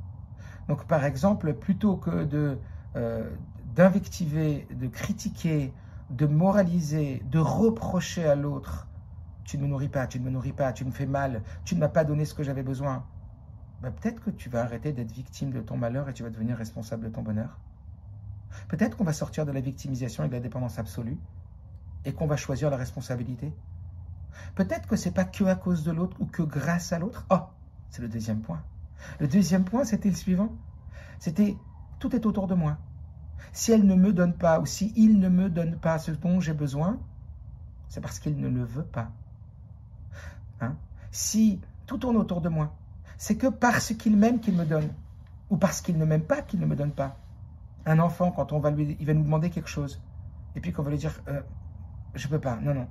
Donc 0.68 0.86
par 0.86 1.04
exemple, 1.04 1.52
plutôt 1.54 1.96
que 1.96 2.24
de 2.24 2.58
euh, 2.94 3.28
d'invectiver, 3.74 4.66
de 4.70 4.86
critiquer, 4.86 5.72
de 6.10 6.26
moraliser, 6.26 7.22
de 7.30 7.38
reprocher 7.38 8.24
à 8.24 8.34
l'autre, 8.34 8.88
tu 9.44 9.58
ne 9.58 9.64
me 9.64 9.68
nourris 9.68 9.88
pas, 9.88 10.06
tu 10.06 10.18
ne 10.18 10.24
me 10.24 10.30
nourris 10.30 10.52
pas, 10.52 10.72
tu 10.72 10.84
me 10.84 10.90
fais 10.90 11.06
mal, 11.06 11.42
tu 11.64 11.74
ne 11.74 11.80
m'as 11.80 11.88
pas 11.88 12.04
donné 12.04 12.24
ce 12.24 12.32
que 12.32 12.42
j'avais 12.42 12.62
besoin, 12.62 13.04
ben, 13.82 13.90
peut-être 13.90 14.20
que 14.22 14.30
tu 14.30 14.48
vas 14.48 14.62
arrêter 14.62 14.92
d'être 14.92 15.12
victime 15.12 15.50
de 15.50 15.60
ton 15.60 15.76
malheur 15.76 16.08
et 16.08 16.14
tu 16.14 16.22
vas 16.22 16.30
devenir 16.30 16.56
responsable 16.56 17.04
de 17.04 17.08
ton 17.10 17.22
bonheur. 17.22 17.58
Peut-être 18.68 18.96
qu'on 18.96 19.04
va 19.04 19.12
sortir 19.12 19.44
de 19.44 19.52
la 19.52 19.60
victimisation 19.60 20.24
et 20.24 20.28
de 20.28 20.32
la 20.32 20.40
dépendance 20.40 20.78
absolue 20.78 21.18
et 22.04 22.12
qu'on 22.14 22.26
va 22.26 22.36
choisir 22.36 22.70
la 22.70 22.76
responsabilité. 22.78 23.52
Peut-être 24.54 24.88
que 24.88 24.96
c'est 24.96 25.10
pas 25.10 25.24
que 25.24 25.44
à 25.44 25.54
cause 25.54 25.84
de 25.84 25.92
l'autre 25.92 26.16
ou 26.20 26.26
que 26.26 26.42
grâce 26.42 26.92
à 26.92 26.98
l'autre. 26.98 27.26
Oh, 27.30 27.40
c'est 27.90 28.02
le 28.02 28.08
deuxième 28.08 28.40
point. 28.40 28.62
Le 29.20 29.28
deuxième 29.28 29.64
point, 29.64 29.84
c'était 29.84 30.08
le 30.08 30.14
suivant. 30.14 30.50
C'était 31.18 31.56
tout 31.98 32.14
est 32.14 32.26
autour 32.26 32.46
de 32.46 32.54
moi. 32.54 32.78
Si 33.52 33.72
elle 33.72 33.86
ne 33.86 33.94
me 33.94 34.12
donne 34.12 34.34
pas 34.34 34.60
ou 34.60 34.66
si 34.66 34.92
il 34.96 35.18
ne 35.18 35.28
me 35.28 35.48
donne 35.48 35.76
pas 35.78 35.98
ce 35.98 36.10
dont 36.10 36.40
j'ai 36.40 36.52
besoin, 36.52 36.98
c'est 37.88 38.00
parce 38.00 38.18
qu'il 38.18 38.38
ne 38.38 38.48
le 38.48 38.64
veut 38.64 38.84
pas. 38.84 39.10
Hein? 40.60 40.74
Si 41.10 41.60
tout 41.86 41.98
tourne 41.98 42.16
autour 42.16 42.40
de 42.40 42.48
moi, 42.48 42.74
c'est 43.16 43.36
que 43.36 43.46
parce 43.46 43.94
qu'il 43.94 44.16
m'aime 44.16 44.40
qu'il 44.40 44.54
me 44.54 44.64
donne, 44.64 44.90
ou 45.50 45.56
parce 45.56 45.80
qu'il 45.80 45.96
ne 45.96 46.04
m'aime 46.04 46.24
pas 46.24 46.42
qu'il 46.42 46.60
ne 46.60 46.66
me 46.66 46.76
donne 46.76 46.92
pas. 46.92 47.16
Un 47.86 47.98
enfant, 47.98 48.32
quand 48.32 48.52
on 48.52 48.58
va 48.58 48.70
lui, 48.70 48.96
il 48.98 49.06
va 49.06 49.14
nous 49.14 49.22
demander 49.22 49.50
quelque 49.50 49.68
chose, 49.68 50.02
et 50.54 50.60
puis 50.60 50.72
qu'on 50.72 50.82
va 50.82 50.90
lui 50.90 50.98
dire, 50.98 51.22
euh, 51.28 51.40
je 52.14 52.28
peux 52.28 52.40
pas, 52.40 52.56
non, 52.56 52.74
non. 52.74 52.88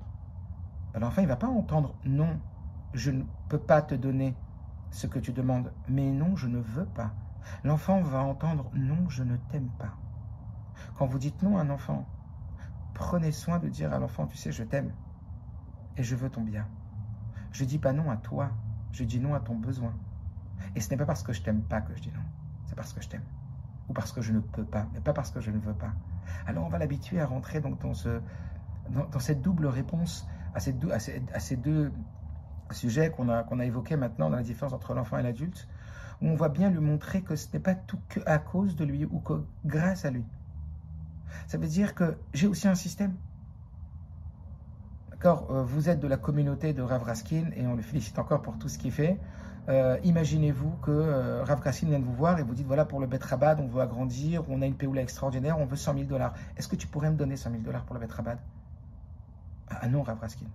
L'enfant, 1.00 1.22
il 1.22 1.28
va 1.28 1.36
pas 1.36 1.48
entendre, 1.48 1.96
non, 2.06 2.40
je 2.94 3.12
ne 3.12 3.24
peux 3.50 3.60
pas 3.60 3.82
te 3.82 3.96
donner 3.96 4.36
ce 4.92 5.08
que 5.08 5.20
tu 5.20 5.34
demandes, 5.34 5.72
mais 5.90 6.12
non, 6.12 6.36
je 6.36 6.48
ne 6.48 6.60
veux 6.60 6.86
pas. 6.86 7.14
L'enfant 7.64 8.02
va 8.02 8.24
entendre 8.24 8.72
non, 8.74 9.10
je 9.10 9.24
ne 9.24 9.36
t'aime 9.36 9.70
pas. 9.78 9.94
Quand 10.98 11.06
vous 11.06 11.20
dites 11.20 11.42
non 11.44 11.58
à 11.58 11.62
un 11.62 11.70
enfant, 11.70 12.08
prenez 12.94 13.32
soin 13.32 13.60
de 13.60 13.68
dire 13.68 13.94
à 13.94 14.00
l'enfant, 14.00 14.26
tu 14.26 14.38
sais, 14.38 14.52
je 14.52 14.64
t'aime 14.64 14.94
et 15.98 16.04
je 16.04 16.16
veux 16.16 16.30
ton 16.30 16.42
bien. 16.42 16.68
Je 17.52 17.64
ne 17.64 17.70
dis 17.70 17.80
pas 17.80 17.94
non 17.94 18.10
à 18.10 18.18
toi, 18.18 18.52
je 18.92 19.04
dis 19.04 19.20
non 19.20 19.34
à 19.34 19.40
ton 19.40 19.56
besoin. 19.56 19.94
Et 20.76 20.82
ce 20.82 20.90
n'est 20.90 20.98
pas 20.98 21.06
parce 21.06 21.24
que 21.24 21.34
je 21.34 21.42
t'aime 21.42 21.62
pas 21.62 21.82
que 21.82 21.96
je 21.96 22.02
dis 22.02 22.12
non, 22.12 22.24
c'est 22.66 22.76
parce 22.76 22.94
que 22.94 23.02
je 23.02 23.10
t'aime. 23.10 23.24
Ou 23.90 23.94
parce 23.94 24.12
que 24.12 24.22
je 24.22 24.32
ne 24.32 24.40
peux 24.40 24.66
pas, 24.66 24.88
mais 24.94 25.02
pas 25.02 25.14
parce 25.14 25.32
que 25.32 25.40
je 25.40 25.52
ne 25.52 25.60
veux 25.60 25.74
pas. 25.74 25.94
Alors 26.48 26.66
on 26.66 26.70
va 26.70 26.80
l'habituer 26.80 27.22
à 27.22 27.26
rentrer 27.26 27.62
donc 27.62 27.80
dans, 27.82 27.94
ce, 27.94 28.22
dans, 28.90 29.20
cette 29.20 29.42
double 29.42 29.68
réponse 29.68 30.28
à 30.56 30.60
ces, 30.60 30.74
deux, 30.74 30.92
à 30.92 31.00
ces 31.40 31.56
deux 31.58 31.92
sujet 32.72 33.12
qu'on 33.12 33.30
a, 33.30 33.44
qu'on 33.44 33.60
a 33.60 33.66
évoqué 33.66 33.96
maintenant 33.96 34.30
dans 34.30 34.38
la 34.38 34.44
différence 34.44 34.74
entre 34.74 34.94
l'enfant 34.94 35.18
et 35.18 35.24
l'adulte, 35.24 35.68
où 36.22 36.28
on 36.28 36.36
voit 36.36 36.50
bien 36.50 36.70
lui 36.70 36.80
montrer 36.80 37.22
que 37.22 37.36
ce 37.36 37.48
n'est 37.54 37.60
pas 37.60 37.76
tout 37.76 38.00
que 38.10 38.20
à 38.26 38.40
cause 38.40 38.76
de 38.76 38.86
lui 38.86 39.06
ou 39.06 39.20
que 39.20 39.44
grâce 39.66 40.06
à 40.06 40.12
lui. 40.12 40.26
Ça 41.48 41.58
veut 41.58 41.68
dire 41.68 41.94
que 41.94 42.18
j'ai 42.34 42.48
aussi 42.48 42.68
un 42.68 42.76
système. 42.76 43.14
D'accord 45.12 45.48
euh, 45.52 45.64
Vous 45.64 45.90
êtes 45.90 46.00
de 46.00 46.08
la 46.08 46.18
communauté 46.18 46.74
de 46.74 46.82
Rav 46.82 47.04
Raskin 47.04 47.52
et 47.56 47.68
on 47.68 47.76
le 47.76 47.82
félicite 47.82 48.18
encore 48.18 48.42
pour 48.42 48.58
tout 48.58 48.70
ce 48.70 48.78
qu'il 48.78 48.92
fait. 48.92 49.20
Euh, 49.68 49.98
imaginez-vous 50.04 50.72
que 50.84 50.92
euh, 50.92 51.44
Rav 51.44 51.62
Raskin 51.62 51.88
vient 51.88 52.00
de 52.00 52.06
vous 52.06 52.14
voir 52.14 52.40
et 52.40 52.44
vous 52.44 52.54
dites 52.54 52.68
voilà, 52.68 52.86
pour 52.86 53.00
le 53.00 53.08
Betrabad, 53.08 53.60
on 53.60 53.68
veut 53.68 53.82
agrandir, 53.82 54.44
on 54.48 54.62
a 54.62 54.66
une 54.66 54.76
péoula 54.76 55.02
extraordinaire, 55.02 55.58
on 55.60 55.66
veut 55.66 55.76
100 55.76 55.94
000 55.94 56.06
dollars. 56.06 56.34
Est-ce 56.56 56.68
que 56.68 56.76
tu 56.76 56.88
pourrais 56.88 57.10
me 57.10 57.18
donner 57.18 57.36
100 57.36 57.52
000 57.52 57.64
dollars 57.64 57.84
pour 57.84 57.96
le 57.96 58.02
Betrabad 58.02 58.38
Ah 58.38 58.65
non, 59.90 60.04
Rav 60.04 60.20
Raskin. 60.20 60.46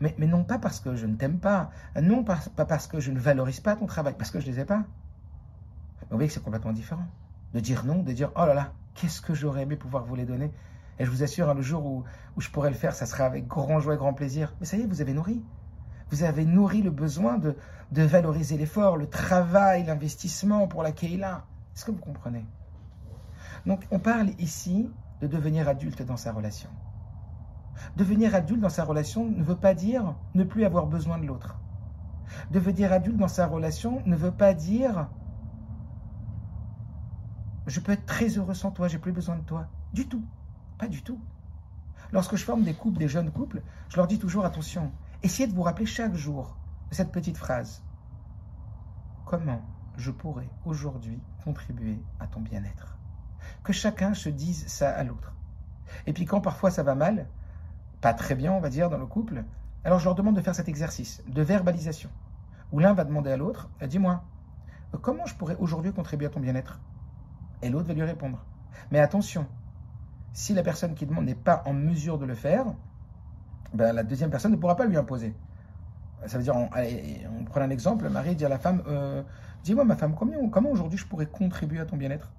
Mais, 0.00 0.14
non 0.18 0.44
pas 0.44 0.58
parce 0.58 0.80
que 0.80 0.94
je 0.94 1.06
ne 1.06 1.16
t'aime 1.16 1.38
pas, 1.38 1.70
non 2.00 2.24
pas, 2.24 2.38
parce 2.56 2.86
que 2.86 3.00
je 3.00 3.10
ne 3.10 3.18
valorise 3.18 3.60
pas 3.60 3.76
ton 3.76 3.86
travail, 3.86 4.14
parce 4.16 4.30
que 4.30 4.40
je 4.40 4.46
ne 4.46 4.52
les 4.52 4.60
ai 4.60 4.64
pas. 4.64 4.84
vous 6.02 6.16
voyez 6.16 6.28
que 6.28 6.34
c'est 6.34 6.42
complètement 6.42 6.72
différent. 6.72 7.06
De 7.54 7.60
dire 7.60 7.84
non, 7.84 8.02
de 8.02 8.12
dire 8.12 8.30
oh 8.36 8.46
là 8.46 8.54
là, 8.54 8.72
qu'est-ce 8.94 9.20
que 9.20 9.34
j'aurais 9.34 9.62
aimé 9.62 9.76
pouvoir 9.76 10.04
vous 10.04 10.14
les 10.14 10.24
donner. 10.24 10.52
Et 10.98 11.04
je 11.04 11.10
vous 11.10 11.22
assure, 11.22 11.48
hein, 11.48 11.54
le 11.54 11.62
jour 11.62 11.84
où, 11.84 12.04
je 12.38 12.50
pourrais 12.50 12.70
le 12.70 12.76
faire, 12.76 12.94
ça 12.94 13.06
sera 13.06 13.24
avec 13.24 13.46
grand 13.46 13.80
joie 13.80 13.96
grand 13.96 14.12
plaisir. 14.12 14.54
Mais 14.60 14.66
ça 14.66 14.76
y 14.76 14.82
est, 14.82 14.86
vous 14.86 15.00
avez 15.00 15.14
nourri. 15.14 15.42
Vous 16.10 16.22
avez 16.22 16.44
nourri 16.44 16.82
le 16.82 16.90
besoin 16.90 17.38
de, 17.38 17.56
de 17.92 18.02
valoriser 18.02 18.56
l'effort, 18.56 18.96
le 18.96 19.08
travail, 19.08 19.84
l'investissement 19.84 20.68
pour 20.68 20.82
la 20.82 20.92
Keila. 20.92 21.46
Est-ce 21.74 21.84
que 21.84 21.90
vous 21.90 21.98
comprenez? 21.98 22.44
Donc, 23.66 23.86
on 23.90 23.98
parle 23.98 24.30
ici 24.38 24.90
de 25.20 25.26
devenir 25.26 25.68
adulte 25.68 26.02
dans 26.02 26.16
sa 26.16 26.32
relation. 26.32 26.70
Devenir 27.96 28.34
adulte 28.34 28.60
dans 28.60 28.68
sa 28.68 28.84
relation 28.84 29.30
ne 29.30 29.42
veut 29.42 29.56
pas 29.56 29.74
dire 29.74 30.14
ne 30.34 30.44
plus 30.44 30.64
avoir 30.64 30.86
besoin 30.86 31.18
de 31.18 31.26
l'autre. 31.26 31.58
Devenir 32.50 32.92
adulte 32.92 33.16
dans 33.16 33.28
sa 33.28 33.46
relation 33.46 34.02
ne 34.06 34.16
veut 34.16 34.32
pas 34.32 34.54
dire 34.54 35.08
je 37.66 37.80
peux 37.80 37.92
être 37.92 38.06
très 38.06 38.28
heureux 38.28 38.54
sans 38.54 38.70
toi, 38.70 38.88
j'ai 38.88 38.98
plus 38.98 39.12
besoin 39.12 39.36
de 39.36 39.44
toi. 39.44 39.68
Du 39.92 40.08
tout. 40.08 40.24
Pas 40.78 40.88
du 40.88 41.02
tout. 41.02 41.20
Lorsque 42.12 42.36
je 42.36 42.44
forme 42.44 42.64
des 42.64 42.74
couples, 42.74 42.98
des 42.98 43.08
jeunes 43.08 43.30
couples, 43.30 43.62
je 43.88 43.96
leur 43.96 44.06
dis 44.06 44.18
toujours 44.18 44.44
attention, 44.44 44.90
essayez 45.22 45.46
de 45.46 45.54
vous 45.54 45.62
rappeler 45.62 45.86
chaque 45.86 46.14
jour 46.14 46.56
cette 46.90 47.12
petite 47.12 47.36
phrase. 47.36 47.82
Comment 49.24 49.62
je 49.96 50.10
pourrais 50.10 50.48
aujourd'hui 50.64 51.20
contribuer 51.44 52.02
à 52.18 52.26
ton 52.26 52.40
bien-être? 52.40 52.98
Que 53.62 53.72
chacun 53.72 54.14
se 54.14 54.28
dise 54.28 54.66
ça 54.66 54.90
à 54.90 55.04
l'autre. 55.04 55.34
Et 56.06 56.12
puis 56.12 56.24
quand 56.24 56.40
parfois 56.40 56.70
ça 56.70 56.82
va 56.82 56.94
mal, 56.94 57.28
pas 58.00 58.14
très 58.14 58.34
bien 58.34 58.52
on 58.52 58.60
va 58.60 58.70
dire 58.70 58.90
dans 58.90 58.98
le 58.98 59.06
couple, 59.06 59.44
alors 59.84 59.98
je 59.98 60.04
leur 60.04 60.14
demande 60.14 60.36
de 60.36 60.40
faire 60.40 60.54
cet 60.54 60.68
exercice 60.68 61.22
de 61.26 61.42
verbalisation, 61.42 62.10
où 62.72 62.78
l'un 62.78 62.92
va 62.92 63.04
demander 63.04 63.30
à 63.30 63.36
l'autre, 63.36 63.70
dis-moi, 63.86 64.22
comment 64.98 65.26
je 65.26 65.34
pourrais 65.34 65.56
aujourd'hui 65.56 65.92
contribuer 65.92 66.26
à 66.26 66.30
ton 66.30 66.40
bien-être? 66.40 66.80
Et 67.62 67.68
l'autre 67.68 67.88
va 67.88 67.94
lui 67.94 68.02
répondre. 68.02 68.44
Mais 68.90 69.00
attention, 69.00 69.46
si 70.32 70.54
la 70.54 70.62
personne 70.62 70.94
qui 70.94 71.06
demande 71.06 71.24
n'est 71.24 71.34
pas 71.34 71.62
en 71.66 71.72
mesure 71.72 72.18
de 72.18 72.24
le 72.24 72.34
faire, 72.34 72.66
ben, 73.74 73.92
la 73.92 74.02
deuxième 74.02 74.30
personne 74.30 74.52
ne 74.52 74.56
pourra 74.56 74.76
pas 74.76 74.86
lui 74.86 74.96
imposer. 74.96 75.34
Ça 76.26 76.36
veut 76.36 76.44
dire, 76.44 76.54
on, 76.56 76.68
prend 77.44 77.60
un 77.60 77.70
exemple, 77.70 78.04
le 78.04 78.10
mari 78.10 78.36
dit 78.36 78.44
à 78.44 78.48
la 78.48 78.58
femme, 78.58 78.82
euh, 78.86 79.22
dis-moi 79.64 79.84
ma 79.84 79.96
femme, 79.96 80.14
comment, 80.14 80.48
comment 80.50 80.70
aujourd'hui 80.70 80.98
je 80.98 81.06
pourrais 81.06 81.26
contribuer 81.26 81.80
à 81.80 81.86
ton 81.86 81.96
bien-être? 81.96 82.32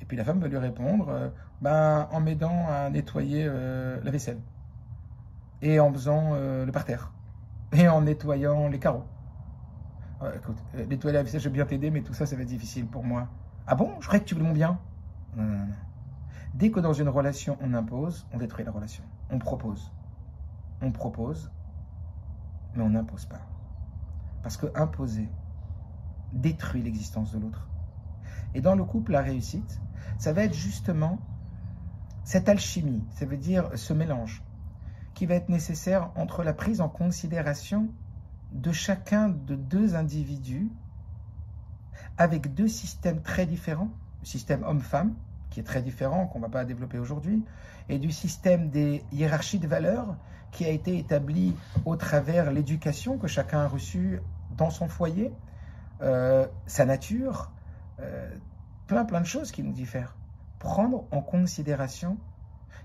Et 0.00 0.06
puis 0.06 0.16
la 0.16 0.24
femme 0.24 0.40
va 0.40 0.48
lui 0.48 0.56
répondre, 0.56 1.08
euh, 1.10 1.28
ben, 1.60 2.08
en 2.10 2.20
m'aidant 2.20 2.66
à 2.68 2.88
nettoyer 2.88 3.44
euh, 3.46 4.00
la 4.02 4.10
vaisselle, 4.10 4.38
et 5.62 5.80
en 5.80 5.92
faisant 5.92 6.34
le 6.34 6.70
parterre, 6.70 7.12
et 7.72 7.88
en 7.88 8.02
nettoyant 8.02 8.68
les 8.68 8.78
carreaux. 8.78 9.04
écoute, 10.34 10.56
nettoyer 10.88 11.14
la 11.14 11.22
vaisselle, 11.22 11.40
je 11.40 11.48
vais 11.48 11.54
bien 11.54 11.66
t'aider, 11.66 11.90
mais 11.90 12.02
tout 12.02 12.14
ça, 12.14 12.26
ça 12.26 12.36
va 12.36 12.42
être 12.42 12.48
difficile 12.48 12.86
pour 12.86 13.04
moi. 13.04 13.28
Ah 13.66 13.74
bon? 13.74 13.92
Je 14.00 14.06
croyais 14.06 14.22
que 14.22 14.28
tu 14.28 14.34
voulais 14.34 14.46
mon 14.46 14.54
bien 14.54 14.78
Non, 15.36 15.44
non, 15.44 15.58
non. 15.58 15.74
Dès 16.54 16.70
que 16.70 16.80
dans 16.80 16.92
une 16.92 17.08
relation 17.08 17.56
on 17.60 17.74
impose, 17.74 18.26
on 18.32 18.38
détruit 18.38 18.64
la 18.64 18.72
relation. 18.72 19.04
On 19.30 19.38
propose. 19.38 19.92
On 20.82 20.90
propose, 20.90 21.52
mais 22.74 22.82
on 22.82 22.90
n'impose 22.90 23.26
pas. 23.26 23.40
Parce 24.42 24.56
que 24.56 24.66
imposer 24.74 25.28
détruit 26.32 26.82
l'existence 26.82 27.32
de 27.32 27.38
l'autre. 27.38 27.68
Et 28.54 28.60
dans 28.60 28.74
le 28.74 28.84
couple, 28.84 29.12
la 29.12 29.20
réussite, 29.20 29.80
ça 30.18 30.32
va 30.32 30.42
être 30.42 30.54
justement 30.54 31.18
cette 32.24 32.48
alchimie, 32.48 33.04
ça 33.10 33.26
veut 33.26 33.36
dire 33.36 33.70
ce 33.74 33.92
mélange, 33.92 34.42
qui 35.14 35.26
va 35.26 35.34
être 35.34 35.48
nécessaire 35.48 36.10
entre 36.16 36.42
la 36.42 36.52
prise 36.52 36.80
en 36.80 36.88
considération 36.88 37.88
de 38.52 38.72
chacun 38.72 39.28
de 39.28 39.54
deux 39.54 39.94
individus 39.94 40.68
avec 42.18 42.54
deux 42.54 42.68
systèmes 42.68 43.22
très 43.22 43.46
différents, 43.46 43.90
le 44.20 44.26
système 44.26 44.62
homme-femme, 44.64 45.14
qui 45.50 45.60
est 45.60 45.64
très 45.64 45.82
différent, 45.82 46.26
qu'on 46.26 46.38
ne 46.38 46.44
va 46.44 46.50
pas 46.50 46.64
développer 46.64 46.98
aujourd'hui, 46.98 47.44
et 47.88 47.98
du 47.98 48.10
système 48.12 48.70
des 48.70 49.04
hiérarchies 49.12 49.58
de 49.58 49.66
valeurs 49.66 50.16
qui 50.52 50.64
a 50.64 50.68
été 50.68 50.98
établi 50.98 51.54
au 51.84 51.96
travers 51.96 52.50
l'éducation 52.52 53.18
que 53.18 53.26
chacun 53.26 53.60
a 53.60 53.68
reçue 53.68 54.20
dans 54.56 54.70
son 54.70 54.88
foyer, 54.88 55.32
euh, 56.02 56.46
sa 56.66 56.84
nature, 56.84 57.50
euh, 58.00 58.30
plein 58.86 59.04
plein 59.04 59.20
de 59.20 59.26
choses 59.26 59.52
qui 59.52 59.62
nous 59.62 59.72
diffèrent. 59.72 60.16
Prendre 60.58 61.04
en 61.10 61.22
considération 61.22 62.18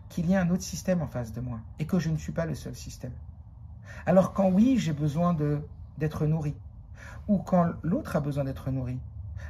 qu'il 0.09 0.29
y 0.29 0.35
a 0.35 0.41
un 0.41 0.49
autre 0.49 0.63
système 0.63 1.01
en 1.01 1.07
face 1.07 1.33
de 1.33 1.41
moi 1.41 1.59
et 1.79 1.85
que 1.85 1.99
je 1.99 2.09
ne 2.09 2.17
suis 2.17 2.31
pas 2.31 2.45
le 2.45 2.55
seul 2.55 2.75
système. 2.75 3.13
Alors 4.05 4.33
quand 4.33 4.49
oui, 4.49 4.77
j'ai 4.77 4.93
besoin 4.93 5.35
d'être 5.97 6.25
nourri, 6.25 6.55
ou 7.27 7.37
quand 7.39 7.73
l'autre 7.81 8.15
a 8.15 8.19
besoin 8.19 8.43
d'être 8.43 8.69
nourri, 8.71 8.99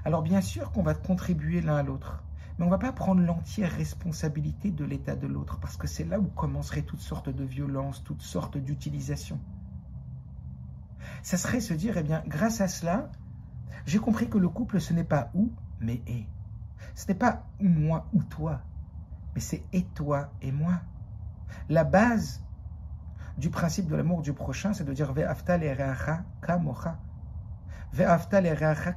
alors 0.05 0.21
bien 0.21 0.41
sûr 0.41 0.71
qu'on 0.71 0.83
va 0.83 0.93
contribuer 0.93 1.61
l'un 1.61 1.77
à 1.77 1.83
l'autre. 1.83 2.23
Mais 2.57 2.63
on 2.63 2.67
ne 2.67 2.71
va 2.71 2.77
pas 2.77 2.93
prendre 2.93 3.21
l'entière 3.21 3.71
responsabilité 3.71 4.71
de 4.71 4.85
l'état 4.85 5.17
de 5.17 5.27
l'autre, 5.27 5.59
parce 5.59 5.75
que 5.75 5.87
c'est 5.87 6.05
là 6.05 6.19
où 6.19 6.23
commenceraient 6.23 6.83
toutes 6.83 7.01
sortes 7.01 7.29
de 7.29 7.43
violences, 7.43 8.01
toutes 8.03 8.21
sortes 8.21 8.57
d'utilisations. 8.57 9.39
Ça 11.21 11.37
serait 11.37 11.59
se 11.59 11.73
dire, 11.73 11.97
eh 11.97 12.03
bien, 12.03 12.23
grâce 12.27 12.61
à 12.61 12.69
cela, 12.69 13.09
j'ai 13.85 13.99
compris 13.99 14.29
que 14.29 14.37
le 14.37 14.47
couple, 14.47 14.79
ce 14.79 14.93
n'est 14.93 15.03
pas 15.03 15.31
où, 15.33 15.51
mais 15.81 16.01
est. 16.07 16.27
Ce 16.93 17.07
n'est 17.09 17.15
pas 17.15 17.43
ou 17.59 17.67
moi 17.67 18.07
ou 18.13 18.23
toi, 18.23 18.61
mais 19.35 19.41
c'est 19.41 19.63
et 19.73 19.83
toi 19.83 20.31
et 20.41 20.51
moi. 20.51 20.81
La 21.69 21.83
base 21.83 22.41
du 23.37 23.49
principe 23.49 23.87
de 23.87 23.95
l'amour 23.95 24.21
du 24.21 24.33
prochain, 24.33 24.73
c'est 24.73 24.85
de 24.85 24.93
dire 24.93 25.11
Ve'afta 25.11 25.59
kamocha. 26.41 26.97
Ve'afta 27.93 28.41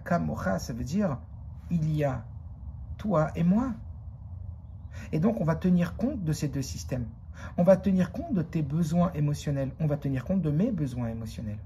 kamocha, 0.04 0.58
ça 0.58 0.72
veut 0.72 0.84
dire 0.84 1.18
il 1.70 1.94
y 1.94 2.04
a 2.04 2.24
toi 2.96 3.30
et 3.34 3.42
moi. 3.42 3.74
Et 5.12 5.20
donc, 5.20 5.40
on 5.40 5.44
va 5.44 5.54
tenir 5.54 5.96
compte 5.96 6.24
de 6.24 6.32
ces 6.32 6.48
deux 6.48 6.62
systèmes. 6.62 7.06
On 7.56 7.62
va 7.62 7.76
tenir 7.76 8.10
compte 8.12 8.34
de 8.34 8.42
tes 8.42 8.62
besoins 8.62 9.12
émotionnels. 9.14 9.72
On 9.80 9.86
va 9.86 9.96
tenir 9.96 10.24
compte 10.24 10.42
de 10.42 10.50
mes 10.50 10.70
besoins 10.70 11.08
émotionnels. 11.08 11.58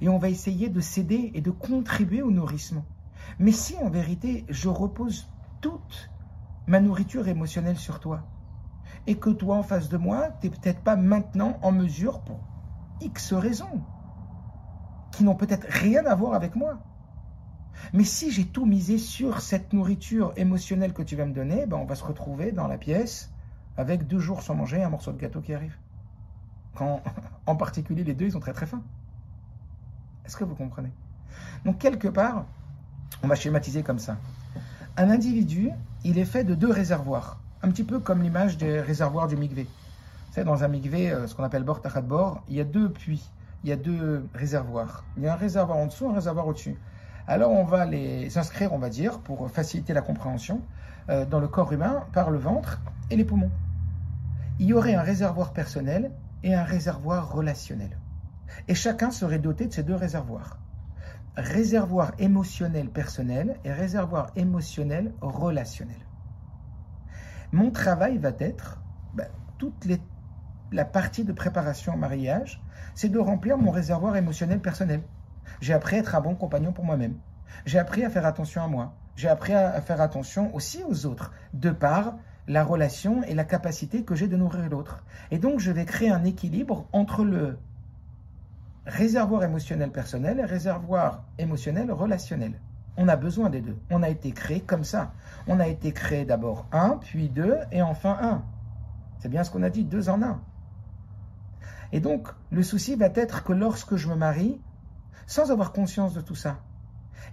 Et 0.00 0.08
on 0.08 0.18
va 0.18 0.28
essayer 0.28 0.68
de 0.68 0.80
s'aider 0.80 1.30
et 1.34 1.40
de 1.40 1.50
contribuer 1.50 2.22
au 2.22 2.30
nourrissement. 2.30 2.84
Mais 3.38 3.52
si 3.52 3.76
en 3.76 3.90
vérité, 3.90 4.44
je 4.48 4.68
repose 4.68 5.28
toute 5.60 6.10
ma 6.68 6.80
nourriture 6.80 7.26
émotionnelle 7.26 7.78
sur 7.78 7.98
toi, 7.98 8.22
et 9.06 9.16
que 9.16 9.30
toi 9.30 9.56
en 9.56 9.62
face 9.62 9.88
de 9.88 9.96
moi, 9.96 10.28
tu 10.40 10.48
n'es 10.48 10.56
peut-être 10.56 10.82
pas 10.82 10.96
maintenant 10.96 11.58
en 11.62 11.72
mesure 11.72 12.20
pour 12.20 12.40
X 13.00 13.32
raisons, 13.32 13.82
qui 15.12 15.24
n'ont 15.24 15.34
peut-être 15.34 15.66
rien 15.68 16.04
à 16.06 16.14
voir 16.14 16.34
avec 16.34 16.54
moi, 16.54 16.78
mais 17.92 18.04
si 18.04 18.30
j'ai 18.30 18.44
tout 18.44 18.66
misé 18.66 18.98
sur 18.98 19.40
cette 19.40 19.72
nourriture 19.72 20.32
émotionnelle 20.36 20.92
que 20.92 21.02
tu 21.02 21.16
vas 21.16 21.26
me 21.26 21.32
donner, 21.32 21.66
ben 21.66 21.76
on 21.76 21.84
va 21.84 21.94
se 21.94 22.04
retrouver 22.04 22.52
dans 22.52 22.68
la 22.68 22.78
pièce 22.78 23.32
avec 23.76 24.06
deux 24.06 24.18
jours 24.18 24.42
sans 24.42 24.54
manger 24.54 24.82
un 24.82 24.90
morceau 24.90 25.12
de 25.12 25.18
gâteau 25.18 25.40
qui 25.40 25.54
arrive. 25.54 25.76
Quand, 26.74 27.02
en 27.46 27.56
particulier, 27.56 28.04
les 28.04 28.14
deux, 28.14 28.26
ils 28.26 28.32
sont 28.32 28.40
très 28.40 28.52
très 28.52 28.66
fins. 28.66 28.82
Est-ce 30.24 30.36
que 30.36 30.44
vous 30.44 30.54
comprenez? 30.54 30.92
Donc, 31.64 31.78
quelque 31.78 32.08
part, 32.08 32.44
on 33.22 33.28
va 33.28 33.34
schématiser 33.34 33.82
comme 33.82 33.98
ça. 33.98 34.16
Un 35.00 35.10
individu, 35.10 35.70
il 36.02 36.18
est 36.18 36.24
fait 36.24 36.42
de 36.42 36.56
deux 36.56 36.72
réservoirs. 36.72 37.38
Un 37.62 37.68
petit 37.68 37.84
peu 37.84 38.00
comme 38.00 38.20
l'image 38.20 38.58
des 38.58 38.80
réservoirs 38.80 39.28
du 39.28 39.36
Migvé. 39.36 39.68
Savez, 40.32 40.44
dans 40.44 40.64
un 40.64 40.66
Migvé, 40.66 41.12
euh, 41.12 41.28
ce 41.28 41.36
qu'on 41.36 41.44
appelle 41.44 41.62
bord 41.62 41.80
bord, 42.02 42.42
il 42.48 42.56
y 42.56 42.60
a 42.60 42.64
deux 42.64 42.90
puits, 42.90 43.30
il 43.62 43.70
y 43.70 43.72
a 43.72 43.76
deux 43.76 44.26
réservoirs. 44.34 45.04
Il 45.16 45.22
y 45.22 45.28
a 45.28 45.34
un 45.34 45.36
réservoir 45.36 45.78
en 45.78 45.86
dessous, 45.86 46.08
un 46.08 46.14
réservoir 46.14 46.48
au-dessus. 46.48 46.76
Alors 47.28 47.52
on 47.52 47.62
va 47.62 47.86
les 47.86 48.38
inscrire, 48.38 48.72
on 48.72 48.78
va 48.78 48.88
dire, 48.88 49.20
pour 49.20 49.48
faciliter 49.48 49.92
la 49.92 50.02
compréhension, 50.02 50.62
euh, 51.10 51.24
dans 51.24 51.38
le 51.38 51.46
corps 51.46 51.72
humain 51.72 52.02
par 52.12 52.32
le 52.32 52.38
ventre 52.38 52.80
et 53.08 53.14
les 53.14 53.24
poumons. 53.24 53.52
Il 54.58 54.66
y 54.66 54.72
aurait 54.72 54.96
un 54.96 55.02
réservoir 55.02 55.52
personnel 55.52 56.10
et 56.42 56.56
un 56.56 56.64
réservoir 56.64 57.32
relationnel. 57.32 57.96
Et 58.66 58.74
chacun 58.74 59.12
serait 59.12 59.38
doté 59.38 59.68
de 59.68 59.72
ces 59.72 59.84
deux 59.84 59.94
réservoirs. 59.94 60.58
Réservoir 61.38 62.14
émotionnel 62.18 62.88
personnel 62.90 63.60
et 63.64 63.72
réservoir 63.72 64.32
émotionnel 64.34 65.14
relationnel. 65.20 66.04
Mon 67.52 67.70
travail 67.70 68.18
va 68.18 68.32
être, 68.40 68.82
ben, 69.14 69.28
toute 69.56 69.86
la 70.72 70.84
partie 70.84 71.22
de 71.22 71.32
préparation 71.32 71.94
au 71.94 71.96
mariage, 71.96 72.60
c'est 72.96 73.08
de 73.08 73.20
remplir 73.20 73.56
mon 73.56 73.70
réservoir 73.70 74.16
émotionnel 74.16 74.60
personnel. 74.60 75.00
J'ai 75.60 75.74
appris 75.74 75.94
à 75.94 76.00
être 76.00 76.16
un 76.16 76.20
bon 76.20 76.34
compagnon 76.34 76.72
pour 76.72 76.84
moi-même. 76.84 77.14
J'ai 77.66 77.78
appris 77.78 78.04
à 78.04 78.10
faire 78.10 78.26
attention 78.26 78.64
à 78.64 78.66
moi. 78.66 78.96
J'ai 79.14 79.28
appris 79.28 79.54
à 79.54 79.80
faire 79.80 80.00
attention 80.00 80.52
aussi 80.56 80.82
aux 80.88 81.06
autres, 81.06 81.32
de 81.54 81.70
par 81.70 82.16
la 82.48 82.64
relation 82.64 83.22
et 83.22 83.34
la 83.36 83.44
capacité 83.44 84.04
que 84.04 84.16
j'ai 84.16 84.26
de 84.26 84.36
nourrir 84.36 84.68
l'autre. 84.68 85.04
Et 85.30 85.38
donc, 85.38 85.60
je 85.60 85.70
vais 85.70 85.84
créer 85.84 86.10
un 86.10 86.24
équilibre 86.24 86.88
entre 86.92 87.22
le 87.22 87.58
réservoir 88.88 89.44
émotionnel 89.44 89.92
personnel 89.92 90.40
et 90.40 90.44
réservoir 90.44 91.24
émotionnel 91.38 91.92
relationnel. 91.92 92.54
On 92.96 93.06
a 93.06 93.16
besoin 93.16 93.50
des 93.50 93.60
deux. 93.60 93.76
On 93.90 94.02
a 94.02 94.08
été 94.08 94.32
créé 94.32 94.60
comme 94.60 94.82
ça. 94.82 95.12
On 95.46 95.60
a 95.60 95.68
été 95.68 95.92
créé 95.92 96.24
d'abord 96.24 96.66
un, 96.72 96.96
puis 96.96 97.28
deux, 97.28 97.56
et 97.70 97.82
enfin 97.82 98.16
un. 98.20 98.42
C'est 99.20 99.28
bien 99.28 99.44
ce 99.44 99.50
qu'on 99.50 99.62
a 99.62 99.70
dit, 99.70 99.84
deux 99.84 100.08
en 100.08 100.22
un. 100.22 100.40
Et 101.92 102.00
donc, 102.00 102.28
le 102.50 102.62
souci 102.62 102.96
va 102.96 103.08
être 103.14 103.44
que 103.44 103.52
lorsque 103.52 103.96
je 103.96 104.08
me 104.08 104.16
marie, 104.16 104.60
sans 105.26 105.50
avoir 105.50 105.72
conscience 105.72 106.14
de 106.14 106.20
tout 106.20 106.34
ça. 106.34 106.58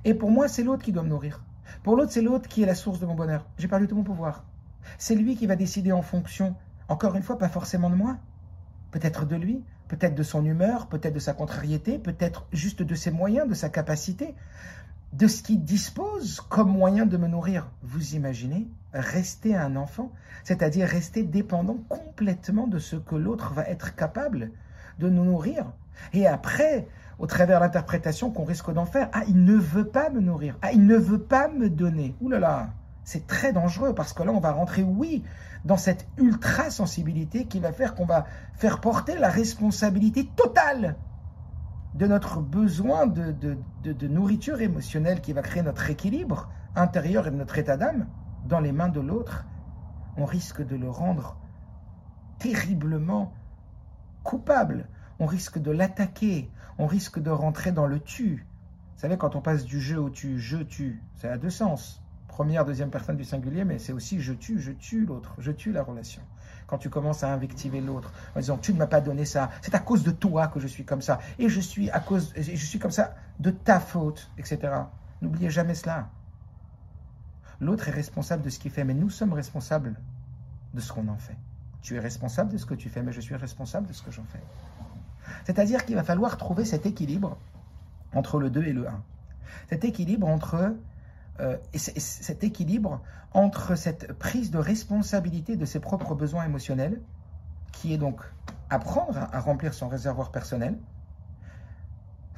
Et 0.03 0.13
pour 0.13 0.31
moi, 0.31 0.47
c'est 0.47 0.63
l'autre 0.63 0.83
qui 0.83 0.91
doit 0.91 1.03
me 1.03 1.09
nourrir. 1.09 1.43
Pour 1.83 1.95
l'autre, 1.95 2.11
c'est 2.11 2.21
l'autre 2.21 2.49
qui 2.49 2.63
est 2.63 2.67
la 2.67 2.75
source 2.75 2.99
de 2.99 3.05
mon 3.05 3.15
bonheur. 3.15 3.47
J'ai 3.57 3.67
perdu 3.67 3.87
tout 3.87 3.95
mon 3.95 4.03
pouvoir. 4.03 4.43
C'est 4.97 5.15
lui 5.15 5.35
qui 5.35 5.47
va 5.47 5.55
décider 5.55 5.91
en 5.91 6.01
fonction, 6.01 6.55
encore 6.89 7.15
une 7.15 7.23
fois, 7.23 7.37
pas 7.37 7.49
forcément 7.49 7.89
de 7.89 7.95
moi, 7.95 8.17
peut-être 8.91 9.25
de 9.25 9.35
lui, 9.35 9.63
peut-être 9.87 10.15
de 10.15 10.23
son 10.23 10.45
humeur, 10.45 10.87
peut-être 10.87 11.13
de 11.13 11.19
sa 11.19 11.33
contrariété, 11.33 11.99
peut-être 11.99 12.47
juste 12.51 12.81
de 12.81 12.95
ses 12.95 13.11
moyens, 13.11 13.47
de 13.47 13.53
sa 13.53 13.69
capacité, 13.69 14.35
de 15.13 15.27
ce 15.27 15.43
qu'il 15.43 15.63
dispose 15.63 16.41
comme 16.41 16.69
moyen 16.69 17.05
de 17.05 17.17
me 17.17 17.27
nourrir. 17.27 17.69
Vous 17.83 18.15
imaginez 18.15 18.67
rester 18.93 19.55
un 19.55 19.75
enfant, 19.75 20.11
c'est-à-dire 20.43 20.87
rester 20.87 21.23
dépendant 21.23 21.77
complètement 21.89 22.67
de 22.67 22.79
ce 22.79 22.95
que 22.95 23.15
l'autre 23.15 23.53
va 23.53 23.63
être 23.63 23.95
capable 23.95 24.51
de 24.99 25.09
nous 25.09 25.23
nourrir. 25.23 25.71
Et 26.13 26.27
après, 26.27 26.87
au 27.19 27.27
travers 27.27 27.59
l'interprétation 27.59 28.31
qu'on 28.31 28.43
risque 28.43 28.71
d'en 28.73 28.85
faire, 28.85 29.09
ah, 29.13 29.23
il 29.27 29.43
ne 29.43 29.55
veut 29.55 29.87
pas 29.87 30.09
me 30.09 30.19
nourrir, 30.19 30.57
ah, 30.61 30.71
il 30.73 30.85
ne 30.85 30.97
veut 30.97 31.21
pas 31.21 31.47
me 31.47 31.69
donner. 31.69 32.15
Ouh 32.21 32.29
là 32.29 32.39
là, 32.39 32.69
c'est 33.03 33.27
très 33.27 33.53
dangereux 33.53 33.93
parce 33.93 34.13
que 34.13 34.23
là, 34.23 34.31
on 34.31 34.39
va 34.39 34.51
rentrer, 34.51 34.83
oui, 34.83 35.23
dans 35.65 35.77
cette 35.77 36.07
ultra-sensibilité 36.17 37.45
qui 37.45 37.59
va 37.59 37.73
faire 37.73 37.95
qu'on 37.95 38.05
va 38.05 38.25
faire 38.53 38.79
porter 38.79 39.17
la 39.17 39.29
responsabilité 39.29 40.27
totale 40.35 40.95
de 41.95 42.07
notre 42.07 42.41
besoin 42.41 43.07
de, 43.07 43.33
de, 43.83 44.07
nourriture 44.07 44.61
émotionnelle 44.61 45.21
qui 45.21 45.33
va 45.33 45.41
créer 45.41 45.63
notre 45.63 45.89
équilibre 45.89 46.49
intérieur 46.75 47.27
et 47.27 47.31
notre 47.31 47.57
état 47.57 47.77
d'âme 47.77 48.07
dans 48.45 48.59
les 48.59 48.73
mains 48.73 48.89
de 48.89 48.99
l'autre, 48.99 49.45
on 50.17 50.25
risque 50.25 50.65
de 50.65 50.75
le 50.75 50.89
rendre 50.89 51.37
terriblement 52.37 53.33
coupable. 54.23 54.87
On 55.19 55.25
risque 55.25 55.57
de 55.57 55.71
l'attaquer. 55.71 56.51
On 56.77 56.85
risque 56.85 57.19
de 57.19 57.31
rentrer 57.31 57.71
dans 57.71 57.87
le 57.87 57.99
tu. 57.99 58.45
Vous 58.93 59.01
savez, 59.01 59.17
quand 59.17 59.35
on 59.35 59.41
passe 59.41 59.63
du 59.63 59.79
jeu 59.79 59.99
au 59.99 60.09
tu, 60.09 60.39
je 60.39 60.57
tue, 60.57 61.01
ça 61.15 61.31
a 61.31 61.37
deux 61.37 61.49
sens. 61.49 62.04
Première, 62.35 62.65
deuxième 62.65 62.89
personne 62.89 63.15
du 63.15 63.23
singulier, 63.23 63.63
mais 63.63 63.79
c'est 63.79 63.93
aussi 63.93 64.19
je 64.19 64.33
tue, 64.33 64.59
je 64.59 64.73
tue 64.73 65.05
l'autre, 65.05 65.33
je 65.37 65.53
tue 65.53 65.71
la 65.71 65.83
relation 65.83 66.21
quand 66.67 66.77
tu 66.77 66.89
commences 66.89 67.23
à 67.23 67.31
invectiver 67.31 67.79
l'autre 67.79 68.11
en 68.35 68.41
disant 68.41 68.57
tu 68.57 68.73
ne 68.73 68.77
m'as 68.77 68.87
pas 68.87 68.99
donné 68.99 69.23
ça, 69.23 69.51
c'est 69.61 69.73
à 69.73 69.79
cause 69.79 70.03
de 70.03 70.11
toi 70.11 70.47
que 70.47 70.59
je 70.59 70.67
suis 70.67 70.83
comme 70.83 71.01
ça, 71.01 71.19
et 71.39 71.47
je 71.47 71.61
suis 71.61 71.89
à 71.91 72.01
cause, 72.01 72.33
je 72.35 72.65
suis 72.65 72.77
comme 72.77 72.91
ça 72.91 73.15
de 73.39 73.51
ta 73.51 73.79
faute, 73.79 74.29
etc. 74.37 74.59
N'oubliez 75.21 75.49
jamais 75.49 75.75
cela. 75.75 76.09
L'autre 77.61 77.87
est 77.87 77.91
responsable 77.91 78.43
de 78.43 78.49
ce 78.49 78.59
qu'il 78.59 78.71
fait, 78.71 78.83
mais 78.83 78.95
nous 78.95 79.09
sommes 79.09 79.31
responsables 79.31 79.95
de 80.73 80.81
ce 80.81 80.91
qu'on 80.91 81.07
en 81.07 81.17
fait. 81.17 81.37
Tu 81.83 81.95
es 81.95 81.99
responsable 81.99 82.51
de 82.51 82.57
ce 82.57 82.65
que 82.65 82.75
tu 82.75 82.89
fais, 82.89 83.01
mais 83.01 83.13
je 83.13 83.21
suis 83.21 83.35
responsable 83.35 83.87
de 83.87 83.93
ce 83.93 84.03
que 84.03 84.11
j'en 84.11 84.25
fais. 84.25 84.43
C'est-à-dire 85.45 85.85
qu'il 85.85 85.95
va 85.95 86.03
falloir 86.03 86.35
trouver 86.35 86.65
cet 86.65 86.85
équilibre 86.85 87.37
entre 88.13 88.39
le 88.39 88.49
2 88.49 88.65
et 88.65 88.73
le 88.73 88.89
1. 88.89 89.03
Cet 89.69 89.85
équilibre 89.85 90.27
entre 90.27 90.75
euh, 91.39 91.57
et 91.73 91.77
cet 91.79 92.43
équilibre 92.43 93.01
entre 93.33 93.75
cette 93.75 94.13
prise 94.13 94.51
de 94.51 94.57
responsabilité 94.57 95.57
de 95.57 95.65
ses 95.65 95.79
propres 95.79 96.15
besoins 96.15 96.45
émotionnels, 96.45 97.01
qui 97.71 97.93
est 97.93 97.97
donc 97.97 98.21
apprendre 98.69 99.27
à 99.31 99.39
remplir 99.39 99.73
son 99.73 99.89
réservoir 99.89 100.31
personnel, 100.31 100.77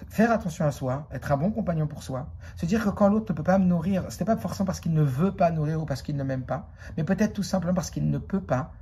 faire 0.09 0.31
attention 0.31 0.65
à 0.65 0.71
soi, 0.71 1.07
être 1.11 1.31
un 1.31 1.37
bon 1.37 1.51
compagnon 1.51 1.87
pour 1.87 2.03
soi, 2.03 2.29
se 2.55 2.65
dire 2.65 2.83
que 2.83 2.89
quand 2.89 3.09
l'autre 3.09 3.31
ne 3.31 3.37
peut 3.37 3.43
pas 3.43 3.57
me 3.57 3.65
nourrir, 3.65 4.11
ce 4.11 4.19
n'est 4.19 4.25
pas 4.25 4.37
forcément 4.37 4.65
parce 4.65 4.79
qu'il 4.79 4.93
ne 4.93 5.03
veut 5.03 5.31
pas 5.31 5.51
nourrir 5.51 5.81
ou 5.81 5.85
parce 5.85 6.01
qu'il 6.01 6.15
ne 6.15 6.23
m'aime 6.23 6.43
pas, 6.43 6.69
mais 6.97 7.03
peut-être 7.03 7.33
tout 7.33 7.43
simplement 7.43 7.73
parce 7.73 7.91
qu'il 7.91 8.09
ne 8.09 8.17
peut 8.17 8.41
pas 8.41 8.73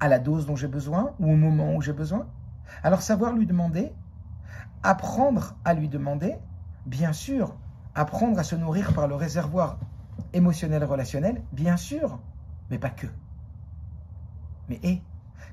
à 0.00 0.08
la 0.08 0.18
dose 0.18 0.46
dont 0.46 0.56
j'ai 0.56 0.68
besoin 0.68 1.14
ou 1.18 1.32
au 1.32 1.36
moment 1.36 1.74
où 1.74 1.80
j'ai 1.80 1.92
besoin. 1.92 2.26
Alors 2.82 3.02
savoir 3.02 3.32
lui 3.32 3.46
demander, 3.46 3.92
apprendre 4.82 5.56
à 5.64 5.74
lui 5.74 5.88
demander, 5.88 6.36
bien 6.86 7.12
sûr, 7.12 7.56
apprendre 7.94 8.38
à 8.38 8.42
se 8.42 8.56
nourrir 8.56 8.92
par 8.92 9.08
le 9.08 9.14
réservoir 9.14 9.78
émotionnel 10.32 10.84
relationnel, 10.84 11.42
bien 11.52 11.76
sûr, 11.76 12.20
mais 12.70 12.78
pas 12.78 12.90
que. 12.90 13.06
Mais 14.68 14.80
et 14.82 15.02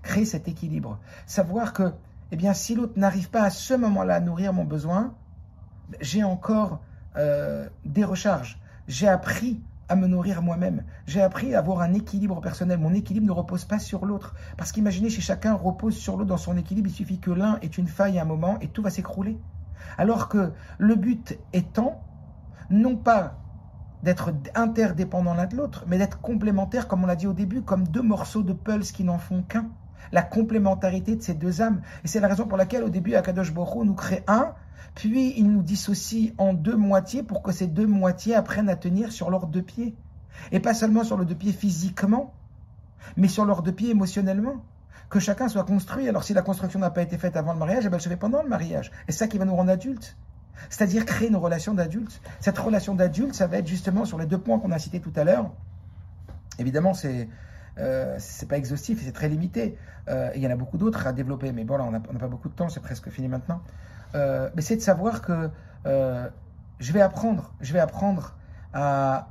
créer 0.02 0.26
cet 0.26 0.48
équilibre, 0.48 1.00
savoir 1.26 1.74
que, 1.74 1.94
eh 2.32 2.36
bien, 2.36 2.54
si 2.54 2.76
l'autre 2.76 2.94
n'arrive 2.98 3.30
pas 3.30 3.44
à 3.44 3.50
ce 3.50 3.74
moment-là 3.74 4.16
à 4.16 4.20
nourrir 4.20 4.54
mon 4.54 4.64
besoin, 4.64 5.14
j'ai 6.00 6.24
encore 6.24 6.82
euh, 7.18 7.68
des 7.86 8.04
recharges. 8.04 8.60
J'ai 8.88 9.08
appris 9.08 9.62
à 9.90 9.96
me 9.96 10.08
nourrir 10.08 10.42
moi-même. 10.42 10.84
J'ai 11.06 11.22
appris 11.22 11.54
à 11.54 11.60
avoir 11.60 11.82
un 11.82 11.94
équilibre 11.94 12.40
personnel. 12.40 12.80
Mon 12.80 12.94
équilibre 12.94 13.28
ne 13.28 13.32
repose 13.32 13.66
pas 13.66 13.78
sur 13.78 14.06
l'autre. 14.06 14.36
Parce 14.56 14.72
qu'imaginez, 14.72 15.10
si 15.10 15.20
chacun 15.20 15.54
repose 15.54 15.98
sur 15.98 16.16
l'autre 16.16 16.30
dans 16.30 16.38
son 16.38 16.56
équilibre, 16.56 16.88
il 16.88 16.94
suffit 16.94 17.20
que 17.20 17.32
l'un 17.32 17.60
ait 17.62 17.68
une 17.68 17.88
faille 17.88 18.18
à 18.18 18.22
un 18.22 18.26
moment 18.26 18.58
et 18.62 18.70
tout 18.70 18.82
va 18.82 18.90
s'écrouler. 18.90 19.38
Alors 19.98 20.30
que 20.30 20.54
le 20.78 20.96
but 20.96 21.38
étant 21.52 22.02
non 22.72 22.96
pas 22.96 23.38
d'être 24.04 24.34
interdépendants 24.56 25.34
l'un 25.34 25.46
de 25.46 25.56
l'autre, 25.56 25.86
mais 25.88 25.98
d'être 25.98 26.22
complémentaires, 26.22 26.88
comme 26.88 27.04
on 27.04 27.08
l'a 27.08 27.16
dit 27.16 27.28
au 27.28 27.34
début, 27.34 27.62
comme 27.62 27.88
deux 27.88 28.02
morceaux 28.02 28.42
de 28.42 28.54
pulse 28.54 28.92
qui 28.92 29.04
n'en 29.04 29.20
font 29.20 29.44
qu'un. 29.44 29.70
La 30.12 30.24
complémentarité 30.24 31.16
de 31.16 31.22
ces 31.22 31.36
deux 31.36 31.62
âmes. 31.62 31.82
Et 32.04 32.08
c'est 32.08 32.20
la 32.20 32.28
raison 32.28 32.48
pour 32.48 32.58
laquelle, 32.58 32.84
au 32.84 32.90
début, 32.90 33.14
Akadosh 33.14 33.54
Boro 33.54 33.86
nous 33.86 33.94
crée 33.94 34.24
un, 34.28 34.54
puis 34.96 35.34
il 35.38 35.52
nous 35.52 35.62
dissocie 35.62 36.34
en 36.38 36.54
deux 36.54 36.76
moitiés 36.76 37.24
pour 37.24 37.44
que 37.44 37.52
ces 37.52 37.68
deux 37.68 37.86
moitiés 37.86 38.36
apprennent 38.36 38.70
à 38.70 38.76
tenir 38.76 39.12
sur 39.12 39.30
leurs 39.30 39.48
deux 39.48 39.62
pieds. 39.62 39.96
Et 40.52 40.60
pas 40.60 40.74
seulement 40.74 41.04
sur 41.04 41.18
leurs 41.18 41.28
deux 41.28 41.36
pieds 41.36 41.54
physiquement, 41.54 42.34
mais 43.16 43.28
sur 43.28 43.46
leurs 43.46 43.62
deux 43.62 43.72
pieds 43.72 43.92
émotionnellement. 43.92 44.66
Que 45.10 45.20
chacun 45.20 45.50
soit 45.50 45.66
construit. 45.66 46.08
Alors 46.10 46.24
si 46.24 46.34
la 46.34 46.42
construction 46.42 46.80
n'a 46.80 46.90
pas 46.90 47.02
été 47.02 47.18
faite 47.18 47.36
avant 47.36 47.54
le 47.54 47.60
mariage, 47.60 47.84
eh 47.86 47.90
ben, 47.90 47.98
elle 47.98 48.02
se 48.02 48.10
fait 48.10 48.18
pendant 48.18 48.42
le 48.42 48.50
mariage. 48.50 48.92
Et 49.08 49.12
c'est 49.12 49.20
ça 49.20 49.28
qui 49.28 49.38
va 49.38 49.46
nous 49.46 49.56
rendre 49.56 49.70
adultes 49.70 50.18
c'est-à-dire 50.70 51.06
créer 51.06 51.30
une 51.30 51.36
relation 51.36 51.74
d'adulte. 51.74 52.22
Cette 52.40 52.58
relation 52.58 52.96
d'adulte, 52.96 53.34
ça 53.34 53.48
va 53.48 53.58
être 53.58 53.68
justement 53.68 54.06
sur 54.06 54.18
les 54.18 54.26
deux 54.26 54.38
points 54.38 54.60
qu'on 54.60 54.72
a 54.72 54.80
cités 54.80 55.00
tout 55.00 55.14
à 55.16 55.24
l'heure. 55.24 55.52
Évidemment, 56.60 56.94
c'est 56.94 57.28
euh, 57.78 58.18
pas 58.50 58.58
exhaustif 58.58 59.02
c'est 59.04 59.12
très 59.12 59.30
limité. 59.30 59.78
Euh, 60.10 60.32
il 60.36 60.42
y 60.42 60.48
en 60.48 60.52
a 60.52 60.56
beaucoup 60.56 60.78
d'autres 60.78 61.08
à 61.08 61.14
développer, 61.14 61.52
mais 61.52 61.64
bon, 61.64 61.78
là, 61.78 61.86
on 61.86 61.92
n'a 61.92 62.00
pas 62.00 62.28
beaucoup 62.28 62.50
de 62.50 62.54
temps, 62.54 62.70
c'est 62.70 62.82
presque 62.82 63.10
fini 63.10 63.28
maintenant. 63.28 63.62
Euh, 64.16 64.50
mais 64.56 64.62
c'est 64.62 64.76
de 64.76 64.82
savoir 64.82 65.22
que 65.22 65.50
euh, 65.86 66.30
je 66.80 66.92
vais 66.92 67.02
apprendre, 67.02 67.54
je 67.62 67.74
vais 67.74 67.80
apprendre 67.80 68.36
à 68.74 69.28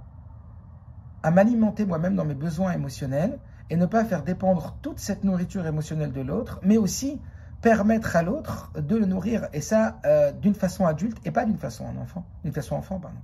m'alimenter 1.24 1.86
moi-même 1.86 2.14
dans 2.14 2.26
mes 2.26 2.34
besoins 2.34 2.72
émotionnels 2.72 3.38
et 3.70 3.76
ne 3.76 3.86
pas 3.86 4.04
faire 4.04 4.22
dépendre 4.22 4.76
toute 4.82 4.98
cette 4.98 5.24
nourriture 5.24 5.66
émotionnelle 5.66 6.12
de 6.12 6.20
l'autre, 6.20 6.60
mais 6.62 6.76
aussi 6.76 7.20
permettre 7.60 8.16
à 8.16 8.22
l'autre 8.22 8.70
de 8.78 8.96
le 8.96 9.06
nourrir, 9.06 9.48
et 9.52 9.60
ça 9.60 9.98
euh, 10.06 10.32
d'une 10.32 10.54
façon 10.54 10.86
adulte 10.86 11.18
et 11.24 11.30
pas 11.30 11.44
d'une 11.44 11.58
façon 11.58 11.84
en 11.84 11.96
enfant, 12.00 12.24
d'une 12.44 12.52
façon 12.52 12.76
enfant, 12.76 12.98
pardon. 12.98 13.18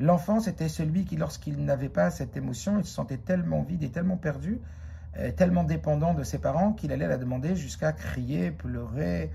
L'enfant, 0.00 0.40
c'était 0.40 0.68
celui 0.68 1.04
qui, 1.04 1.16
lorsqu'il 1.16 1.64
n'avait 1.64 1.88
pas 1.88 2.10
cette 2.10 2.36
émotion, 2.36 2.78
il 2.78 2.84
se 2.84 2.92
sentait 2.92 3.18
tellement 3.18 3.62
vide 3.62 3.84
et 3.84 3.90
tellement 3.90 4.16
perdu, 4.16 4.60
euh, 5.18 5.30
tellement 5.30 5.62
dépendant 5.62 6.14
de 6.14 6.24
ses 6.24 6.38
parents 6.38 6.72
qu'il 6.72 6.90
allait 6.90 7.06
la 7.06 7.18
demander 7.18 7.54
jusqu'à 7.54 7.92
crier, 7.92 8.50
pleurer, 8.50 9.30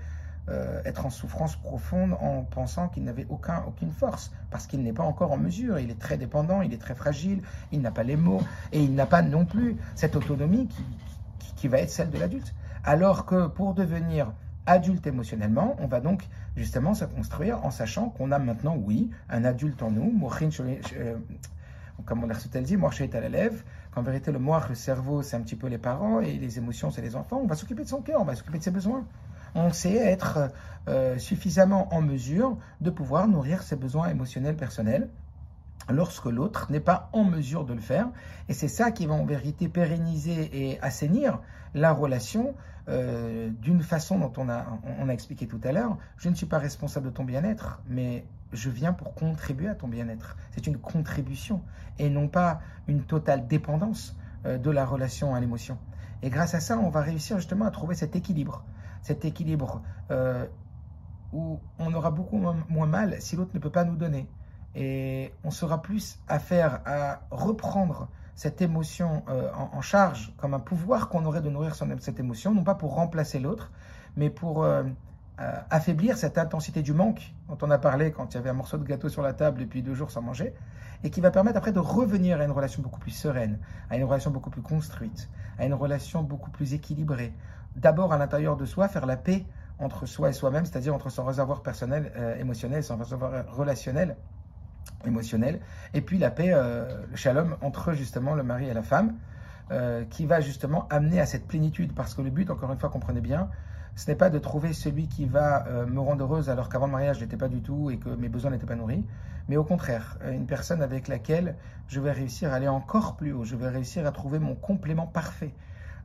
euh, 0.50 0.82
être 0.84 1.06
en 1.06 1.10
souffrance 1.10 1.56
profonde 1.56 2.14
en 2.20 2.42
pensant 2.42 2.88
qu'il 2.88 3.04
n'avait 3.04 3.26
aucun, 3.28 3.62
aucune 3.66 3.92
force, 3.92 4.32
parce 4.50 4.66
qu'il 4.66 4.82
n'est 4.82 4.92
pas 4.92 5.02
encore 5.02 5.32
en 5.32 5.38
mesure, 5.38 5.78
il 5.78 5.90
est 5.90 5.98
très 5.98 6.18
dépendant, 6.18 6.60
il 6.60 6.74
est 6.74 6.80
très 6.80 6.94
fragile, 6.94 7.42
il 7.72 7.80
n'a 7.80 7.90
pas 7.90 8.02
les 8.02 8.16
mots, 8.16 8.42
et 8.72 8.82
il 8.82 8.94
n'a 8.94 9.06
pas 9.06 9.22
non 9.22 9.44
plus 9.46 9.76
cette 9.94 10.16
autonomie 10.16 10.68
qui 11.56 11.68
va 11.68 11.78
être 11.78 11.90
celle 11.90 12.10
de 12.10 12.18
l'adulte. 12.18 12.54
Alors 12.88 13.26
que 13.26 13.48
pour 13.48 13.74
devenir 13.74 14.32
adulte 14.64 15.06
émotionnellement, 15.06 15.76
on 15.78 15.86
va 15.86 16.00
donc 16.00 16.26
justement 16.56 16.94
se 16.94 17.04
construire 17.04 17.62
en 17.62 17.70
sachant 17.70 18.08
qu'on 18.08 18.32
a 18.32 18.38
maintenant, 18.38 18.78
oui, 18.82 19.10
un 19.28 19.44
adulte 19.44 19.82
en 19.82 19.90
nous, 19.90 20.10
euh, 20.96 21.14
comme 22.06 22.24
on 22.24 22.30
a 22.30 22.60
dit, 22.62 22.76
moi 22.78 22.90
est 22.98 23.14
à 23.14 23.20
l'élève, 23.20 23.62
qu'en 23.90 24.00
vérité 24.00 24.32
le 24.32 24.38
moi, 24.38 24.64
le 24.70 24.74
cerveau, 24.74 25.20
c'est 25.20 25.36
un 25.36 25.42
petit 25.42 25.54
peu 25.54 25.66
les 25.66 25.76
parents 25.76 26.22
et 26.22 26.38
les 26.38 26.56
émotions, 26.56 26.90
c'est 26.90 27.02
les 27.02 27.14
enfants. 27.14 27.42
On 27.44 27.46
va 27.46 27.56
s'occuper 27.56 27.82
de 27.82 27.88
son 27.88 28.00
cœur, 28.00 28.22
on 28.22 28.24
va 28.24 28.34
s'occuper 28.34 28.56
de 28.56 28.64
ses 28.64 28.70
besoins. 28.70 29.04
On 29.54 29.70
sait 29.70 29.96
être 29.96 30.50
euh, 30.88 31.18
suffisamment 31.18 31.92
en 31.94 32.00
mesure 32.00 32.56
de 32.80 32.88
pouvoir 32.88 33.28
nourrir 33.28 33.62
ses 33.62 33.76
besoins 33.76 34.08
émotionnels 34.08 34.56
personnels 34.56 35.10
lorsque 35.90 36.26
l'autre 36.26 36.70
n'est 36.70 36.80
pas 36.80 37.08
en 37.12 37.24
mesure 37.24 37.64
de 37.64 37.74
le 37.74 37.80
faire. 37.80 38.08
Et 38.48 38.52
c'est 38.52 38.68
ça 38.68 38.90
qui 38.90 39.06
va 39.06 39.14
en 39.14 39.24
vérité 39.24 39.68
pérenniser 39.68 40.50
et 40.52 40.80
assainir 40.80 41.40
la 41.74 41.92
relation 41.92 42.54
euh, 42.88 43.50
d'une 43.50 43.82
façon 43.82 44.18
dont 44.18 44.32
on 44.38 44.48
a, 44.48 45.12
expliqué 45.12 45.46
tout 45.46 45.60
à 45.64 45.72
l'heure. 45.72 45.98
Je 46.16 46.28
ne 46.28 46.34
suis 46.34 46.46
pas 46.46 46.58
responsable 46.58 47.06
de 47.06 47.10
ton 47.10 47.24
bien-être, 47.24 47.82
mais 47.86 48.24
je 48.52 48.70
viens 48.70 48.92
pour 48.92 49.14
contribuer 49.14 49.68
à 49.68 49.74
ton 49.74 49.88
bien-être. 49.88 50.36
C'est 50.52 50.66
une 50.66 50.78
contribution 50.78 51.62
et 51.98 52.08
non 52.08 52.28
pas 52.28 52.60
une 52.86 53.02
totale 53.02 53.46
dépendance 53.46 54.16
euh, 54.46 54.58
de 54.58 54.70
la 54.70 54.86
relation 54.86 55.34
à 55.34 55.40
l'émotion. 55.40 55.78
Et 56.22 56.30
grâce 56.30 56.54
à 56.54 56.60
ça, 56.60 56.78
on 56.78 56.88
va 56.88 57.02
réussir 57.02 57.36
justement 57.36 57.66
à 57.66 57.70
trouver 57.70 57.94
cet 57.94 58.16
équilibre. 58.16 58.64
Cet 59.02 59.24
équilibre 59.24 59.82
euh, 60.10 60.46
où 61.32 61.60
on 61.78 61.92
aura 61.92 62.10
beaucoup 62.10 62.38
moins 62.38 62.86
mal 62.86 63.20
si 63.20 63.36
l'autre 63.36 63.50
ne 63.54 63.60
peut 63.60 63.70
pas 63.70 63.84
nous 63.84 63.96
donner. 63.96 64.26
Et 64.80 65.32
on 65.42 65.50
sera 65.50 65.82
plus 65.82 66.20
à 66.28 66.38
faire 66.38 66.80
à 66.86 67.22
reprendre 67.32 68.08
cette 68.36 68.62
émotion 68.62 69.24
euh, 69.28 69.50
en, 69.52 69.80
charge 69.80 70.32
comme 70.36 70.54
un 70.54 70.60
pouvoir 70.60 71.08
qu'on 71.08 71.24
aurait 71.24 71.40
de 71.40 71.50
nourrir 71.50 71.74
cette 71.74 72.20
émotion, 72.20 72.54
non 72.54 72.62
pas 72.62 72.76
pour 72.76 72.94
remplacer 72.94 73.40
l'autre, 73.40 73.72
mais 74.16 74.30
pour 74.30 74.62
euh, 74.62 74.84
euh, 75.40 75.52
affaiblir 75.70 76.16
cette 76.16 76.38
intensité 76.38 76.80
du 76.80 76.92
manque 76.92 77.34
dont 77.48 77.58
on 77.60 77.72
a 77.72 77.78
parlé 77.78 78.12
quand 78.12 78.32
il 78.32 78.36
y 78.36 78.38
avait 78.38 78.50
un 78.50 78.54
morceau 78.54 78.78
de 78.78 78.84
gâteau 78.84 79.08
sur 79.08 79.20
la 79.22 79.32
table 79.32 79.58
depuis 79.58 79.82
deux 79.82 79.94
jours 79.94 80.12
sans 80.12 80.22
manger, 80.22 80.54
et 81.02 81.10
qui 81.10 81.20
va 81.20 81.32
permettre 81.32 81.58
après 81.58 81.72
de 81.72 81.80
revenir 81.80 82.40
à 82.40 82.44
une 82.44 82.52
relation 82.52 82.80
beaucoup 82.80 83.00
plus 83.00 83.10
sereine, 83.10 83.58
à 83.90 83.96
une 83.96 84.04
relation 84.04 84.30
beaucoup 84.30 84.50
plus 84.50 84.62
construite, 84.62 85.28
à 85.58 85.66
une 85.66 85.74
relation 85.74 86.22
beaucoup 86.22 86.52
plus 86.52 86.72
équilibrée, 86.72 87.34
d'abord 87.74 88.12
à 88.12 88.18
l'intérieur 88.18 88.56
de 88.56 88.64
soi, 88.64 88.86
faire 88.86 89.06
la 89.06 89.16
paix 89.16 89.44
entre 89.80 90.06
soi 90.06 90.28
et 90.28 90.32
soi-même, 90.32 90.64
c'est-à-dire 90.64 90.94
entre 90.94 91.10
son 91.10 91.24
réservoir 91.24 91.62
personnel, 91.62 92.12
émotionnel, 92.38 92.84
son 92.84 92.96
réservoir 92.96 93.44
relationnel, 93.48 94.16
émotionnel, 95.04 95.60
et 95.94 96.00
puis 96.00 96.18
la 96.18 96.30
paix, 96.30 96.50
euh, 96.52 97.04
le 97.10 97.16
shalom 97.16 97.56
entre 97.60 97.92
justement 97.92 98.34
le 98.34 98.42
mari 98.42 98.68
et 98.68 98.74
la 98.74 98.82
femme, 98.82 99.14
euh, 99.70 100.04
qui 100.08 100.26
va 100.26 100.40
justement 100.40 100.86
amener 100.88 101.20
à 101.20 101.26
cette 101.26 101.46
plénitude, 101.46 101.94
parce 101.94 102.14
que 102.14 102.22
le 102.22 102.30
but, 102.30 102.50
encore 102.50 102.72
une 102.72 102.78
fois, 102.78 102.88
comprenez 102.88 103.20
bien, 103.20 103.48
ce 103.96 104.10
n'est 104.10 104.16
pas 104.16 104.30
de 104.30 104.38
trouver 104.38 104.72
celui 104.72 105.08
qui 105.08 105.24
va 105.24 105.66
me 105.88 105.98
rendre 105.98 106.22
heureuse 106.22 106.50
alors 106.50 106.68
qu'avant 106.68 106.86
le 106.86 106.92
mariage, 106.92 107.16
je 107.18 107.24
n'étais 107.24 107.36
pas 107.36 107.48
du 107.48 107.62
tout 107.62 107.90
et 107.90 107.96
que 107.96 108.10
mes 108.10 108.28
besoins 108.28 108.52
n'étaient 108.52 108.64
pas 108.64 108.76
nourris, 108.76 109.04
mais 109.48 109.56
au 109.56 109.64
contraire, 109.64 110.18
une 110.30 110.46
personne 110.46 110.82
avec 110.82 111.08
laquelle 111.08 111.56
je 111.88 111.98
vais 111.98 112.12
réussir 112.12 112.52
à 112.52 112.56
aller 112.56 112.68
encore 112.68 113.16
plus 113.16 113.32
haut, 113.32 113.42
je 113.44 113.56
vais 113.56 113.68
réussir 113.68 114.06
à 114.06 114.12
trouver 114.12 114.38
mon 114.38 114.54
complément 114.54 115.08
parfait, 115.08 115.52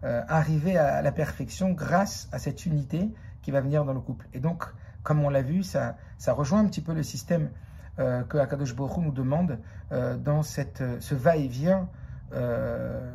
arriver 0.01 0.75
à 0.75 1.03
la 1.03 1.11
perfection 1.11 1.69
grâce 1.69 2.29
à 2.31 2.39
cette 2.39 2.65
unité 2.65 3.13
qui 3.43 3.51
va 3.51 3.61
venir 3.61 3.85
dans 3.85 3.93
le 3.93 3.99
couple. 3.99 4.27
Et 4.33 4.39
donc, 4.39 4.65
comme 5.03 5.23
on 5.23 5.29
l'a 5.29 5.43
vu, 5.43 5.61
ça, 5.61 5.97
ça 6.17 6.33
rejoint 6.33 6.61
un 6.61 6.65
petit 6.65 6.81
peu 6.81 6.93
le 6.93 7.03
système 7.03 7.43
euh, 7.43 7.49
que 7.97 8.37
Akadosh 8.37 8.75
Baruch 8.75 8.97
nous 8.97 9.11
demande 9.11 9.59
euh, 9.91 10.17
dans 10.17 10.41
cette, 10.41 10.81
euh, 10.81 10.97
ce 10.99 11.15
va-et-vient, 11.15 11.87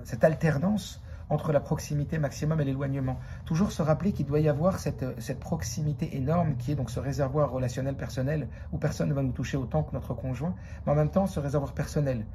cette 0.05 0.22
alternance 0.22 1.03
entre 1.29 1.53
la 1.53 1.59
proximité 1.59 2.18
maximum 2.18 2.61
et 2.61 2.64
l'éloignement. 2.64 3.18
Toujours 3.47 3.72
se 3.72 3.83
rappeler 3.83 4.12
qu'il 4.12 4.26
doit 4.26 4.39
y 4.39 4.49
avoir 4.49 4.79
cette, 4.79 5.05
cette, 5.20 5.41
proximité 5.41 6.16
énorme 6.16 6.55
qui 6.57 6.70
est 6.70 6.76
donc 6.76 6.89
ce 6.89 7.01
réservoir 7.01 7.51
relationnel 7.51 7.97
personnel 7.97 8.47
où 8.70 8.79
personne 8.79 9.09
ne 9.09 9.14
va 9.14 9.24
nous 9.24 9.33
toucher 9.33 9.57
autant 9.57 9.83
que 9.83 9.93
notre 9.93 10.14
conjoint, 10.14 10.55
mais 10.87 10.93
en 10.93 10.95
même 10.95 11.11
temps 11.11 11.26
ce 11.26 11.41
réservoir 11.41 11.72
personnel. 11.72 12.26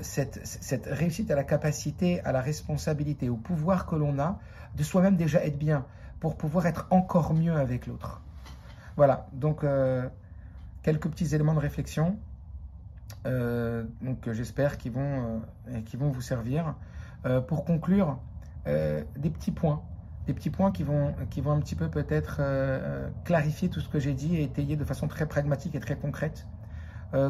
cette, 0.00 0.38
cette, 0.44 0.86
réussite 0.86 1.32
à 1.32 1.34
la 1.34 1.42
capacité, 1.42 2.20
à 2.20 2.30
la 2.30 2.40
responsabilité, 2.40 3.28
au 3.28 3.36
pouvoir 3.36 3.86
que 3.86 3.96
l'on 3.96 4.20
a 4.20 4.38
de 4.76 4.84
soi-même 4.84 5.16
déjà 5.16 5.44
être 5.44 5.58
bien 5.58 5.86
pour 6.20 6.36
pouvoir 6.36 6.66
être 6.66 6.86
encore 6.90 7.34
mieux 7.34 7.56
avec 7.56 7.88
l'autre. 7.88 8.22
Voilà, 8.96 9.28
donc 9.32 9.62
euh, 9.62 10.08
quelques 10.86 11.08
petits 11.08 11.34
éléments 11.34 11.54
de 11.54 11.58
réflexion 11.58 12.16
euh, 13.26 13.82
donc 14.02 14.30
j'espère 14.30 14.78
qu'ils 14.78 14.92
vont, 14.92 15.42
euh, 15.68 15.80
vont 15.94 16.10
vous 16.10 16.20
servir. 16.20 16.76
pour 17.48 17.64
conclure, 17.64 18.18
des 18.66 19.30
petits 19.30 19.50
points, 19.50 19.82
des 20.28 20.34
petits 20.34 20.50
points 20.50 20.70
qui 20.70 20.84
vont, 20.84 21.12
qui 21.30 21.40
vont 21.40 21.52
un 21.52 21.60
petit 21.60 21.74
peu 21.74 21.88
peut-être 21.88 22.40
clarifier 23.24 23.68
tout 23.68 23.80
ce 23.80 23.88
que 23.88 23.98
j'ai 23.98 24.12
dit 24.12 24.36
et 24.36 24.44
étayer 24.44 24.76
de 24.76 24.84
façon 24.84 25.08
très 25.08 25.26
pragmatique 25.26 25.74
et 25.74 25.80
très 25.80 25.96
concrète. 25.96 26.46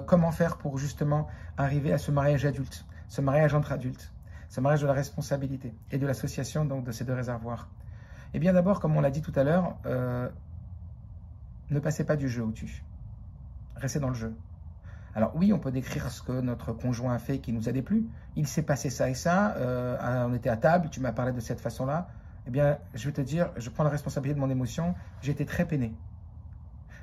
comment 0.06 0.32
faire 0.32 0.58
pour 0.58 0.76
justement 0.76 1.28
arriver 1.56 1.94
à 1.94 1.98
ce 1.98 2.10
mariage 2.10 2.44
adulte, 2.44 2.84
ce 3.08 3.22
mariage 3.22 3.54
entre 3.54 3.72
adultes, 3.72 4.12
ce 4.50 4.60
mariage 4.60 4.82
de 4.82 4.86
la 4.86 4.92
responsabilité 4.92 5.72
et 5.92 5.98
de 5.98 6.06
l'association 6.06 6.66
donc 6.66 6.84
de 6.84 6.92
ces 6.92 7.04
deux 7.04 7.14
réservoirs. 7.14 7.68
Eh 8.34 8.38
bien 8.38 8.52
d'abord, 8.52 8.80
comme 8.80 8.96
on 8.96 9.00
l'a 9.00 9.10
dit 9.10 9.22
tout 9.22 9.32
à 9.34 9.44
l'heure, 9.44 9.76
euh, 9.86 10.28
ne 11.70 11.80
passez 11.80 12.04
pas 12.04 12.16
du 12.16 12.28
jeu 12.28 12.42
au-dessus. 12.42 12.84
Restez 13.76 14.00
dans 14.00 14.08
le 14.08 14.14
jeu. 14.14 14.34
Alors 15.16 15.32
oui, 15.34 15.50
on 15.54 15.58
peut 15.58 15.70
décrire 15.70 16.10
ce 16.10 16.20
que 16.22 16.40
notre 16.42 16.74
conjoint 16.74 17.14
a 17.14 17.18
fait 17.18 17.38
qui 17.38 17.50
nous 17.50 17.70
a 17.70 17.72
déplu. 17.72 18.06
Il 18.36 18.46
s'est 18.46 18.62
passé 18.62 18.90
ça 18.90 19.08
et 19.08 19.14
ça, 19.14 19.54
euh, 19.56 20.26
on 20.28 20.34
était 20.34 20.50
à 20.50 20.58
table, 20.58 20.90
tu 20.90 21.00
m'as 21.00 21.12
parlé 21.12 21.32
de 21.32 21.40
cette 21.40 21.58
façon-là. 21.58 22.08
Eh 22.46 22.50
bien, 22.50 22.76
je 22.94 23.06
vais 23.06 23.12
te 23.12 23.22
dire, 23.22 23.50
je 23.56 23.70
prends 23.70 23.82
la 23.82 23.88
responsabilité 23.88 24.34
de 24.34 24.40
mon 24.44 24.50
émotion, 24.50 24.94
j'étais 25.22 25.46
très 25.46 25.64
peiné. 25.64 25.94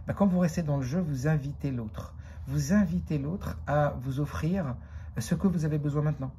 Ben, 0.06 0.14
quand 0.14 0.28
vous 0.28 0.38
restez 0.38 0.62
dans 0.62 0.78
le 0.78 0.84
jeu, 0.84 1.00
vous 1.00 1.28
invitez 1.28 1.72
l'autre. 1.72 2.14
Vous 2.46 2.72
invitez 2.72 3.18
l'autre 3.18 3.58
à 3.66 3.96
vous 4.00 4.20
offrir 4.20 4.76
ce 5.18 5.34
que 5.34 5.48
vous 5.48 5.66
avez 5.66 5.80
besoin 5.80 6.04
maintenant. 6.04 6.32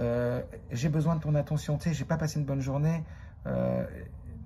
Euh, 0.00 0.40
j'ai 0.70 0.88
besoin 0.88 1.16
de 1.16 1.20
ton 1.20 1.34
attention, 1.34 1.76
tu 1.76 1.90
sais, 1.90 1.94
j'ai 1.94 2.06
pas 2.06 2.16
passé 2.16 2.40
une 2.40 2.46
bonne 2.46 2.62
journée, 2.62 3.04
euh, 3.46 3.84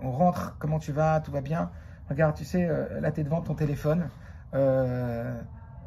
on 0.01 0.11
rentre, 0.11 0.57
comment 0.59 0.81
tu 0.81 0.91
vas, 0.91 1.21
tout 1.21 1.31
va 1.31 1.41
bien? 1.41 1.71
Regarde, 2.11 2.35
tu 2.35 2.45
sais, 2.45 2.69
là, 3.01 3.13
tu 3.13 3.21
es 3.21 3.25
devant 3.25 3.43
ton 3.43 3.55
téléphone. 3.55 4.09
Euh, 4.55 5.41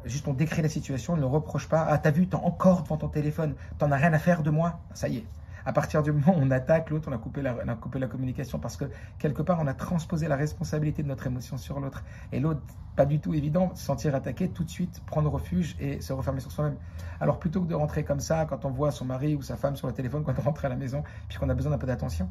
juste, 0.04 0.26
on 0.28 0.32
décrit 0.32 0.62
la 0.62 0.68
situation, 0.68 1.14
on 1.14 1.16
ne 1.16 1.24
reproche 1.24 1.68
pas. 1.68 1.86
Ah, 1.88 1.98
t'as 1.98 2.10
vu, 2.10 2.26
t'es 2.28 2.36
encore 2.36 2.82
devant 2.82 2.96
ton 2.96 3.08
téléphone. 3.08 3.54
T'en 3.78 3.90
as 3.90 3.96
rien 3.96 4.12
à 4.12 4.18
faire 4.18 4.42
de 4.42 4.50
moi. 4.50 4.80
Ça 4.94 5.08
y 5.08 5.18
est. 5.18 5.26
À 5.66 5.72
partir 5.72 6.02
du 6.02 6.10
moment 6.10 6.34
où 6.38 6.40
on 6.40 6.50
attaque 6.50 6.88
l'autre, 6.90 7.08
on, 7.10 7.12
a 7.12 7.18
coupé 7.18 7.42
la, 7.42 7.54
on 7.64 7.68
a 7.68 7.74
coupé 7.74 7.98
la 7.98 8.06
communication 8.06 8.58
parce 8.58 8.76
que 8.76 8.86
quelque 9.18 9.42
part, 9.42 9.58
on 9.60 9.66
a 9.66 9.74
transposé 9.74 10.26
la 10.26 10.36
responsabilité 10.36 11.02
de 11.02 11.08
notre 11.08 11.26
émotion 11.26 11.58
sur 11.58 11.80
l'autre. 11.80 12.02
Et 12.32 12.40
l'autre, 12.40 12.62
pas 12.96 13.04
du 13.04 13.20
tout 13.20 13.34
évident, 13.34 13.74
se 13.74 13.84
sentir 13.84 14.14
attaqué, 14.14 14.48
tout 14.48 14.64
de 14.64 14.70
suite 14.70 15.02
prendre 15.04 15.30
refuge 15.30 15.76
et 15.78 16.00
se 16.00 16.12
refermer 16.12 16.40
sur 16.40 16.50
soi-même. 16.50 16.76
Alors 17.20 17.38
plutôt 17.38 17.60
que 17.60 17.68
de 17.68 17.74
rentrer 17.74 18.04
comme 18.04 18.20
ça, 18.20 18.46
quand 18.46 18.64
on 18.64 18.70
voit 18.70 18.90
son 18.90 19.04
mari 19.04 19.36
ou 19.36 19.42
sa 19.42 19.56
femme 19.56 19.76
sur 19.76 19.86
le 19.86 19.92
téléphone, 19.92 20.24
quand 20.24 20.38
on 20.38 20.42
rentre 20.42 20.64
à 20.64 20.68
la 20.70 20.76
maison, 20.76 21.02
puis 21.28 21.38
qu'on 21.38 21.48
a 21.50 21.54
besoin 21.54 21.72
d'un 21.72 21.78
peu 21.78 21.86
d'attention, 21.86 22.30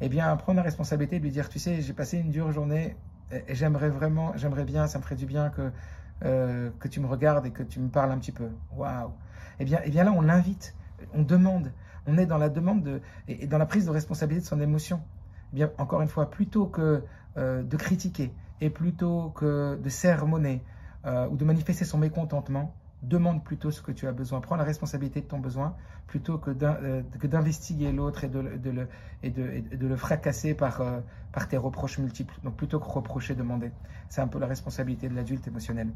eh 0.00 0.08
bien, 0.08 0.34
prendre 0.36 0.56
la 0.56 0.62
responsabilité 0.62 1.18
de 1.18 1.24
lui 1.24 1.32
dire, 1.32 1.48
tu 1.48 1.58
sais, 1.58 1.82
j'ai 1.82 1.92
passé 1.92 2.18
une 2.18 2.30
dure 2.30 2.52
journée 2.52 2.84
et 2.86 2.96
j'aimerais 3.48 3.90
vraiment, 3.90 4.32
j'aimerais 4.36 4.64
bien, 4.64 4.86
ça 4.86 4.98
me 4.98 5.02
ferait 5.02 5.16
du 5.16 5.26
bien 5.26 5.50
que, 5.50 5.70
euh, 6.24 6.70
que 6.78 6.88
tu 6.88 7.00
me 7.00 7.06
regardes 7.06 7.46
et 7.46 7.50
que 7.50 7.62
tu 7.62 7.80
me 7.80 7.88
parles 7.88 8.10
un 8.12 8.18
petit 8.18 8.32
peu. 8.32 8.48
Waouh 8.76 9.12
Eh 9.60 9.64
bien, 9.64 9.80
eh 9.84 9.90
bien 9.90 10.04
là, 10.04 10.12
on 10.12 10.20
l'invite, 10.20 10.74
on 11.14 11.22
demande, 11.22 11.72
on 12.06 12.18
est 12.18 12.26
dans 12.26 12.38
la 12.38 12.48
demande 12.48 12.82
de, 12.82 13.00
et 13.28 13.46
dans 13.46 13.58
la 13.58 13.66
prise 13.66 13.86
de 13.86 13.90
responsabilité 13.90 14.42
de 14.42 14.48
son 14.48 14.60
émotion. 14.60 15.00
Eh 15.52 15.56
bien, 15.56 15.70
encore 15.78 16.00
une 16.02 16.08
fois, 16.08 16.30
plutôt 16.30 16.66
que 16.66 17.02
euh, 17.36 17.62
de 17.62 17.76
critiquer 17.76 18.32
et 18.60 18.70
plutôt 18.70 19.30
que 19.30 19.78
de 19.80 19.88
sermonner 19.88 20.64
euh, 21.06 21.28
ou 21.28 21.36
de 21.36 21.44
manifester 21.44 21.84
son 21.84 21.98
mécontentement, 21.98 22.74
demande 23.02 23.44
plutôt 23.44 23.70
ce 23.70 23.80
que 23.80 23.92
tu 23.92 24.06
as 24.06 24.12
besoin. 24.12 24.40
Prends 24.40 24.56
la 24.56 24.64
responsabilité 24.64 25.20
de 25.20 25.26
ton 25.26 25.38
besoin 25.38 25.76
plutôt 26.06 26.38
que 26.38 26.50
euh, 26.62 27.02
d'investiguer 27.24 27.92
l'autre 27.92 28.24
et, 28.24 28.28
de, 28.28 29.86
le, 29.86 29.96
fracasser 29.96 30.54
par, 30.54 30.80
euh, 30.80 31.00
par 31.32 31.48
tes 31.48 31.56
reproches 31.56 31.98
multiples. 31.98 32.34
Donc 32.42 32.56
plutôt 32.56 32.80
que 32.80 32.88
reprocher, 32.88 33.34
demander. 33.34 33.70
C'est 34.08 34.20
un 34.20 34.28
peu 34.28 34.38
la 34.38 34.46
responsabilité 34.46 35.08
de 35.08 35.14
l'adulte 35.14 35.46
émotionnel. 35.46 35.90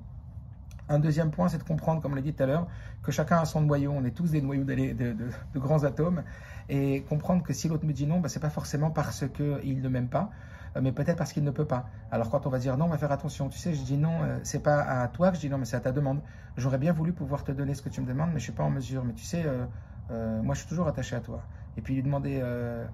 Un 0.88 0.98
deuxième 0.98 1.30
point, 1.30 1.48
c'est 1.48 1.58
de 1.58 1.62
comprendre, 1.62 2.02
comme 2.02 2.12
on 2.12 2.16
l'a 2.16 2.22
dit 2.22 2.34
tout 2.34 2.42
à 2.42 2.46
l'heure, 2.46 2.66
que 3.02 3.12
chacun 3.12 3.38
a 3.38 3.44
son 3.44 3.62
noyau. 3.62 3.92
On 3.92 4.04
est 4.04 4.10
tous 4.10 4.30
des 4.30 4.42
noyaux 4.42 4.64
de, 4.64 4.92
de 4.92 5.58
grands 5.58 5.84
atomes. 5.84 6.22
Et 6.68 7.02
comprendre 7.08 7.42
que 7.42 7.52
si 7.52 7.68
l'autre 7.68 7.84
me 7.84 7.92
dit 7.92 8.06
non, 8.06 8.20
ben, 8.20 8.28
ce 8.28 8.38
n'est 8.38 8.42
pas 8.42 8.50
forcément 8.50 8.90
parce 8.90 9.24
qu'il 9.28 9.80
ne 9.80 9.88
m'aime 9.88 10.08
pas. 10.08 10.30
Euh, 10.76 10.80
mais 10.82 10.92
peut-être 10.92 11.18
parce 11.18 11.32
qu'il 11.32 11.44
ne 11.44 11.50
peut 11.50 11.64
pas. 11.64 11.88
Alors 12.10 12.30
quand 12.30 12.46
on 12.46 12.50
va 12.50 12.58
dire 12.58 12.76
non, 12.76 12.86
on 12.86 12.88
va 12.88 12.98
faire 12.98 13.12
attention. 13.12 13.48
Tu 13.48 13.58
sais, 13.58 13.74
je 13.74 13.82
dis 13.82 13.96
non, 13.96 14.22
euh, 14.22 14.38
c'est 14.42 14.62
pas 14.62 14.80
à 14.82 15.08
toi 15.08 15.30
que 15.30 15.36
je 15.36 15.40
dis 15.40 15.50
non, 15.50 15.58
mais 15.58 15.64
c'est 15.64 15.76
à 15.76 15.80
ta 15.80 15.92
demande. 15.92 16.20
J'aurais 16.56 16.78
bien 16.78 16.92
voulu 16.92 17.12
pouvoir 17.12 17.44
te 17.44 17.52
donner 17.52 17.74
ce 17.74 17.82
que 17.82 17.88
tu 17.88 18.00
me 18.00 18.06
demandes, 18.06 18.30
mais 18.32 18.38
je 18.38 18.44
suis 18.44 18.52
pas 18.52 18.64
en 18.64 18.70
mesure. 18.70 19.04
Mais 19.04 19.14
tu 19.14 19.24
sais, 19.24 19.44
euh, 19.46 20.42
moi 20.42 20.54
je 20.54 20.60
suis 20.60 20.68
toujours 20.68 20.88
attaché 20.88 21.16
à 21.16 21.20
toi. 21.20 21.42
Et 21.76 21.82
puis 21.82 21.94
lui 21.94 22.02
demander 22.02 22.40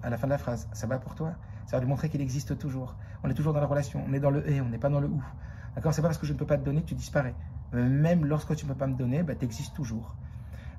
à 0.03 0.09
la 0.09 0.17
fin 0.17 0.27
de 0.27 0.31
la 0.31 0.37
phrase, 0.37 0.69
ça 0.71 0.87
va 0.87 0.99
pour 0.99 1.15
toi? 1.15 1.33
Ça 1.65 1.75
va 1.75 1.81
lui 1.81 1.89
montrer 1.89 2.09
qu'il 2.09 2.21
existe 2.21 2.57
toujours. 2.57 2.95
On 3.23 3.29
est 3.29 3.33
toujours 3.33 3.53
dans 3.53 3.59
la 3.59 3.67
relation. 3.67 4.03
On 4.07 4.13
est 4.13 4.19
dans 4.19 4.31
le 4.31 4.49
et, 4.49 4.61
on 4.61 4.69
n'est 4.69 4.79
pas 4.79 4.89
dans 4.89 5.01
le 5.01 5.07
ou. 5.07 5.23
D'accord? 5.75 5.93
C'est 5.93 6.01
pas 6.01 6.07
parce 6.07 6.17
que 6.17 6.25
je 6.25 6.33
ne 6.33 6.37
peux 6.37 6.45
pas 6.45 6.57
te 6.57 6.63
donner 6.63 6.81
que 6.81 6.87
tu 6.87 6.95
disparais. 6.95 7.35
Même 7.73 8.25
lorsque 8.25 8.55
tu 8.55 8.65
ne 8.65 8.71
peux 8.71 8.77
pas 8.77 8.87
me 8.87 8.95
donner, 8.95 9.21
bah, 9.23 9.35
tu 9.35 9.45
existes 9.45 9.75
toujours. 9.75 10.17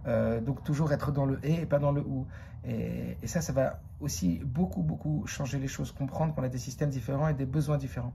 Euh, 0.06 0.40
donc 0.40 0.64
toujours 0.64 0.92
être 0.92 1.12
dans 1.12 1.26
le 1.26 1.38
et 1.44 1.60
et 1.62 1.66
pas 1.66 1.78
dans 1.78 1.92
le 1.92 2.00
ou. 2.00 2.26
Et, 2.64 3.16
ça, 3.26 3.40
ça 3.40 3.52
va 3.52 3.80
aussi 4.00 4.40
beaucoup, 4.44 4.82
beaucoup 4.82 5.26
changer 5.26 5.58
les 5.58 5.68
choses, 5.68 5.92
comprendre 5.92 6.34
qu'on 6.34 6.42
a 6.42 6.48
des 6.48 6.58
systèmes 6.58 6.90
différents 6.90 7.28
et 7.28 7.34
des 7.34 7.46
besoins 7.46 7.78
différents. 7.78 8.12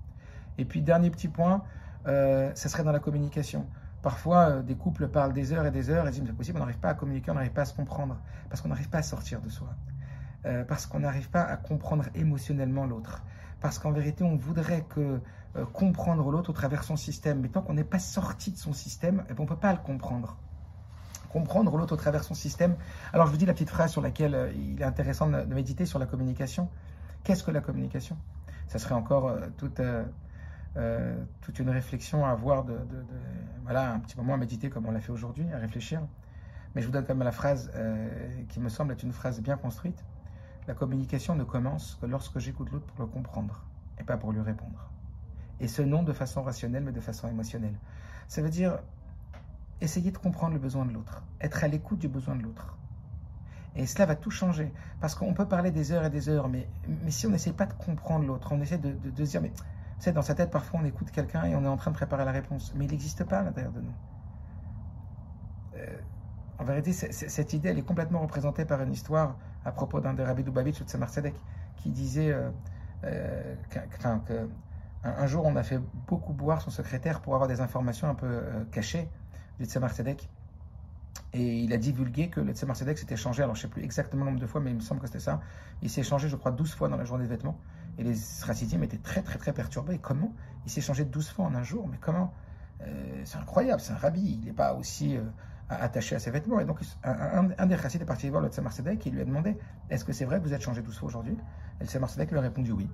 Et 0.58 0.66
puis 0.66 0.82
dernier 0.82 1.10
petit 1.10 1.28
point, 1.28 1.64
euh, 2.08 2.52
ça 2.56 2.70
serait 2.70 2.84
dans 2.84 2.92
la 2.92 3.00
communication. 3.00 3.66
Parfois, 4.02 4.50
euh, 4.50 4.62
des 4.62 4.76
couples 4.76 5.08
parlent 5.08 5.34
des 5.34 5.52
heures 5.52 5.66
et 5.66 5.72
des 5.72 5.90
heures 5.90 6.08
et 6.08 6.12
disent, 6.12 6.24
c'est 6.26 6.34
possible, 6.34 6.58
on 6.58 6.62
n'arrive 6.62 6.80
pas 6.80 6.90
à 6.90 6.94
communiquer, 6.94 7.32
on 7.32 7.36
n'arrive 7.36 7.54
pas 7.54 7.64
à 7.64 7.66
se 7.66 7.74
comprendre, 7.74 8.18
parce 8.50 8.62
qu'on 8.62 8.70
n'arrive 8.70 8.90
pas 8.90 9.00
à 9.00 9.04
sortir 9.04 9.42
de 9.42 9.50
soi, 9.50 9.70
parce 10.68 10.86
qu'on 10.86 11.00
n'arrive 11.00 11.32
pas 11.32 11.42
à 11.42 11.58
comprendre 11.58 12.06
émotionnellement 12.14 12.86
l'autre, 12.86 13.24
parce 13.62 13.80
qu'en 13.80 13.92
vérité, 13.92 14.24
on 14.24 14.36
voudrait 14.36 14.86
que 14.88 15.20
comprendre 15.74 16.30
l'autre 16.30 16.52
au 16.52 16.54
travers 16.54 16.84
son 16.84 16.98
système, 16.98 17.40
mais 17.40 17.50
tant 17.50 17.64
qu'on 17.64 17.74
n'est 17.74 17.84
pas 17.84 17.98
sorti 17.98 18.52
de 18.52 18.58
son 18.58 18.74
système, 18.74 19.24
eh 19.28 19.34
ben, 19.34 19.40
on 19.40 19.44
ne 19.44 19.48
peut 19.48 19.56
pas 19.56 19.72
le 19.72 19.80
comprendre 19.80 20.38
comprendre 21.36 21.76
l'autre 21.76 21.96
au 21.96 21.98
travers 21.98 22.24
son 22.24 22.34
système. 22.34 22.78
Alors 23.12 23.26
je 23.26 23.32
vous 23.34 23.38
dis 23.38 23.46
la 23.46 23.52
petite 23.52 23.70
phrase 23.70 23.92
sur 23.92 24.02
laquelle 24.02 24.36
euh, 24.36 24.54
il 24.54 24.82
est 24.82 24.86
intéressant 24.86 25.28
de, 25.28 25.54
méditer 25.54 25.86
sur 25.86 26.00
la 26.00 26.06
communication. 26.06 26.70
Qu'est-ce 27.26 27.44
que 27.44 27.52
la 27.52 27.60
communication? 27.60 28.18
Ça 28.70 28.80
serait 28.80 28.96
encore 28.96 29.28
euh, 29.28 29.42
toute, 29.58 29.82
euh, 29.82 31.26
toute 31.42 31.60
une 31.60 31.70
réflexion 31.70 32.26
à 32.26 32.30
avoir, 32.30 32.64
de, 32.64 32.78
voilà, 33.66 33.92
un 33.92 34.00
petit 34.00 34.16
moment 34.16 34.36
à 34.36 34.38
méditer 34.38 34.70
comme 34.70 34.86
on 34.86 34.92
l'a 34.92 35.02
fait 35.02 35.12
aujourd'hui, 35.12 35.46
à 35.54 35.58
réfléchir. 35.58 36.00
Mais 36.74 36.82
je 36.82 36.86
vous 36.88 36.94
donne 36.94 37.04
quand 37.04 37.16
même 37.16 37.26
la 37.26 37.34
phrase 37.34 37.70
qui 38.50 38.62
me 38.62 38.70
semble 38.70 38.94
être 38.94 39.04
une 39.04 39.14
phrase 39.14 39.42
bien 39.42 39.58
construite. 39.58 40.06
La 40.68 40.74
communication 40.74 41.36
ne 41.36 41.44
commence 41.44 41.98
que 42.02 42.06
lorsque 42.06 42.40
j'écoute 42.40 42.72
l'autre 42.72 42.86
pour 42.86 43.02
le 43.06 43.12
comprendre 43.12 43.66
et 44.00 44.04
pas 44.04 44.16
pour 44.16 44.32
lui 44.32 44.42
répondre. 44.42 44.90
Et 45.60 45.68
ce 45.68 45.82
non 45.82 46.04
de 46.04 46.14
façon 46.14 46.44
rationnelle 46.44 46.84
mais 46.84 46.92
de 46.94 47.02
façon 47.02 47.28
émotionnelle. 47.28 47.76
Ça 48.28 48.42
veut 48.42 48.50
dire 48.50 48.80
Essayez 49.82 50.12
de 50.12 50.18
comprendre 50.18 50.54
le 50.54 50.60
besoin 50.60 50.86
de 50.86 50.94
l'autre, 50.94 51.24
être 51.42 51.64
à 51.64 51.68
l'écoute 51.68 52.00
du 52.00 52.08
besoin 52.08 52.36
de 52.36 52.44
l'autre. 52.44 52.78
Et 53.76 53.86
cela 53.86 54.06
va 54.06 54.16
tout 54.16 54.32
changer. 54.32 54.72
Parce 55.02 55.16
qu'on 55.16 55.34
peut 55.34 55.48
parler 55.48 55.72
des 55.72 55.92
heures 55.92 56.06
et 56.06 56.10
des 56.10 56.30
heures, 56.30 56.48
mais, 56.48 56.68
mais 57.04 57.12
si 57.12 57.28
on 57.28 57.30
n'essaie 57.30 57.52
pas 57.52 57.66
de 57.66 57.74
comprendre 57.74 58.26
l'autre, 58.26 58.52
on 58.52 58.62
essaie 58.62 58.78
de, 58.78 58.94
de, 58.94 59.24
dire, 59.26 59.42
mais 59.42 59.52
tu 60.00 60.12
dans 60.12 60.22
sa 60.22 60.34
tête, 60.34 60.50
parfois 60.50 60.80
on 60.82 60.86
écoute 60.86 61.12
quelqu'un 61.12 61.44
et 61.44 61.56
on 61.56 61.64
est 61.64 61.68
en 61.68 61.78
train 61.78 61.92
de 61.92 61.96
préparer 61.96 62.24
la 62.24 62.32
réponse. 62.32 62.74
Mais 62.76 62.86
il 62.86 62.92
n'existe 62.92 63.26
pas 63.26 63.40
à 63.40 63.44
l'intérieur 63.44 63.74
de 63.74 63.82
nous. 63.82 63.94
Euh, 65.76 65.98
en 66.58 66.64
vérité, 66.64 66.94
cette 66.94 67.52
idée, 67.52 67.70
elle 67.70 67.80
est 67.80 67.86
complètement 67.86 68.22
représentée 68.22 68.64
par 68.64 68.82
une 68.82 68.94
histoire 68.94 69.36
à 69.66 69.74
propos 69.74 70.00
d'un 70.00 70.14
des 70.14 70.24
Rabbi 70.24 70.44
Dubavitch 70.44 70.80
ou 70.80 70.86
de 70.86 70.90
Samar 70.90 71.10
Sedek, 71.10 71.36
qui 71.76 71.90
disait 71.90 72.32
euh, 73.04 73.56
qu'un 74.00 74.22
un 75.04 75.28
jour 75.28 75.46
on 75.46 75.56
a 75.56 75.62
fait 75.62 75.80
beaucoup 76.08 76.34
boire 76.34 76.62
son 76.62 76.72
secrétaire 76.72 77.22
pour 77.22 77.36
avoir 77.36 77.48
des 77.48 77.62
informations 77.62 78.10
un 78.10 78.16
peu 78.16 78.42
cachées 78.72 79.08
du 79.60 79.66
Tzemar 79.66 79.92
Tzedek. 79.94 80.30
Et 81.34 81.60
il 81.60 81.74
a 81.74 81.78
divulgué 81.78 82.30
que 82.30 82.40
le 82.40 82.54
Tzemar 82.54 82.76
Tzedek 82.76 82.98
s'était 82.98 83.18
changé, 83.18 83.44
alors 83.44 83.56
je 83.56 83.60
ne 83.60 83.62
sais 83.64 83.68
plus 83.68 83.84
exactement 83.84 84.24
le 84.24 84.32
nombre 84.32 84.42
de 84.42 84.48
fois, 84.48 84.62
mais 84.62 84.72
il 84.72 84.78
me 84.78 84.82
semble 84.82 85.02
que 85.02 85.08
c'était 85.08 85.20
ça. 85.20 85.42
Il 85.82 85.90
s'est 85.90 86.04
changé, 86.04 86.30
je 86.30 86.36
crois, 86.36 86.52
12 86.52 86.74
fois 86.74 86.88
dans 86.88 86.98
la 86.98 87.06
journée 87.06 87.26
de 87.26 87.30
vêtements. 87.30 87.60
Et 87.98 88.04
les 88.04 88.16
Rassidim 88.44 88.82
étaient 88.82 88.98
très, 88.98 89.22
très, 89.22 89.38
très 89.38 89.54
perturbés. 89.54 90.00
Comment 90.00 90.34
Il 90.66 90.72
s'est 90.72 90.82
changé 90.82 91.06
12 91.06 91.30
fois 91.30 91.46
en 91.46 91.56
un 91.56 91.64
jour, 91.64 91.88
mais 91.88 91.98
comment? 92.00 92.34
Euh, 92.82 93.22
C'est 93.26 93.38
incroyable, 93.38 93.82
c'est 93.82 93.94
un 93.94 93.98
rabbi, 93.98 94.40
il 94.42 94.46
n'est 94.46 94.54
pas 94.54 94.74
aussi 94.74 95.18
euh, 95.18 95.24
attaché 95.70 96.16
à 96.16 96.20
ses 96.20 96.32
vêtements. 96.32 96.60
Et 96.60 96.66
donc, 96.66 96.80
un, 97.04 97.66
des 97.66 97.78
Chassid 97.78 98.02
est 98.02 98.06
parti 98.06 98.30
voir 98.30 98.42
le 98.42 98.50
Tzemar 98.50 98.72
Tzedek 98.72 99.06
et 99.08 99.10
lui 99.10 99.22
a 99.22 99.26
demandé 99.26 99.58
Est-ce 99.90 100.06
que 100.06 100.14
c'est 100.14 100.26
vrai 100.26 100.40
que 100.40 100.44
vous 100.44 100.54
êtes 100.54 100.62
changé 100.62 100.82
12 100.82 100.98
fois 100.98 101.08
aujourd'hui? 101.08 101.38
Et 101.80 101.84
le 101.84 101.90
Tzemar 101.90 102.10
lui 102.18 102.38
a 102.38 102.42
répondu 102.42 102.72
oui. 102.72 102.90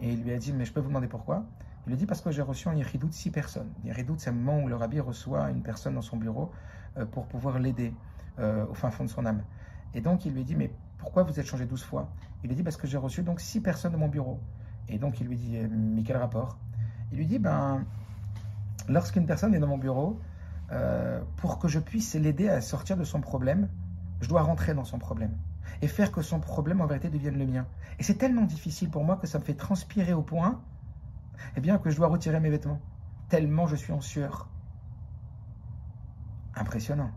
Et 0.00 0.12
il 0.12 0.22
lui 0.22 0.32
a 0.32 0.38
dit 0.38 0.52
Mais 0.52 0.64
je 0.64 0.72
peux 0.72 0.80
vous 0.80 0.88
demander 0.88 1.08
pourquoi? 1.08 1.44
Il 1.86 1.90
lui 1.90 1.96
dit 1.96 2.06
parce 2.06 2.20
que 2.20 2.30
j'ai 2.30 2.42
reçu 2.42 2.68
en 2.68 2.72
Yeridout 2.72 3.10
six 3.10 3.30
personnes. 3.30 3.72
Yeridout, 3.84 4.16
c'est 4.18 4.30
un 4.30 4.34
moment 4.34 4.62
où 4.62 4.68
le 4.68 4.76
rabbi 4.76 5.00
reçoit 5.00 5.50
une 5.50 5.62
personne 5.62 5.94
dans 5.94 6.02
son 6.02 6.16
bureau 6.16 6.52
euh, 6.96 7.06
pour 7.06 7.26
pouvoir 7.26 7.58
l'aider 7.58 7.92
euh, 8.38 8.66
au 8.66 8.74
fin 8.74 8.90
fond 8.90 9.04
de 9.04 9.08
son 9.10 9.26
âme. 9.26 9.42
Et 9.94 10.00
donc 10.00 10.24
il 10.24 10.32
lui 10.32 10.44
dit, 10.44 10.54
mais 10.54 10.72
pourquoi 10.98 11.24
vous 11.24 11.40
êtes 11.40 11.46
changé 11.46 11.66
douze 11.66 11.82
fois? 11.82 12.08
Il 12.44 12.48
lui 12.48 12.56
dit, 12.56 12.62
parce 12.62 12.76
que 12.76 12.86
j'ai 12.86 12.98
reçu 12.98 13.22
donc 13.22 13.40
six 13.40 13.60
personnes 13.60 13.92
dans 13.92 13.98
mon 13.98 14.08
bureau. 14.08 14.38
Et 14.88 14.98
donc 14.98 15.20
il 15.20 15.26
lui 15.26 15.36
dit, 15.36 15.56
euh, 15.56 15.66
mais 15.70 16.02
quel 16.02 16.18
rapport? 16.18 16.56
Il 17.10 17.18
lui 17.18 17.26
dit, 17.26 17.40
ben, 17.40 17.84
lorsqu'une 18.88 19.26
personne 19.26 19.54
est 19.54 19.58
dans 19.58 19.66
mon 19.66 19.78
bureau, 19.78 20.20
pour 21.36 21.58
que 21.58 21.68
je 21.68 21.78
puisse 21.78 22.14
l'aider 22.14 22.48
à 22.48 22.62
sortir 22.62 22.96
de 22.96 23.04
son 23.04 23.20
problème, 23.20 23.68
je 24.22 24.28
dois 24.28 24.40
rentrer 24.40 24.72
dans 24.72 24.84
son 24.84 24.98
problème 24.98 25.36
et 25.82 25.86
faire 25.86 26.10
que 26.10 26.22
son 26.22 26.40
problème 26.40 26.80
en 26.80 26.86
vérité 26.86 27.10
devienne 27.10 27.38
le 27.38 27.44
mien. 27.44 27.66
Et 27.98 28.02
c'est 28.02 28.14
tellement 28.14 28.44
difficile 28.44 28.88
pour 28.88 29.04
moi 29.04 29.16
que 29.16 29.26
ça 29.26 29.38
me 29.38 29.44
fait 29.44 29.52
transpirer 29.52 30.14
au 30.14 30.22
point 30.22 30.62
eh 31.56 31.60
bien 31.60 31.78
que 31.78 31.90
je 31.90 31.96
dois 31.96 32.08
retirer 32.08 32.40
mes 32.40 32.50
vêtements, 32.50 32.80
tellement 33.28 33.66
je 33.66 33.76
suis 33.76 33.92
en 33.92 34.00
sueur. 34.00 34.48
Impressionnant. 36.54 37.10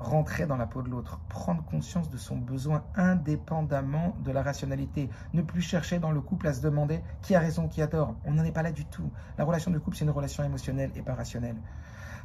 Rentrer 0.00 0.46
dans 0.46 0.56
la 0.56 0.66
peau 0.66 0.82
de 0.82 0.88
l'autre, 0.88 1.18
prendre 1.28 1.64
conscience 1.64 2.08
de 2.08 2.16
son 2.16 2.36
besoin 2.36 2.84
indépendamment 2.94 4.16
de 4.22 4.30
la 4.30 4.42
rationalité, 4.42 5.10
ne 5.32 5.42
plus 5.42 5.60
chercher 5.60 5.98
dans 5.98 6.12
le 6.12 6.20
couple 6.20 6.46
à 6.46 6.52
se 6.52 6.60
demander 6.60 7.00
qui 7.20 7.34
a 7.34 7.40
raison, 7.40 7.66
qui 7.66 7.82
a 7.82 7.88
tort. 7.88 8.14
On 8.24 8.32
n'en 8.32 8.44
est 8.44 8.52
pas 8.52 8.62
là 8.62 8.70
du 8.70 8.84
tout. 8.84 9.10
La 9.38 9.44
relation 9.44 9.72
de 9.72 9.78
couple, 9.78 9.96
c'est 9.96 10.04
une 10.04 10.10
relation 10.10 10.44
émotionnelle 10.44 10.92
et 10.94 11.02
pas 11.02 11.14
rationnelle. 11.14 11.56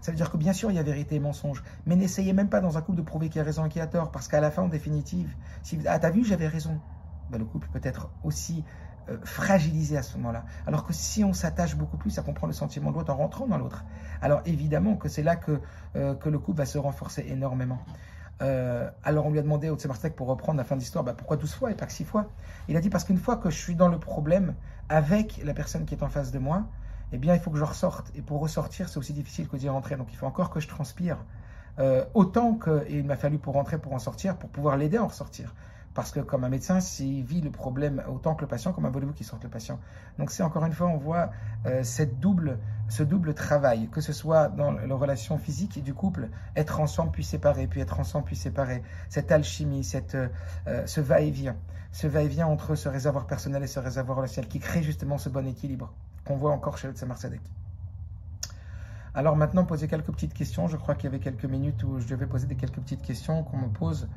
Ça 0.01 0.11
veut 0.11 0.18
dire 0.18 0.30
que 0.30 0.38
bien 0.38 0.53
sûr, 0.53 0.70
il 0.70 0.76
y 0.76 0.80
a 0.80 0.84
vérité 0.84 1.16
et 1.16 1.20
mensonge, 1.20 1.64
mais 1.86 1.95
n'essayez 1.95 2.34
même 2.34 2.49
pas 2.49 2.59
dans 2.59 2.78
un 2.78 2.82
couple 2.82 2.97
de 2.97 3.03
prouver 3.03 3.30
qui 3.30 3.39
a 3.39 3.43
raison 3.43 3.66
et 3.66 3.70
qui 3.70 3.80
a 3.80 3.88
tort, 3.88 4.11
parce 4.11 4.28
qu'à 4.28 4.41
la 4.41 4.51
fin, 4.51 4.64
en 4.64 4.68
définitive, 4.68 5.34
si 5.64 5.80
ah, 5.88 5.97
t'as 5.97 6.09
vu, 6.09 6.26
j'avais 6.26 6.47
raison, 6.47 6.80
ben, 7.30 7.38
le 7.38 7.45
couple 7.45 7.70
peut 7.72 7.80
être 7.82 8.09
aussi 8.24 8.66
euh, 9.09 9.17
fragilisé 9.23 9.97
à 9.97 10.01
ce 10.01 10.15
moment-là. 10.17 10.45
Alors 10.65 10.85
que 10.85 10.93
si 10.93 11.23
on 11.25 11.33
s'attache 11.33 11.75
beaucoup 11.75 11.97
plus, 11.97 12.11
ça 12.11 12.21
comprend 12.21 12.47
le 12.47 12.53
sentiment 12.53 12.89
de 12.91 12.95
l'autre 12.95 13.11
en 13.11 13.17
rentrant 13.17 13.47
dans 13.47 13.57
l'autre. 13.57 13.83
Alors 14.21 14.41
évidemment 14.45 14.95
que 14.95 15.09
c'est 15.09 15.23
là 15.23 15.35
que, 15.35 15.59
euh, 15.95 16.15
que 16.15 16.29
le 16.29 16.39
couple 16.39 16.59
va 16.59 16.65
se 16.65 16.77
renforcer 16.77 17.25
énormément. 17.27 17.79
Euh, 18.41 18.89
alors 19.03 19.25
on 19.25 19.31
lui 19.31 19.39
a 19.39 19.41
demandé 19.41 19.69
au 19.69 19.75
Tsemartek 19.75 20.15
pour 20.15 20.27
reprendre 20.27 20.57
la 20.57 20.63
fin 20.63 20.75
de 20.75 20.79
l'histoire, 20.79 21.03
bah, 21.03 21.13
pourquoi 21.17 21.35
12 21.35 21.53
fois 21.53 21.71
et 21.71 21.75
pas 21.75 21.85
que 21.85 21.91
6 21.91 22.05
fois? 22.05 22.27
Il 22.69 22.77
a 22.77 22.81
dit 22.81 22.89
parce 22.89 23.03
qu'une 23.03 23.17
fois 23.17 23.35
que 23.35 23.49
je 23.49 23.57
suis 23.57 23.75
dans 23.75 23.89
le 23.89 23.99
problème 23.99 24.55
avec 24.87 25.41
la 25.43 25.53
personne 25.53 25.85
qui 25.85 25.95
est 25.95 26.03
en 26.03 26.09
face 26.09 26.31
de 26.31 26.39
moi, 26.39 26.63
eh 27.11 27.17
bien 27.17 27.33
il 27.33 27.41
faut 27.41 27.51
que 27.51 27.57
je 27.57 27.65
ressorte. 27.65 28.09
Et 28.15 28.21
pour 28.21 28.39
ressortir, 28.39 28.87
c'est 28.87 28.99
aussi 28.99 29.13
difficile 29.13 29.49
que 29.49 29.57
d'y 29.57 29.67
rentrer. 29.67 29.97
Donc 29.97 30.07
il 30.13 30.15
faut 30.15 30.27
encore 30.27 30.49
que 30.49 30.61
je 30.61 30.67
transpire. 30.67 31.17
autant 32.13 32.53
qu'il 32.53 33.03
m'a 33.03 33.17
fallu 33.17 33.37
pour 33.37 33.55
rentrer, 33.55 33.77
pour 33.79 33.93
en 33.93 33.99
sortir, 33.99 34.37
pour 34.37 34.49
pouvoir 34.49 34.77
l'aider 34.77 34.97
à 34.97 35.03
en 35.03 35.07
ressortir. 35.07 35.53
Parce 35.93 36.11
que 36.11 36.19
comme 36.19 36.43
un 36.43 36.49
médecin, 36.49 36.79
s'il 36.79 37.23
vit 37.23 37.41
le 37.41 37.51
problème 37.51 38.01
autant 38.09 38.33
que 38.33 38.41
le 38.41 38.47
patient, 38.47 38.73
comment 38.73 38.89
voulez-vous 38.89 39.13
qu'il 39.13 39.25
sorte 39.25 39.43
le 39.43 39.49
patient? 39.49 39.79
Donc 40.17 40.31
c'est 40.31 40.41
encore 40.41 40.65
une 40.65 40.73
fois, 40.73 40.87
on 40.87 40.97
voit 40.97 41.29
euh, 41.65 41.83
cette 41.83 42.19
double, 42.19 42.57
ce 42.89 43.03
double 43.03 43.35
travail, 43.35 43.89
que 43.89 44.01
ce 44.01 44.11
soit 44.11 44.49
dans 44.49 44.71
la 44.71 44.95
relation 44.95 45.37
physique 45.37 45.83
du 45.83 45.93
couple, 45.93 46.29
être 46.55 46.79
ensemble 46.79 47.11
puis 47.11 47.23
séparer, 47.23 47.67
puis 47.67 47.81
être 47.81 47.99
ensemble 47.99 48.25
puis 48.25 48.35
séparer, 48.35 48.81
cette 49.09 49.31
alchimie, 49.31 49.83
cette, 49.83 50.15
euh, 50.15 50.29
ce 50.87 50.99
va-et-vient, 50.99 51.55
ce 51.91 52.07
va-et-vient 52.07 52.47
entre 52.47 52.73
ce 52.73 52.89
réservoir 52.89 53.27
personnel 53.27 53.61
et 53.63 53.67
ce 53.67 53.79
réservoir 53.79 54.17
relationnel 54.17 54.49
qui 54.49 54.59
crée 54.59 54.81
justement 54.81 55.19
ce 55.19 55.29
bon 55.29 55.45
équilibre 55.47 55.93
qu'on 56.25 56.37
voit 56.37 56.51
encore 56.51 56.77
chez 56.79 56.87
le 56.87 56.93
Tzemar 56.93 57.17
Sadek. 57.19 57.41
Alors 59.15 59.35
maintenant, 59.35 59.63
poser 59.63 59.87
quelques 59.87 60.11
petites 60.11 60.33
questions. 60.33 60.67
Je 60.67 60.75
crois 60.75 60.95
qu'il 60.95 61.03
y 61.03 61.07
avait 61.07 61.19
quelques 61.19 61.45
minutes 61.45 61.83
où 61.83 61.99
je 61.99 62.07
devais 62.07 62.25
poser 62.25 62.47
des 62.47 62.55
quelques 62.55 62.79
petites 62.79 63.03
questions 63.03 63.43
qu'on 63.43 63.57
me 63.57 63.67
pose 63.67 64.07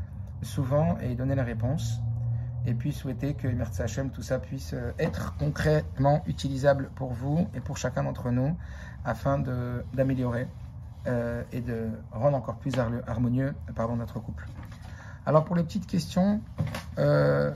souvent 0.42 0.98
et 0.98 1.14
donner 1.14 1.34
la 1.34 1.44
réponse. 1.44 2.00
Et 2.66 2.74
puis 2.74 2.92
souhaiter 2.92 3.34
que 3.34 3.46
Merci 3.46 3.82
Hachem, 3.82 4.10
tout 4.10 4.22
ça 4.22 4.40
puisse 4.40 4.72
euh, 4.74 4.90
être 4.98 5.36
concrètement 5.38 6.22
utilisable 6.26 6.90
pour 6.96 7.12
vous 7.12 7.46
et 7.54 7.60
pour 7.60 7.76
chacun 7.76 8.02
d'entre 8.02 8.30
nous 8.30 8.56
afin 9.04 9.38
d'améliorer 9.94 10.48
euh, 11.06 11.44
et 11.52 11.60
de 11.60 11.88
rendre 12.10 12.36
encore 12.36 12.56
plus 12.56 12.72
harmonieux 13.06 13.54
pardon, 13.76 13.94
notre 13.94 14.18
couple. 14.18 14.48
Alors 15.26 15.44
pour 15.44 15.54
les 15.54 15.62
petites 15.62 15.86
questions, 15.86 16.40
euh, 16.98 17.52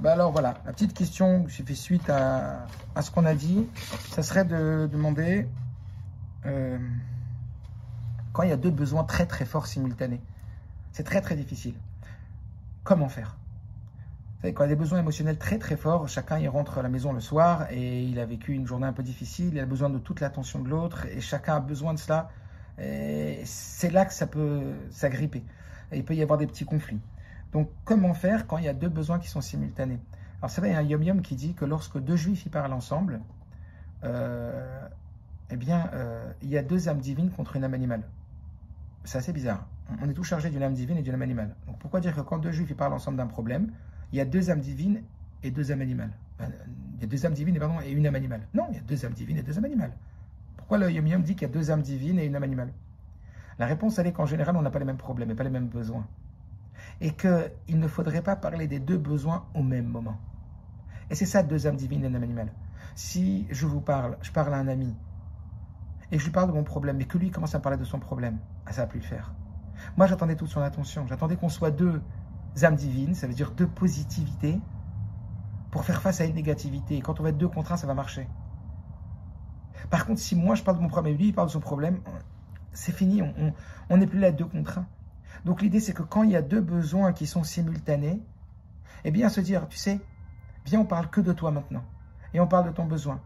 bah 0.00 0.14
alors 0.14 0.32
voilà, 0.32 0.54
la 0.66 0.72
petite 0.72 0.94
question 0.94 1.44
qui 1.44 1.62
fait 1.62 1.74
suite 1.74 2.10
à, 2.10 2.66
à 2.96 3.02
ce 3.02 3.12
qu'on 3.12 3.26
a 3.26 3.34
dit, 3.34 3.68
ça 4.08 4.24
serait 4.24 4.44
de 4.44 4.88
demander 4.90 5.46
quand 8.32 8.42
il 8.42 8.48
y 8.48 8.52
a 8.52 8.56
deux 8.56 8.70
besoins 8.70 9.04
très 9.04 9.26
très 9.26 9.44
forts 9.44 9.66
simultanés. 9.66 10.20
C'est 10.92 11.04
très 11.04 11.20
très 11.20 11.36
difficile 11.36 11.74
comment 12.90 13.08
faire 13.08 13.36
Vous 14.34 14.40
savez, 14.40 14.52
quand 14.52 14.64
il 14.64 14.66
a 14.66 14.70
des 14.70 14.74
besoins 14.74 14.98
émotionnels 14.98 15.38
très 15.38 15.58
très 15.58 15.76
forts, 15.76 16.08
chacun 16.08 16.40
il 16.40 16.48
rentre 16.48 16.78
à 16.78 16.82
la 16.82 16.88
maison 16.88 17.12
le 17.12 17.20
soir 17.20 17.68
et 17.70 18.02
il 18.02 18.18
a 18.18 18.26
vécu 18.26 18.52
une 18.52 18.66
journée 18.66 18.88
un 18.88 18.92
peu 18.92 19.04
difficile, 19.04 19.50
il 19.52 19.60
a 19.60 19.64
besoin 19.64 19.90
de 19.90 19.98
toute 20.00 20.18
l'attention 20.18 20.58
de 20.58 20.68
l'autre 20.68 21.06
et 21.06 21.20
chacun 21.20 21.54
a 21.54 21.60
besoin 21.60 21.94
de 21.94 22.00
cela. 22.00 22.30
C'est 23.44 23.92
là 23.92 24.04
que 24.06 24.12
ça 24.12 24.26
peut 24.26 24.72
s'agripper. 24.90 25.44
Il 25.92 26.04
peut 26.04 26.16
y 26.16 26.22
avoir 26.22 26.36
des 26.36 26.48
petits 26.48 26.64
conflits. 26.64 26.98
Donc 27.52 27.70
comment 27.84 28.12
faire 28.12 28.48
quand 28.48 28.58
il 28.58 28.64
y 28.64 28.68
a 28.68 28.74
deux 28.74 28.88
besoins 28.88 29.20
qui 29.20 29.28
sont 29.28 29.40
simultanés? 29.40 30.00
Alors 30.40 30.50
c'est 30.50 30.60
vrai, 30.60 30.70
il 30.70 30.72
y 30.72 30.76
a 30.76 30.80
un 30.80 30.82
yom 30.82 31.04
yom 31.04 31.22
qui 31.22 31.36
dit 31.36 31.54
que 31.54 31.64
lorsque 31.64 31.98
deux 31.98 32.16
juifs 32.16 32.44
y 32.44 32.48
parlent 32.48 32.72
ensemble, 32.72 33.20
euh, 34.02 34.88
eh 35.48 35.56
bien, 35.56 35.90
euh, 35.94 36.32
il 36.42 36.48
y 36.48 36.58
a 36.58 36.64
deux 36.64 36.88
âmes 36.88 36.98
divines 36.98 37.30
contre 37.30 37.54
une 37.54 37.62
âme 37.62 37.74
animale. 37.74 38.02
C'est 39.04 39.18
assez 39.18 39.32
bizarre 39.32 39.64
on 40.02 40.08
est 40.08 40.14
tout 40.14 40.24
chargé 40.24 40.50
d'une 40.50 40.62
âme 40.62 40.74
divine 40.74 40.96
et 40.98 41.02
d'une 41.02 41.14
âme 41.14 41.22
animale. 41.22 41.54
Donc 41.66 41.78
pourquoi 41.78 42.00
dire 42.00 42.14
que 42.14 42.20
quand 42.20 42.38
deux 42.38 42.52
juifs 42.52 42.74
parlent 42.74 42.92
ensemble 42.92 43.16
d'un 43.16 43.26
problème, 43.26 43.72
il 44.12 44.18
y 44.18 44.20
a 44.20 44.24
deux 44.24 44.50
âmes 44.50 44.60
divines 44.60 45.02
et 45.42 45.50
deux 45.50 45.72
âmes 45.72 45.80
animales? 45.80 46.12
Ben, 46.38 46.50
Il 46.96 47.00
y 47.00 47.04
a 47.04 47.06
deux 47.06 47.24
âmes 47.26 47.34
divines 47.34 47.56
et 47.84 47.90
une 47.92 48.06
âme 48.06 48.14
animale. 48.14 48.46
Non, 48.54 48.66
il 48.70 48.76
y 48.76 48.78
a 48.78 48.82
deux 48.82 49.04
âmes 49.04 49.12
divines 49.12 49.38
et 49.38 49.42
deux 49.42 49.56
âmes 49.56 49.64
animales. 49.64 49.92
Pourquoi 50.56 50.78
le 50.78 50.90
Yom 50.90 51.22
dit 51.22 51.34
qu'il 51.34 51.48
y 51.48 51.50
a 51.50 51.52
deux 51.52 51.70
âmes 51.70 51.82
divines 51.82 52.18
et 52.18 52.26
une 52.26 52.36
âme 52.36 52.42
animale? 52.42 52.72
La 53.58 53.66
réponse, 53.66 53.98
elle 53.98 54.06
est 54.06 54.12
qu'en 54.12 54.26
général, 54.26 54.56
on 54.56 54.62
n'a 54.62 54.70
pas 54.70 54.78
les 54.78 54.84
mêmes 54.84 54.96
problèmes 54.96 55.30
et 55.30 55.34
pas 55.34 55.44
les 55.44 55.50
mêmes 55.50 55.68
besoins. 55.68 56.06
Et 57.00 57.12
qu'il 57.12 57.78
ne 57.78 57.88
faudrait 57.88 58.22
pas 58.22 58.36
parler 58.36 58.68
des 58.68 58.78
deux 58.78 58.98
besoins 58.98 59.46
au 59.54 59.62
même 59.62 59.86
moment. 59.86 60.18
Et 61.10 61.14
c'est 61.14 61.26
ça, 61.26 61.42
deux 61.42 61.66
âmes 61.66 61.76
divines 61.76 62.04
et 62.04 62.08
une 62.08 62.16
âme 62.16 62.22
animale. 62.22 62.52
Si 62.94 63.46
je 63.50 63.66
vous 63.66 63.80
parle, 63.80 64.16
je 64.22 64.30
parle 64.30 64.54
à 64.54 64.58
un 64.58 64.68
ami, 64.68 64.94
et 66.12 66.18
je 66.18 66.24
lui 66.24 66.32
parle 66.32 66.48
de 66.48 66.54
mon 66.54 66.64
problème, 66.64 67.00
et 67.00 67.04
que 67.04 67.18
lui 67.18 67.30
commence 67.30 67.54
à 67.54 67.60
parler 67.60 67.78
de 67.78 67.84
son 67.84 67.98
problème, 67.98 68.38
ah, 68.66 68.72
ça 68.72 68.82
va 68.82 68.88
plus 68.88 69.00
le 69.00 69.06
faire. 69.06 69.32
Moi, 69.96 70.06
j'attendais 70.06 70.36
toute 70.36 70.48
son 70.48 70.60
attention. 70.60 71.06
J'attendais 71.06 71.36
qu'on 71.36 71.48
soit 71.48 71.70
deux 71.70 72.02
âmes 72.62 72.76
divines, 72.76 73.14
ça 73.14 73.26
veut 73.26 73.34
dire 73.34 73.52
deux 73.52 73.66
positivités, 73.66 74.60
pour 75.70 75.84
faire 75.84 76.02
face 76.02 76.20
à 76.20 76.24
une 76.24 76.34
négativité. 76.34 76.96
Et 76.96 77.00
quand 77.00 77.20
on 77.20 77.22
va 77.22 77.30
être 77.30 77.38
deux 77.38 77.48
contre 77.48 77.76
ça 77.78 77.86
va 77.86 77.94
marcher. 77.94 78.28
Par 79.88 80.06
contre, 80.06 80.20
si 80.20 80.36
moi 80.36 80.54
je 80.54 80.62
parle 80.62 80.76
de 80.78 80.82
mon 80.82 80.88
problème 80.88 81.14
et 81.14 81.16
lui 81.16 81.28
il 81.28 81.34
parle 81.34 81.48
de 81.48 81.52
son 81.52 81.60
problème, 81.60 82.00
c'est 82.72 82.92
fini, 82.92 83.22
on 83.88 83.96
n'est 83.96 84.06
plus 84.06 84.18
là 84.18 84.30
deux 84.32 84.44
contre. 84.44 84.80
Donc 85.44 85.62
l'idée 85.62 85.80
c'est 85.80 85.92
que 85.92 86.02
quand 86.02 86.22
il 86.22 86.30
y 86.30 86.36
a 86.36 86.42
deux 86.42 86.60
besoins 86.60 87.12
qui 87.12 87.26
sont 87.26 87.42
simultanés, 87.42 88.22
eh 89.04 89.10
bien 89.10 89.28
se 89.28 89.40
dire, 89.40 89.66
tu 89.68 89.78
sais, 89.78 90.00
viens 90.66 90.80
on 90.80 90.84
parle 90.84 91.08
que 91.08 91.20
de 91.20 91.32
toi 91.32 91.50
maintenant. 91.50 91.84
Et 92.34 92.40
on 92.40 92.46
parle 92.46 92.66
de 92.66 92.72
ton 92.72 92.84
besoin. 92.84 93.20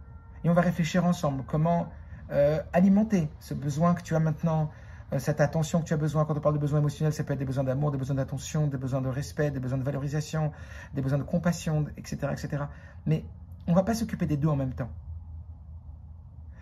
Et 0.45 0.51
on 0.51 0.55
va 0.55 0.63
réfléchir 0.63 1.05
ensemble 1.05 1.45
comment 1.47 1.89
euh, 2.31 2.61
alimenter 2.73 3.29
ce 3.41 3.55
besoin 3.55 3.95
que 3.95 4.03
tu 4.03 4.15
as 4.15 4.21
maintenant, 4.21 4.71
cette 5.19 5.41
attention 5.41 5.81
que 5.81 5.87
tu 5.87 5.95
as 5.95 5.97
besoin. 5.97 6.25
Quand 6.25 6.37
on 6.37 6.41
parle 6.41 6.55
de 6.55 6.61
besoins 6.61 6.81
émotionnels, 6.81 7.13
ça 7.13 7.25
peut 7.25 7.33
être 7.33 7.39
des 7.39 7.45
besoins 7.45 7.65
d'amour, 7.65 7.91
des 7.91 7.99
besoins 7.99 8.17
d'attention, 8.17 8.67
des 8.67 8.77
besoins 8.77 9.01
de 9.01 9.09
respect, 9.09 9.51
des 9.51 9.61
besoins 9.61 9.79
de 9.79 9.85
valorisation, 9.85 10.53
des 10.95 11.03
besoins 11.03 11.19
de 11.19 11.25
compassion, 11.25 11.87
etc. 11.97 12.29
etc. 12.33 12.65
Mais 13.07 13.25
on 13.67 13.71
ne 13.73 13.77
va 13.77 13.83
pas 13.83 13.95
s'occuper 13.95 14.27
des 14.27 14.37
deux 14.37 14.49
en 14.49 14.57
même 14.57 14.75
temps. 14.75 14.91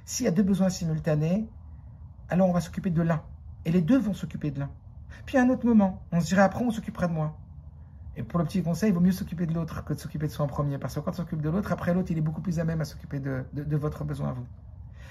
S'il 0.04 0.24
y 0.24 0.28
a 0.28 0.32
deux 0.32 0.42
besoins 0.42 0.68
simultanés, 0.68 1.48
alors 2.28 2.48
on 2.48 2.52
va 2.52 2.60
s'occuper 2.60 2.90
de 2.90 3.02
l'un. 3.02 3.22
Et 3.64 3.70
les 3.70 3.82
deux 3.82 3.98
vont 3.98 4.14
s'occuper 4.14 4.50
de 4.50 4.60
l'un. 4.60 4.70
Puis 5.26 5.38
à 5.38 5.42
un 5.42 5.48
autre 5.48 5.66
moment, 5.66 6.02
on 6.10 6.20
se 6.20 6.26
dirait 6.26 6.42
après, 6.42 6.64
on 6.64 6.70
s'occupera 6.70 7.06
de 7.06 7.12
moi. 7.12 7.36
Et 8.16 8.22
pour 8.22 8.38
le 8.38 8.44
petit 8.44 8.62
conseil, 8.62 8.90
il 8.90 8.94
vaut 8.94 9.00
mieux 9.00 9.12
s'occuper 9.12 9.46
de 9.46 9.54
l'autre 9.54 9.84
que 9.84 9.94
de 9.94 9.98
s'occuper 9.98 10.26
de 10.26 10.32
soi 10.32 10.44
en 10.44 10.48
premier. 10.48 10.78
Parce 10.78 10.94
que 10.94 11.00
quand 11.00 11.12
on 11.12 11.14
s'occupe 11.14 11.40
de 11.40 11.48
l'autre, 11.48 11.72
après 11.72 11.94
l'autre, 11.94 12.10
il 12.10 12.18
est 12.18 12.22
beaucoup 12.22 12.42
plus 12.42 12.58
à 12.58 12.64
même 12.64 12.80
à 12.80 12.84
s'occuper 12.84 13.20
de, 13.20 13.76
votre 13.76 14.04
besoin 14.04 14.30
à 14.30 14.32
vous. 14.32 14.46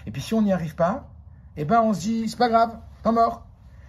Et 0.05 0.11
puis 0.11 0.21
si 0.21 0.33
on 0.33 0.41
n'y 0.41 0.53
arrive 0.53 0.75
pas, 0.75 1.09
eh 1.57 1.65
ben 1.65 1.81
on 1.81 1.93
se 1.93 2.01
dit, 2.01 2.29
c'est 2.29 2.37
pas 2.37 2.49
grave, 2.49 2.77
temps 3.03 3.13
mort. 3.13 3.45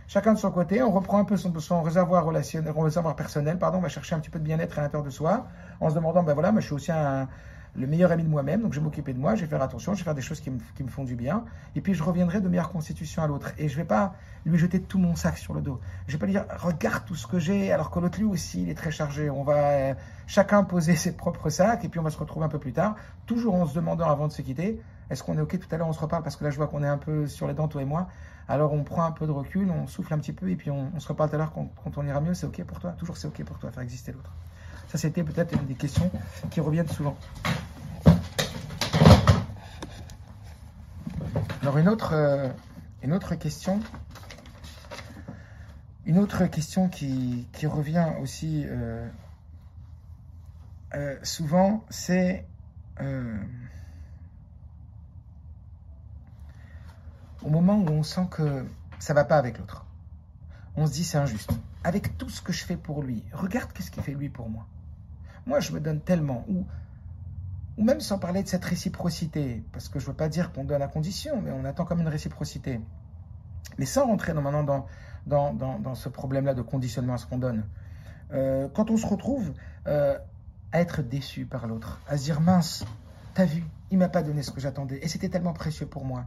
chacun 0.08 0.32
de 0.34 0.38
son 0.38 0.50
côté, 0.50 0.82
on 0.82 0.90
reprend 0.90 1.18
un 1.18 1.24
peu 1.24 1.36
son, 1.36 1.58
son 1.60 1.82
réservoir 1.82 2.24
relationnel, 2.24 2.72
réservoir 2.76 3.16
personnel, 3.16 3.58
pardon, 3.58 3.78
on 3.78 3.82
va 3.82 3.88
chercher 3.88 4.14
un 4.14 4.20
petit 4.20 4.30
peu 4.30 4.38
de 4.38 4.44
bien-être 4.44 4.78
à 4.78 4.82
l'intérieur 4.82 5.04
de 5.04 5.10
soi, 5.10 5.46
en 5.80 5.90
se 5.90 5.94
demandant, 5.94 6.22
ben 6.22 6.34
voilà, 6.34 6.52
moi 6.52 6.60
je 6.60 6.66
suis 6.66 6.74
aussi 6.74 6.92
le 7.74 7.86
meilleur 7.86 8.12
ami 8.12 8.22
de 8.22 8.28
moi-même, 8.28 8.60
donc 8.60 8.74
je 8.74 8.80
vais 8.80 8.84
m'occuper 8.84 9.14
de 9.14 9.18
moi, 9.18 9.34
je 9.34 9.42
vais 9.42 9.46
faire 9.46 9.62
attention, 9.62 9.94
je 9.94 10.00
vais 10.00 10.04
faire 10.04 10.14
des 10.14 10.22
choses 10.22 10.40
qui 10.40 10.50
me, 10.50 10.58
qui 10.76 10.82
me 10.82 10.90
font 10.90 11.04
du 11.04 11.14
bien, 11.14 11.44
et 11.74 11.80
puis 11.80 11.94
je 11.94 12.02
reviendrai 12.02 12.40
de 12.40 12.48
meilleure 12.48 12.70
constitution 12.70 13.22
à 13.22 13.26
l'autre. 13.26 13.52
Et 13.56 13.68
je 13.68 13.76
vais 13.76 13.84
pas 13.84 14.14
lui 14.44 14.58
jeter 14.58 14.80
tout 14.82 14.98
mon 14.98 15.16
sac 15.16 15.38
sur 15.38 15.54
le 15.54 15.62
dos. 15.62 15.80
Je 16.06 16.12
vais 16.12 16.18
pas 16.18 16.26
lui 16.26 16.32
dire, 16.32 16.44
regarde 16.58 17.04
tout 17.06 17.14
ce 17.14 17.26
que 17.26 17.38
j'ai, 17.38 17.72
alors 17.72 17.90
que 17.90 17.98
l'autre 17.98 18.18
lui 18.18 18.26
aussi, 18.26 18.62
il 18.62 18.68
est 18.68 18.74
très 18.74 18.90
chargé. 18.90 19.30
On 19.30 19.42
va 19.42 19.54
euh, 19.54 19.94
chacun 20.26 20.64
poser 20.64 20.96
ses 20.96 21.16
propres 21.16 21.48
sacs, 21.48 21.82
et 21.84 21.88
puis 21.88 21.98
on 21.98 22.02
va 22.02 22.10
se 22.10 22.18
retrouver 22.18 22.44
un 22.44 22.50
peu 22.50 22.58
plus 22.58 22.74
tard, 22.74 22.96
toujours 23.24 23.54
en 23.54 23.64
se 23.64 23.74
demandant 23.74 24.10
avant 24.10 24.26
de 24.26 24.32
se 24.32 24.42
quitter, 24.42 24.82
est-ce 25.10 25.22
qu'on 25.22 25.36
est 25.36 25.40
OK 25.40 25.58
Tout 25.58 25.74
à 25.74 25.76
l'heure, 25.76 25.88
on 25.88 25.92
se 25.92 26.00
reparle, 26.00 26.22
parce 26.22 26.36
que 26.36 26.44
là, 26.44 26.50
je 26.50 26.56
vois 26.56 26.68
qu'on 26.68 26.82
est 26.82 26.88
un 26.88 26.98
peu 26.98 27.26
sur 27.26 27.46
les 27.46 27.54
dents, 27.54 27.68
toi 27.68 27.82
et 27.82 27.86
moi. 27.86 28.08
Alors 28.48 28.72
on 28.72 28.82
prend 28.82 29.04
un 29.04 29.12
peu 29.12 29.26
de 29.26 29.30
recul, 29.30 29.70
on 29.70 29.86
souffle 29.86 30.12
un 30.14 30.18
petit 30.18 30.32
peu, 30.32 30.50
et 30.50 30.56
puis 30.56 30.70
on, 30.70 30.98
se 30.98 31.08
reparle 31.08 31.30
tout 31.30 31.36
à 31.36 31.38
l'heure 31.38 31.52
quand, 31.52 31.96
on 31.96 32.06
ira 32.06 32.20
mieux, 32.20 32.34
c'est 32.34 32.46
OK 32.46 32.62
pour 32.64 32.80
toi? 32.80 32.92
Toujours 32.92 33.16
c'est 33.16 33.28
OK 33.28 33.42
pour 33.44 33.58
toi, 33.58 33.70
faire 33.70 33.82
exister 33.82 34.12
l'autre. 34.12 34.30
Ça, 34.88 34.98
c'était 34.98 35.22
peut-être 35.22 35.54
une 35.54 35.66
des 35.66 35.74
questions 35.74 36.10
qui 36.50 36.60
reviennent 36.60 36.88
souvent. 36.88 37.16
Alors 41.62 41.78
une 41.78 41.88
autre, 41.88 42.12
euh, 42.12 42.48
question, 43.38 43.80
une 46.04 46.18
autre 46.18 46.44
question 46.46 46.88
qui, 46.88 47.46
qui 47.52 47.66
revient 47.66 48.08
aussi 48.20 48.64
euh, 48.66 49.08
euh, 50.94 51.16
souvent, 51.22 51.84
c'est 51.88 52.44
au 57.44 57.48
moment 57.48 57.78
où 57.78 57.88
on 57.88 58.02
sent 58.02 58.26
que 58.30 58.64
ça 58.98 59.14
va 59.14 59.24
pas 59.24 59.36
avec 59.36 59.58
l'autre. 59.58 59.84
On 60.76 60.86
se 60.86 60.92
dit 60.92 61.04
c'est 61.04 61.18
injuste. 61.18 61.50
Avec 61.84 62.16
tout 62.16 62.28
ce 62.28 62.40
que 62.40 62.52
je 62.52 62.64
fais 62.64 62.76
pour 62.76 63.02
lui, 63.02 63.24
regarde 63.32 63.72
qu'est-ce 63.72 63.90
qu'il 63.90 64.02
fait 64.02 64.14
lui 64.14 64.28
pour 64.28 64.48
moi. 64.48 64.66
Moi, 65.46 65.58
je 65.60 65.72
me 65.72 65.80
donne 65.80 66.00
tellement. 66.00 66.44
Ou 66.48 66.64
ou 67.78 67.84
même 67.84 68.00
sans 68.00 68.18
parler 68.18 68.42
de 68.42 68.48
cette 68.48 68.64
réciprocité, 68.64 69.62
parce 69.72 69.88
que 69.88 69.98
je 69.98 70.04
ne 70.04 70.10
veux 70.10 70.16
pas 70.16 70.28
dire 70.28 70.52
qu'on 70.52 70.64
donne 70.64 70.82
à 70.82 70.88
condition, 70.88 71.40
mais 71.40 71.50
on 71.52 71.64
attend 71.64 71.84
comme 71.84 72.00
une 72.00 72.08
réciprocité. 72.08 72.80
Mais 73.78 73.86
sans 73.86 74.06
rentrer 74.06 74.34
maintenant 74.34 74.86
dans, 75.26 75.54
dans, 75.54 75.94
ce 75.94 76.08
problème-là 76.08 76.54
de 76.54 76.62
conditionnement 76.62 77.14
à 77.14 77.18
ce 77.18 77.26
qu'on 77.26 77.38
donne, 77.38 77.64
euh, 78.32 78.68
quand 78.74 78.90
on 78.90 78.96
se 78.96 79.06
retrouve 79.06 79.52
euh, 79.86 80.18
à 80.72 80.80
être 80.80 81.02
déçu 81.02 81.46
par 81.46 81.66
l'autre, 81.66 82.00
à 82.08 82.18
se 82.18 82.24
dire 82.24 82.40
mince, 82.40 82.84
t'as 83.34 83.46
vu, 83.46 83.64
il 83.90 83.98
m'a 83.98 84.08
pas 84.08 84.22
donné 84.22 84.42
ce 84.42 84.50
que 84.50 84.60
j'attendais, 84.60 84.98
et 85.02 85.08
c'était 85.08 85.28
tellement 85.28 85.54
précieux 85.54 85.86
pour 85.86 86.04
moi. 86.04 86.26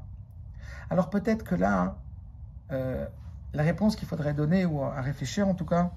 Alors 0.89 1.09
peut-être 1.09 1.43
que 1.43 1.55
là, 1.55 1.97
euh, 2.71 3.05
la 3.53 3.63
réponse 3.63 3.95
qu'il 3.95 4.07
faudrait 4.07 4.33
donner, 4.33 4.65
ou 4.65 4.83
à 4.83 5.01
réfléchir 5.01 5.47
en 5.47 5.53
tout 5.53 5.65
cas, 5.65 5.91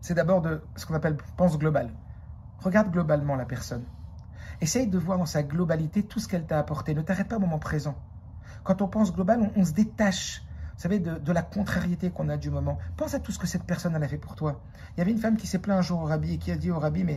c'est 0.00 0.14
d'abord 0.14 0.42
de 0.42 0.62
ce 0.76 0.86
qu'on 0.86 0.94
appelle 0.94 1.16
pense 1.36 1.58
globale. 1.58 1.90
Regarde 2.60 2.90
globalement 2.90 3.36
la 3.36 3.44
personne. 3.44 3.84
Essaye 4.60 4.86
de 4.86 4.98
voir 4.98 5.18
dans 5.18 5.26
sa 5.26 5.42
globalité 5.42 6.02
tout 6.02 6.20
ce 6.20 6.28
qu'elle 6.28 6.46
t'a 6.46 6.58
apporté. 6.58 6.94
Ne 6.94 7.02
t'arrête 7.02 7.28
pas 7.28 7.36
au 7.36 7.40
moment 7.40 7.58
présent. 7.58 7.96
Quand 8.62 8.82
on 8.82 8.88
pense 8.88 9.12
global, 9.12 9.50
on, 9.56 9.64
se 9.64 9.72
détache, 9.72 10.42
vous 10.74 10.80
savez, 10.80 10.98
de, 10.98 11.32
la 11.32 11.42
contrariété 11.42 12.10
qu'on 12.10 12.28
a 12.28 12.36
du 12.36 12.50
moment. 12.50 12.78
Pense 12.96 13.14
à 13.14 13.20
tout 13.20 13.32
ce 13.32 13.38
que 13.38 13.46
cette 13.46 13.64
personne 13.64 13.94
a 13.94 14.08
fait 14.08 14.18
pour 14.18 14.36
toi. 14.36 14.60
Il 14.96 14.98
y 14.98 15.00
avait 15.02 15.10
une 15.10 15.18
femme 15.18 15.36
qui 15.36 15.46
s'est 15.46 15.58
plaint 15.58 15.78
un 15.78 15.82
jour 15.82 16.00
au 16.02 16.04
rabbi 16.04 16.34
et 16.34 16.38
qui 16.38 16.50
a 16.52 16.56
dit 16.56 16.70
au 16.70 16.78
rabbi, 16.78 17.04
mais 17.04 17.16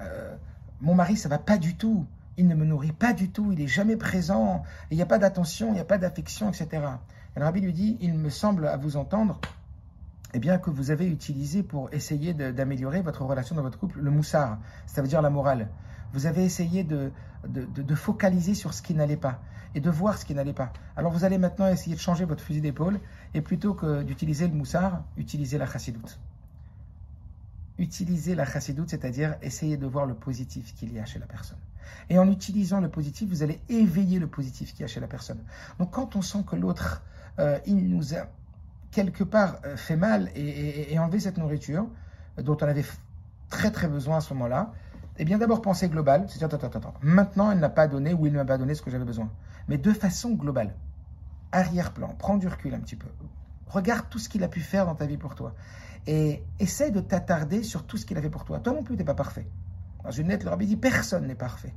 euh, 0.00 0.36
mon 0.80 0.94
mari, 0.94 1.16
ça 1.16 1.28
va 1.28 1.38
pas 1.38 1.58
du 1.58 1.76
tout. 1.76 2.06
Il 2.38 2.46
ne 2.46 2.54
me 2.54 2.64
nourrit 2.64 2.92
pas 2.92 3.12
du 3.12 3.30
tout. 3.30 3.52
Il 3.52 3.60
est 3.60 3.66
jamais 3.66 3.96
présent. 3.96 4.62
Il 4.90 4.96
n'y 4.96 5.02
a 5.02 5.06
pas 5.06 5.18
d'attention, 5.18 5.68
il 5.68 5.74
n'y 5.74 5.80
a 5.80 5.84
pas 5.84 5.98
d'affection, 5.98 6.48
etc. 6.48 6.68
Et 7.36 7.40
le 7.40 7.44
rabbi 7.44 7.60
lui 7.60 7.72
dit, 7.72 7.98
il 8.00 8.14
me 8.14 8.30
semble 8.30 8.66
à 8.66 8.76
vous 8.76 8.96
entendre, 8.96 9.38
eh 10.34 10.38
bien, 10.38 10.58
que 10.58 10.70
vous 10.70 10.90
avez 10.90 11.06
utilisé 11.06 11.62
pour 11.62 11.92
essayer 11.92 12.34
d'améliorer 12.34 13.02
votre 13.02 13.22
relation 13.24 13.54
dans 13.54 13.62
votre 13.62 13.78
couple, 13.78 14.00
le 14.00 14.10
moussard, 14.10 14.58
ça 14.86 15.02
veut 15.02 15.08
dire 15.08 15.20
la 15.20 15.30
morale. 15.30 15.68
Vous 16.12 16.26
avez 16.26 16.44
essayé 16.44 16.84
de, 16.84 17.12
de, 17.44 17.94
focaliser 17.94 18.54
sur 18.54 18.72
ce 18.74 18.82
qui 18.82 18.94
n'allait 18.94 19.16
pas 19.16 19.40
et 19.74 19.80
de 19.80 19.90
voir 19.90 20.16
ce 20.16 20.24
qui 20.24 20.34
n'allait 20.34 20.52
pas. 20.52 20.72
Alors 20.96 21.12
vous 21.12 21.24
allez 21.24 21.38
maintenant 21.38 21.68
essayer 21.68 21.94
de 21.94 22.00
changer 22.00 22.24
votre 22.24 22.42
fusil 22.42 22.60
d'épaule 22.60 22.98
et 23.34 23.40
plutôt 23.40 23.74
que 23.74 24.02
d'utiliser 24.02 24.48
le 24.48 24.54
moussard, 24.54 25.02
utilisez 25.16 25.58
la 25.58 25.66
chassidoute. 25.66 26.18
Utilisez 27.78 28.34
la 28.34 28.44
chassidoute, 28.44 28.90
c'est-à-dire 28.90 29.36
essayer 29.42 29.76
de 29.76 29.86
voir 29.86 30.06
le 30.06 30.14
positif 30.14 30.74
qu'il 30.74 30.92
y 30.92 30.98
a 30.98 31.04
chez 31.04 31.18
la 31.18 31.26
personne. 31.26 31.58
Et 32.10 32.18
en 32.18 32.30
utilisant 32.30 32.80
le 32.80 32.88
positif, 32.88 33.28
vous 33.28 33.42
allez 33.42 33.60
éveiller 33.68 34.18
le 34.18 34.26
positif 34.26 34.72
qu'il 34.72 34.80
y 34.80 34.84
a 34.84 34.88
chez 34.88 35.00
la 35.00 35.06
personne. 35.06 35.38
Donc 35.78 35.92
quand 35.92 36.16
on 36.16 36.22
sent 36.22 36.44
que 36.46 36.56
l'autre, 36.56 37.02
euh, 37.38 37.58
il 37.66 37.88
nous 37.88 38.14
a 38.14 38.26
quelque 38.90 39.24
part 39.24 39.58
euh, 39.64 39.76
fait 39.76 39.96
mal 39.96 40.30
et, 40.34 40.98
enlevé 40.98 41.20
cette 41.20 41.38
nourriture 41.38 41.86
dont 42.38 42.56
on 42.60 42.66
avait 42.66 42.84
très 43.50 43.70
très 43.70 43.88
besoin 43.88 44.18
à 44.18 44.20
ce 44.20 44.32
moment-là, 44.34 44.72
eh 45.20 45.24
bien, 45.24 45.38
d'abord, 45.38 45.62
penser 45.62 45.88
global, 45.88 46.26
c'est 46.28 46.38
dire, 46.38 46.46
attends, 46.46 46.58
attends, 46.58 46.78
attends. 46.78 46.94
Maintenant, 47.02 47.50
elle 47.50 47.58
n'a 47.58 47.68
pas 47.68 47.88
donné 47.88 48.14
ou 48.14 48.26
il 48.26 48.32
ne 48.32 48.38
m'a 48.38 48.44
pas 48.44 48.56
donné 48.56 48.74
ce 48.74 48.82
que 48.82 48.90
j'avais 48.90 49.04
besoin. 49.04 49.28
Mais 49.66 49.76
de 49.76 49.92
façon 49.92 50.30
globale. 50.30 50.74
Arrière-plan, 51.50 52.14
prends 52.18 52.36
du 52.36 52.46
recul 52.46 52.74
un 52.74 52.78
petit 52.78 52.94
peu. 52.94 53.08
Regarde 53.66 54.06
tout 54.10 54.18
ce 54.18 54.28
qu'il 54.28 54.44
a 54.44 54.48
pu 54.48 54.60
faire 54.60 54.86
dans 54.86 54.94
ta 54.94 55.06
vie 55.06 55.16
pour 55.16 55.34
toi. 55.34 55.54
Et 56.10 56.42
essaie 56.58 56.90
de 56.90 57.00
t'attarder 57.00 57.62
sur 57.62 57.84
tout 57.84 57.98
ce 57.98 58.06
qu'il 58.06 58.16
a 58.16 58.22
fait 58.22 58.30
pour 58.30 58.46
toi. 58.46 58.60
Toi 58.60 58.72
non 58.72 58.82
plus, 58.82 58.94
tu 58.94 59.00
n'es 59.00 59.04
pas 59.04 59.14
parfait. 59.14 59.46
Dans 60.02 60.10
une 60.10 60.28
lettre, 60.28 60.46
le 60.46 60.50
rabbi 60.50 60.66
dit, 60.66 60.76
personne 60.76 61.26
n'est 61.26 61.34
parfait. 61.34 61.74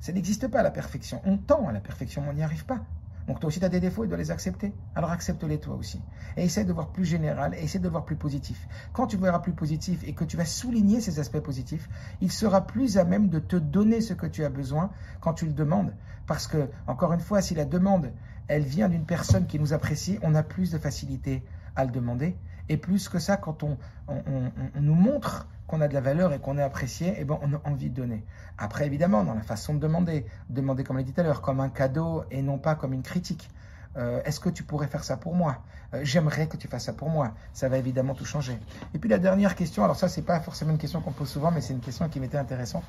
Ça 0.00 0.12
n'existe 0.12 0.48
pas 0.48 0.62
la 0.62 0.70
perfection. 0.70 1.22
On 1.24 1.38
tend 1.38 1.66
à 1.66 1.72
la 1.72 1.80
perfection, 1.80 2.20
mais 2.20 2.28
on 2.28 2.32
n'y 2.34 2.42
arrive 2.42 2.66
pas. 2.66 2.84
Donc 3.26 3.40
toi 3.40 3.48
aussi, 3.48 3.60
tu 3.60 3.64
as 3.64 3.70
des 3.70 3.80
défauts 3.80 4.04
et 4.04 4.06
dois 4.06 4.18
les 4.18 4.30
accepter. 4.30 4.74
Alors 4.94 5.10
accepte-les 5.10 5.58
toi 5.60 5.76
aussi. 5.76 5.98
Et 6.36 6.44
essaie 6.44 6.66
de 6.66 6.74
voir 6.74 6.88
plus 6.88 7.06
général, 7.06 7.54
et 7.54 7.62
essaie 7.62 7.78
de 7.78 7.88
voir 7.88 8.04
plus 8.04 8.16
positif. 8.16 8.68
Quand 8.92 9.06
tu 9.06 9.16
verras 9.16 9.38
plus 9.38 9.54
positif 9.54 10.04
et 10.06 10.12
que 10.12 10.24
tu 10.24 10.36
vas 10.36 10.44
souligner 10.44 11.00
ces 11.00 11.18
aspects 11.18 11.40
positifs, 11.40 11.88
il 12.20 12.30
sera 12.30 12.66
plus 12.66 12.98
à 12.98 13.04
même 13.04 13.30
de 13.30 13.38
te 13.38 13.56
donner 13.56 14.02
ce 14.02 14.12
que 14.12 14.26
tu 14.26 14.44
as 14.44 14.50
besoin 14.50 14.90
quand 15.22 15.32
tu 15.32 15.46
le 15.46 15.54
demandes. 15.54 15.94
Parce 16.26 16.46
que, 16.46 16.68
encore 16.86 17.14
une 17.14 17.20
fois, 17.20 17.40
si 17.40 17.54
la 17.54 17.64
demande, 17.64 18.12
elle 18.46 18.64
vient 18.64 18.90
d'une 18.90 19.06
personne 19.06 19.46
qui 19.46 19.58
nous 19.58 19.72
apprécie, 19.72 20.18
on 20.20 20.34
a 20.34 20.42
plus 20.42 20.70
de 20.70 20.76
facilité 20.78 21.42
à 21.76 21.86
le 21.86 21.90
demander. 21.90 22.36
Et 22.68 22.76
plus 22.76 23.08
que 23.08 23.18
ça, 23.18 23.36
quand 23.36 23.62
on, 23.62 23.76
on 24.08 24.80
nous 24.80 24.94
montre 24.94 25.46
qu'on 25.66 25.80
a 25.80 25.88
de 25.88 25.94
la 25.94 26.00
valeur 26.00 26.32
et 26.32 26.38
qu'on 26.38 26.58
est 26.58 26.62
apprécié, 26.62 27.14
eh 27.18 27.24
ben, 27.24 27.38
on 27.42 27.52
a 27.54 27.60
envie 27.64 27.90
de 27.90 27.94
donner. 27.94 28.24
Après, 28.58 28.86
évidemment, 28.86 29.24
dans 29.24 29.34
la 29.34 29.42
façon 29.42 29.74
de 29.74 29.80
demander, 29.80 30.26
demander 30.48 30.84
comme 30.84 30.96
l'a 30.96 31.02
dit 31.02 31.12
tout 31.12 31.20
à 31.20 31.24
l'heure, 31.24 31.40
comme 31.42 31.60
un 31.60 31.68
cadeau 31.68 32.24
et 32.30 32.42
non 32.42 32.58
pas 32.58 32.74
comme 32.74 32.92
une 32.92 33.02
critique. 33.02 33.50
Euh, 33.96 34.20
est-ce 34.24 34.40
que 34.40 34.48
tu 34.48 34.64
pourrais 34.64 34.88
faire 34.88 35.04
ça 35.04 35.16
pour 35.16 35.34
moi? 35.34 35.62
Euh, 35.94 36.00
J'aimerais 36.02 36.48
que 36.48 36.56
tu 36.56 36.66
fasses 36.66 36.84
ça 36.84 36.92
pour 36.92 37.10
moi. 37.10 37.32
Ça 37.52 37.68
va 37.68 37.78
évidemment 37.78 38.14
tout 38.14 38.24
changer. 38.24 38.58
Et 38.92 38.98
puis 38.98 39.08
la 39.08 39.18
dernière 39.18 39.54
question, 39.54 39.84
alors 39.84 39.96
ça 39.96 40.08
c'est 40.08 40.22
pas 40.22 40.40
forcément 40.40 40.72
une 40.72 40.78
question 40.78 41.00
qu'on 41.00 41.12
pose 41.12 41.28
souvent, 41.28 41.52
mais 41.52 41.60
c'est 41.60 41.74
une 41.74 41.80
question 41.80 42.08
qui 42.08 42.18
m'était 42.18 42.38
intéressante. 42.38 42.84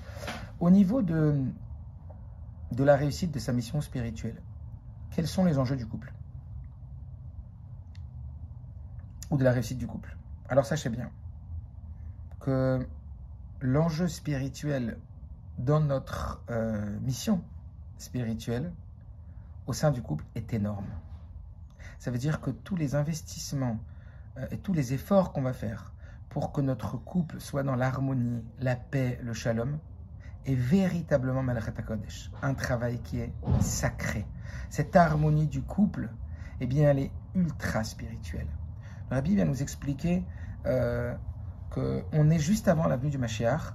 Au 0.59 0.71
niveau 0.71 1.03
de, 1.03 1.35
de 2.71 2.83
la 2.83 2.95
réussite 2.95 3.31
de 3.31 3.39
sa 3.39 3.53
mission 3.53 3.81
spirituelle, 3.81 4.41
quels 5.15 5.27
sont 5.27 5.45
les 5.45 5.59
enjeux 5.59 5.75
du 5.75 5.85
couple? 5.85 6.11
De 9.35 9.43
la 9.43 9.51
réussite 9.51 9.77
du 9.77 9.85
couple 9.85 10.15
Alors 10.47 10.65
sachez 10.65 10.89
bien, 10.89 11.09
que 12.39 12.87
l'enjeu 13.59 14.07
spirituel 14.07 14.97
dans 15.57 15.81
notre 15.81 16.41
euh, 16.49 16.99
mission 17.01 17.43
spirituelle 17.97 18.71
au 19.67 19.73
sein 19.73 19.91
du 19.91 20.01
couple 20.01 20.23
est 20.35 20.53
énorme. 20.53 20.87
Ça 21.99 22.11
veut 22.11 22.17
dire 22.17 22.39
que 22.39 22.49
tous 22.49 22.77
les 22.77 22.95
investissements 22.95 23.77
euh, 24.37 24.47
et 24.51 24.57
tous 24.57 24.71
les 24.71 24.93
efforts 24.93 25.33
qu'on 25.33 25.41
va 25.41 25.53
faire 25.53 25.93
pour 26.29 26.53
que 26.53 26.61
notre 26.61 26.95
couple 26.95 27.41
soit 27.41 27.63
dans 27.63 27.75
l'harmonie, 27.75 28.41
la 28.59 28.77
paix, 28.77 29.19
le 29.21 29.33
shalom, 29.33 29.79
est 30.45 30.55
véritablement 30.55 31.43
Malachat 31.43 31.71
Kodesh, 31.71 32.31
un 32.41 32.53
travail 32.53 32.99
qui 32.99 33.19
est 33.19 33.33
sacré. 33.59 34.25
Cette 34.69 34.95
harmonie 34.95 35.47
du 35.47 35.61
couple, 35.61 36.09
eh 36.61 36.67
bien, 36.67 36.91
elle 36.91 36.99
est 36.99 37.11
ultra 37.33 37.83
spirituelle. 37.83 38.47
La 39.11 39.21
Bible 39.21 39.35
vient 39.37 39.45
nous 39.45 39.61
expliquer 39.61 40.23
euh, 40.65 41.13
on 42.11 42.29
est 42.29 42.39
juste 42.39 42.67
avant 42.67 42.87
la 42.87 42.97
venue 42.97 43.11
du 43.11 43.17
Mashiach. 43.17 43.73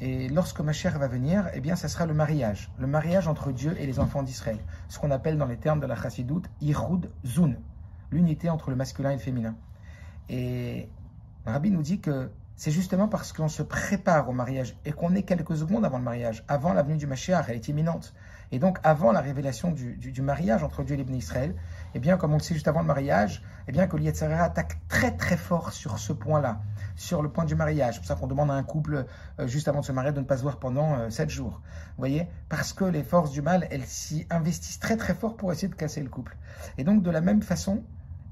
Et 0.00 0.28
lorsque 0.28 0.60
Mashiach 0.60 0.94
va 0.94 1.08
venir, 1.08 1.48
eh 1.54 1.60
bien, 1.60 1.74
ça 1.74 1.88
sera 1.88 2.06
le 2.06 2.14
mariage. 2.14 2.70
Le 2.78 2.86
mariage 2.86 3.26
entre 3.26 3.50
Dieu 3.52 3.74
et 3.80 3.86
les 3.86 3.98
enfants 3.98 4.22
d'Israël. 4.22 4.58
Ce 4.88 4.98
qu'on 4.98 5.10
appelle 5.10 5.38
dans 5.38 5.46
les 5.46 5.56
termes 5.56 5.80
de 5.80 5.86
la 5.86 5.96
chassidoute, 5.96 6.48
Ichud 6.60 7.10
Zun. 7.26 7.54
L'unité 8.10 8.48
entre 8.48 8.70
le 8.70 8.76
masculin 8.76 9.10
et 9.10 9.14
le 9.14 9.18
féminin. 9.18 9.56
Et 10.28 10.88
Rabbi 11.46 11.70
nous 11.70 11.82
dit 11.82 12.00
que 12.00 12.30
c'est 12.54 12.70
justement 12.70 13.08
parce 13.08 13.32
qu'on 13.32 13.48
se 13.48 13.62
prépare 13.62 14.28
au 14.28 14.32
mariage 14.32 14.76
et 14.84 14.92
qu'on 14.92 15.14
est 15.14 15.22
quelques 15.22 15.56
secondes 15.56 15.84
avant 15.84 15.98
le 15.98 16.04
mariage, 16.04 16.44
avant 16.48 16.72
la 16.72 16.82
venue 16.82 16.96
du 16.96 17.06
Mashiach, 17.06 17.46
elle 17.48 17.56
est 17.56 17.68
imminente. 17.68 18.14
Et 18.50 18.58
donc, 18.58 18.78
avant 18.82 19.12
la 19.12 19.20
révélation 19.20 19.70
du, 19.70 20.22
mariage 20.22 20.62
entre 20.64 20.82
Dieu 20.82 20.98
et 20.98 21.04
les 21.04 21.16
Israël, 21.16 21.54
eh 21.94 21.98
bien, 21.98 22.16
comme 22.16 22.32
on 22.32 22.38
le 22.38 22.42
sait 22.42 22.54
juste 22.54 22.68
avant 22.68 22.80
le 22.80 22.86
mariage, 22.86 23.42
eh 23.66 23.72
bien, 23.72 23.86
que 23.86 23.96
l'Yetzerara 23.96 24.44
attaque 24.44 24.78
très 24.88 25.16
très 25.16 25.36
fort 25.36 25.72
sur 25.72 25.98
ce 25.98 26.12
point-là 26.12 26.60
sur 26.96 27.22
le 27.22 27.30
point 27.30 27.44
du 27.44 27.54
mariage. 27.54 27.94
C'est 27.94 28.00
pour 28.00 28.08
ça 28.08 28.14
qu'on 28.16 28.26
demande 28.26 28.50
à 28.50 28.54
un 28.54 28.64
couple, 28.64 29.06
euh, 29.38 29.46
juste 29.46 29.68
avant 29.68 29.80
de 29.80 29.84
se 29.84 29.92
marier, 29.92 30.12
de 30.12 30.18
ne 30.18 30.24
pas 30.24 30.36
se 30.36 30.42
voir 30.42 30.58
pendant 30.58 30.94
euh, 30.94 31.10
sept 31.10 31.30
jours. 31.30 31.62
Vous 31.62 31.98
voyez? 31.98 32.26
Parce 32.48 32.72
que 32.72 32.84
les 32.84 33.04
forces 33.04 33.30
du 33.30 33.40
mal, 33.40 33.68
elles 33.70 33.86
s'y 33.86 34.26
investissent 34.30 34.80
très 34.80 34.96
très 34.96 35.14
fort 35.14 35.36
pour 35.36 35.52
essayer 35.52 35.68
de 35.68 35.76
casser 35.76 36.02
le 36.02 36.08
couple. 36.08 36.36
Et 36.76 36.84
donc, 36.84 37.02
de 37.02 37.10
la 37.10 37.20
même 37.20 37.42
façon, 37.42 37.84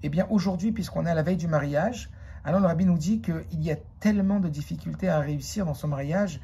Eh 0.03 0.09
bien, 0.09 0.27
aujourd'hui, 0.31 0.73
puisqu'on 0.73 1.07
est 1.07 1.11
à 1.11 1.15
la 1.15 1.23
veille 1.23 1.37
du 1.37 1.49
mariage, 1.49 2.11
alors 2.45 2.61
le 2.61 2.67
rabbi 2.67 2.85
nous 2.85 2.99
dit 2.99 3.21
qu'il 3.23 3.63
y 3.63 3.73
a 3.73 3.77
tellement 3.99 4.41
de 4.41 4.49
difficultés 4.49 5.09
à 5.09 5.19
réussir 5.21 5.65
dans 5.65 5.75
son 5.75 5.89
mariage, 5.89 6.41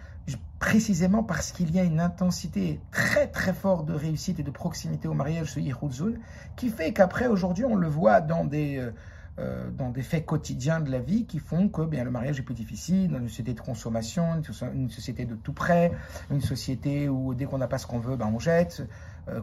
précisément 0.59 1.25
parce 1.25 1.51
qu'il 1.51 1.75
y 1.75 1.81
a 1.81 1.83
une 1.83 1.99
intensité 1.99 2.81
très 2.93 3.27
très 3.27 3.53
forte 3.53 3.85
de 3.87 3.95
réussite 3.95 4.39
et 4.39 4.45
de 4.45 4.51
proximité 4.51 5.09
au 5.09 5.15
mariage, 5.15 5.53
ce 5.53 5.61
Yichuzun, 5.61 6.15
qui 6.57 6.69
fait 6.69 6.93
qu'après, 6.93 7.27
aujourd'hui, 7.27 7.65
on 7.65 7.75
le 7.75 7.89
voit 7.89 8.21
dans 8.21 8.45
des... 8.45 8.79
Euh, 8.79 8.93
euh, 9.39 9.71
dans 9.71 9.89
des 9.89 10.03
faits 10.03 10.27
quotidiens 10.27 10.79
de 10.81 10.91
la 10.91 10.99
vie 10.99 11.25
qui 11.25 11.39
font 11.39 11.71
que 11.71 11.81
bien, 11.87 12.05
le 12.05 12.11
mariage 12.11 12.39
est 12.39 12.43
plus 12.43 12.55
difficile, 12.55 13.11
dans 13.11 13.19
une 13.19 13.31
société 13.31 13.55
de 13.55 13.61
consommation, 13.63 14.43
une 14.75 14.91
société 14.91 15.25
de 15.25 15.35
tout 15.35 15.55
près, 15.55 15.91
une 16.31 16.43
société 16.43 17.09
où 17.09 17.33
dès 17.33 17.47
qu'on 17.47 17.57
n'a 17.57 17.67
pas 17.67 17.79
ce 17.79 17.87
qu'on 17.87 17.99
veut, 17.99 18.17
ben, 18.17 18.31
on 18.31 18.39
jette, 18.39 18.83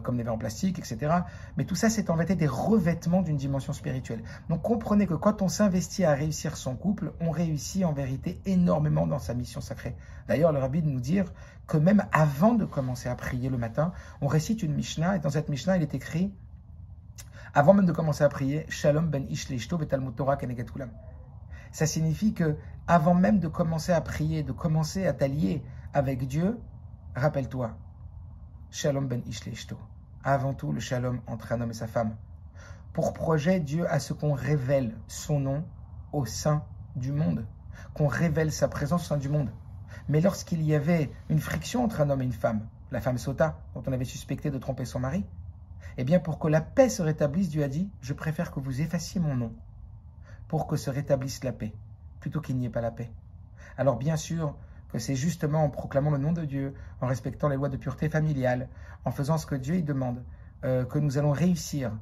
comme 0.02 0.16
des 0.16 0.22
verres 0.22 0.34
en 0.34 0.38
plastique, 0.38 0.78
etc. 0.78 1.12
Mais 1.56 1.64
tout 1.64 1.74
ça, 1.74 1.88
c'est 1.88 2.10
en 2.10 2.16
vérité 2.16 2.34
des 2.34 2.46
revêtements 2.46 3.22
d'une 3.22 3.36
dimension 3.36 3.72
spirituelle. 3.72 4.22
Donc 4.48 4.62
comprenez 4.62 5.06
que 5.06 5.14
quand 5.14 5.42
on 5.42 5.48
s'investit 5.48 6.04
à 6.04 6.14
réussir 6.14 6.56
son 6.56 6.76
couple, 6.76 7.12
on 7.20 7.30
réussit 7.30 7.84
en 7.84 7.92
vérité 7.92 8.40
énormément 8.46 9.06
dans 9.06 9.18
sa 9.18 9.34
mission 9.34 9.60
sacrée. 9.60 9.96
D'ailleurs, 10.28 10.52
le 10.52 10.58
rabbi 10.58 10.82
nous 10.82 11.00
dire 11.00 11.32
que 11.66 11.76
même 11.76 12.04
avant 12.12 12.54
de 12.54 12.64
commencer 12.64 13.08
à 13.08 13.14
prier 13.14 13.48
le 13.48 13.58
matin, 13.58 13.92
on 14.20 14.26
récite 14.26 14.62
une 14.62 14.74
Mishnah, 14.74 15.16
et 15.16 15.18
dans 15.20 15.30
cette 15.30 15.48
Mishnah, 15.48 15.76
il 15.76 15.82
est 15.82 15.94
écrit 15.94 16.32
avant 17.52 17.74
même 17.74 17.86
de 17.86 17.92
commencer 17.92 18.22
à 18.22 18.28
prier, 18.28 18.64
Shalom 18.68 19.08
ben 19.08 19.26
Ishleshto 19.28 19.76
betalmut 19.76 20.14
Torah. 20.14 20.38
Ça 21.72 21.86
signifie 21.86 22.32
que 22.32 22.56
avant 22.86 23.14
même 23.14 23.40
de 23.40 23.48
commencer 23.48 23.92
à 23.92 24.00
prier, 24.00 24.42
de 24.42 24.52
commencer 24.52 25.06
à 25.06 25.12
t'allier 25.12 25.62
avec 25.92 26.26
Dieu, 26.26 26.58
rappelle-toi, 27.14 27.76
Shalom 28.72 29.08
ben 29.08 29.20
Ishleshto. 29.26 29.76
Avant 30.22 30.54
tout, 30.54 30.70
le 30.70 30.78
shalom 30.78 31.20
entre 31.26 31.52
un 31.52 31.60
homme 31.60 31.72
et 31.72 31.74
sa 31.74 31.88
femme. 31.88 32.14
Pour 32.92 33.12
projet, 33.12 33.58
Dieu 33.58 33.84
a 33.90 33.98
ce 33.98 34.12
qu'on 34.12 34.32
révèle 34.32 34.94
son 35.08 35.40
nom 35.40 35.64
au 36.12 36.24
sein 36.24 36.64
du 36.94 37.10
monde, 37.10 37.44
qu'on 37.94 38.06
révèle 38.06 38.52
sa 38.52 38.68
présence 38.68 39.02
au 39.02 39.06
sein 39.06 39.16
du 39.16 39.28
monde. 39.28 39.50
Mais 40.08 40.20
lorsqu'il 40.20 40.62
y 40.62 40.72
avait 40.72 41.10
une 41.28 41.40
friction 41.40 41.82
entre 41.82 42.00
un 42.00 42.10
homme 42.10 42.22
et 42.22 42.26
une 42.26 42.32
femme, 42.32 42.68
la 42.92 43.00
femme 43.00 43.18
sauta, 43.18 43.58
dont 43.74 43.82
on 43.88 43.92
avait 43.92 44.04
suspecté 44.04 44.52
de 44.52 44.58
tromper 44.58 44.84
son 44.84 45.00
mari, 45.00 45.24
eh 45.96 46.04
bien, 46.04 46.20
pour 46.20 46.38
que 46.38 46.46
la 46.46 46.60
paix 46.60 46.88
se 46.88 47.02
rétablisse, 47.02 47.48
Dieu 47.48 47.64
a 47.64 47.68
dit 47.68 47.90
Je 48.02 48.12
préfère 48.12 48.52
que 48.52 48.60
vous 48.60 48.80
effaciez 48.80 49.20
mon 49.20 49.36
nom 49.36 49.52
pour 50.46 50.68
que 50.68 50.76
se 50.76 50.90
rétablisse 50.90 51.42
la 51.42 51.52
paix, 51.52 51.74
plutôt 52.20 52.40
qu'il 52.40 52.56
n'y 52.56 52.66
ait 52.66 52.70
pas 52.70 52.80
la 52.80 52.92
paix. 52.92 53.10
Alors, 53.76 53.96
bien 53.96 54.16
sûr 54.16 54.54
que 54.92 54.98
c'est 54.98 55.14
justement 55.14 55.64
en 55.64 55.70
proclamant 55.70 56.10
le 56.10 56.18
nom 56.18 56.32
de 56.32 56.44
Dieu, 56.44 56.74
en 57.00 57.06
respectant 57.06 57.48
les 57.48 57.56
lois 57.56 57.68
de 57.68 57.76
pureté 57.76 58.08
familiale, 58.08 58.68
en 59.04 59.10
faisant 59.10 59.38
ce 59.38 59.46
que 59.46 59.54
Dieu 59.54 59.76
y 59.76 59.82
demande, 59.82 60.22
euh, 60.64 60.84
que 60.84 60.98
nous 60.98 61.18
allons 61.18 61.32
réussir 61.32 61.92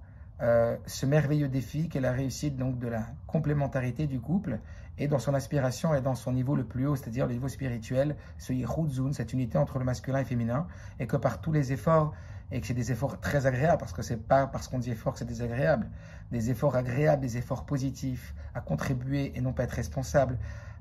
euh, 0.41 0.77
ce 0.87 1.05
merveilleux 1.05 1.49
défi 1.49 1.89
qu'est 1.89 2.01
la 2.01 2.13
réussite 2.13 2.57
donc 2.57 2.79
de 2.79 2.87
la 2.87 3.07
complémentarité 3.27 4.07
du 4.07 4.21
couple 4.21 4.61
et 4.97 5.09
dans 5.09 5.19
son 5.19 5.35
aspiration 5.35 5.95
et 5.95 6.01
dans 6.01 6.15
son 6.15 6.33
niveau 6.33 6.55
le 6.55 6.65
plus 6.65 6.87
haut, 6.87 6.97
c'est-à-dire 6.97 7.27
le 7.27 7.35
niveau 7.35 7.49
spirituel, 7.49 8.17
ce 8.39 8.53
yichud 8.53 9.13
cette 9.13 9.33
unité 9.33 9.59
entre 9.59 9.79
le 9.79 9.85
masculin 9.85 10.19
et 10.19 10.23
le 10.23 10.27
féminin, 10.27 10.67
et 10.99 11.07
que 11.07 11.17
par 11.17 11.41
tous 11.41 11.53
les 11.53 11.73
efforts 11.73 12.15
et 12.51 12.61
que 12.61 12.67
c'est 12.67 12.75
des 12.75 12.93
efforts 12.93 13.21
très 13.21 13.47
agréables, 13.47 13.79
parce 13.79 13.93
que 13.93 14.03
c'est 14.03 14.17
pas 14.17 14.47
parce 14.47 14.69
qu'on 14.69 14.79
dit 14.79 14.91
effort 14.91 15.13
que 15.13 15.19
c'est 15.19 15.25
désagréable, 15.25 15.89
des 16.31 16.51
efforts 16.51 16.77
agréables, 16.77 17.21
des 17.21 17.37
efforts 17.37 17.65
positifs, 17.67 18.35
à 18.55 18.61
contribuer 18.61 19.33
et 19.37 19.41
non 19.41 19.53
pas 19.53 19.65
être 19.65 19.73
responsable 19.73 20.39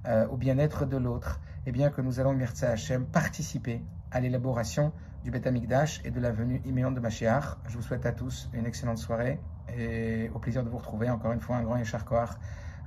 euh, 0.07 0.27
au 0.27 0.37
bien-être 0.37 0.85
de 0.85 0.97
l'autre, 0.97 1.39
eh 1.67 1.71
bien 1.73 1.89
que 1.89 1.99
nous 1.99 2.21
allons, 2.21 2.33
merci 2.33 2.63
Hachem, 2.63 3.05
participer 3.05 3.81
à 4.11 4.21
l'élaboration 4.21 4.93
du 5.25 5.31
Beth 5.31 5.45
Amikdash 5.47 5.99
et 6.05 6.11
de 6.11 6.19
la 6.21 6.31
venue 6.31 6.61
imminente 6.63 6.95
de 6.95 7.01
Mashiach. 7.01 7.57
Je 7.67 7.75
vous 7.75 7.81
souhaite 7.81 8.05
à 8.05 8.13
tous 8.13 8.49
une 8.53 8.65
excellente 8.65 8.99
soirée 8.99 9.37
et 9.77 10.31
au 10.33 10.39
plaisir 10.39 10.63
de 10.63 10.69
vous 10.69 10.77
retrouver. 10.77 11.09
Encore 11.09 11.33
une 11.33 11.41
fois, 11.41 11.57
un 11.57 11.63
grand 11.63 11.75
Yeshar 11.75 12.05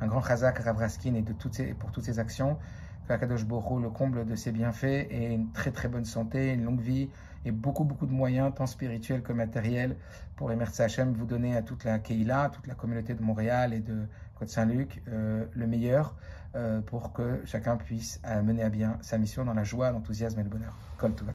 un 0.01 0.07
grand 0.07 0.23
Chazak 0.23 0.61
Ravraskin 0.61 1.13
et 1.13 1.23
pour 1.75 1.93
toutes 1.93 2.05
ces 2.05 2.19
actions. 2.19 2.57
Que 3.07 3.13
Akadosh 3.13 3.45
Borou 3.45 3.81
le 3.81 3.91
comble 3.91 4.25
de 4.25 4.35
ses 4.35 4.51
bienfaits 4.51 5.09
et 5.11 5.35
une 5.35 5.53
très 5.53 5.73
très 5.73 5.89
bonne 5.89 6.07
santé, 6.07 6.55
une 6.55 6.65
longue 6.65 6.81
vie 6.81 7.11
et 7.45 7.51
beaucoup, 7.51 7.85
beaucoup 7.85 8.07
de 8.07 8.13
moyens, 8.13 8.51
tant 8.55 8.67
spirituels 8.67 9.23
que 9.23 9.35
matériels, 9.35 9.97
pour 10.37 10.53
Emerce 10.53 10.81
Hachem 10.81 11.13
vous 11.13 11.27
donner 11.27 11.55
à 11.55 11.61
toute 11.61 11.85
la 11.85 11.99
Keila, 11.99 12.51
toute 12.51 12.67
la 12.67 12.75
communauté 12.75 13.13
de 13.13 13.23
Montréal 13.23 13.75
et 13.75 13.81
de 13.81 14.07
Côte-Saint-Luc 14.37 15.03
euh, 15.09 15.45
le 15.53 15.67
meilleur 15.67 16.15
pour 16.87 17.13
que 17.13 17.41
chacun 17.45 17.77
puisse 17.77 18.21
euh, 18.27 18.43
mener 18.43 18.63
à 18.63 18.71
bien 18.71 18.99
sa 19.03 19.19
mission 19.19 19.45
dans 19.45 19.55
la 19.55 19.65
joie, 19.65 19.91
l'enthousiasme 19.91 20.41
et 20.41 20.43
le 20.43 20.49
bonheur. 20.49 20.75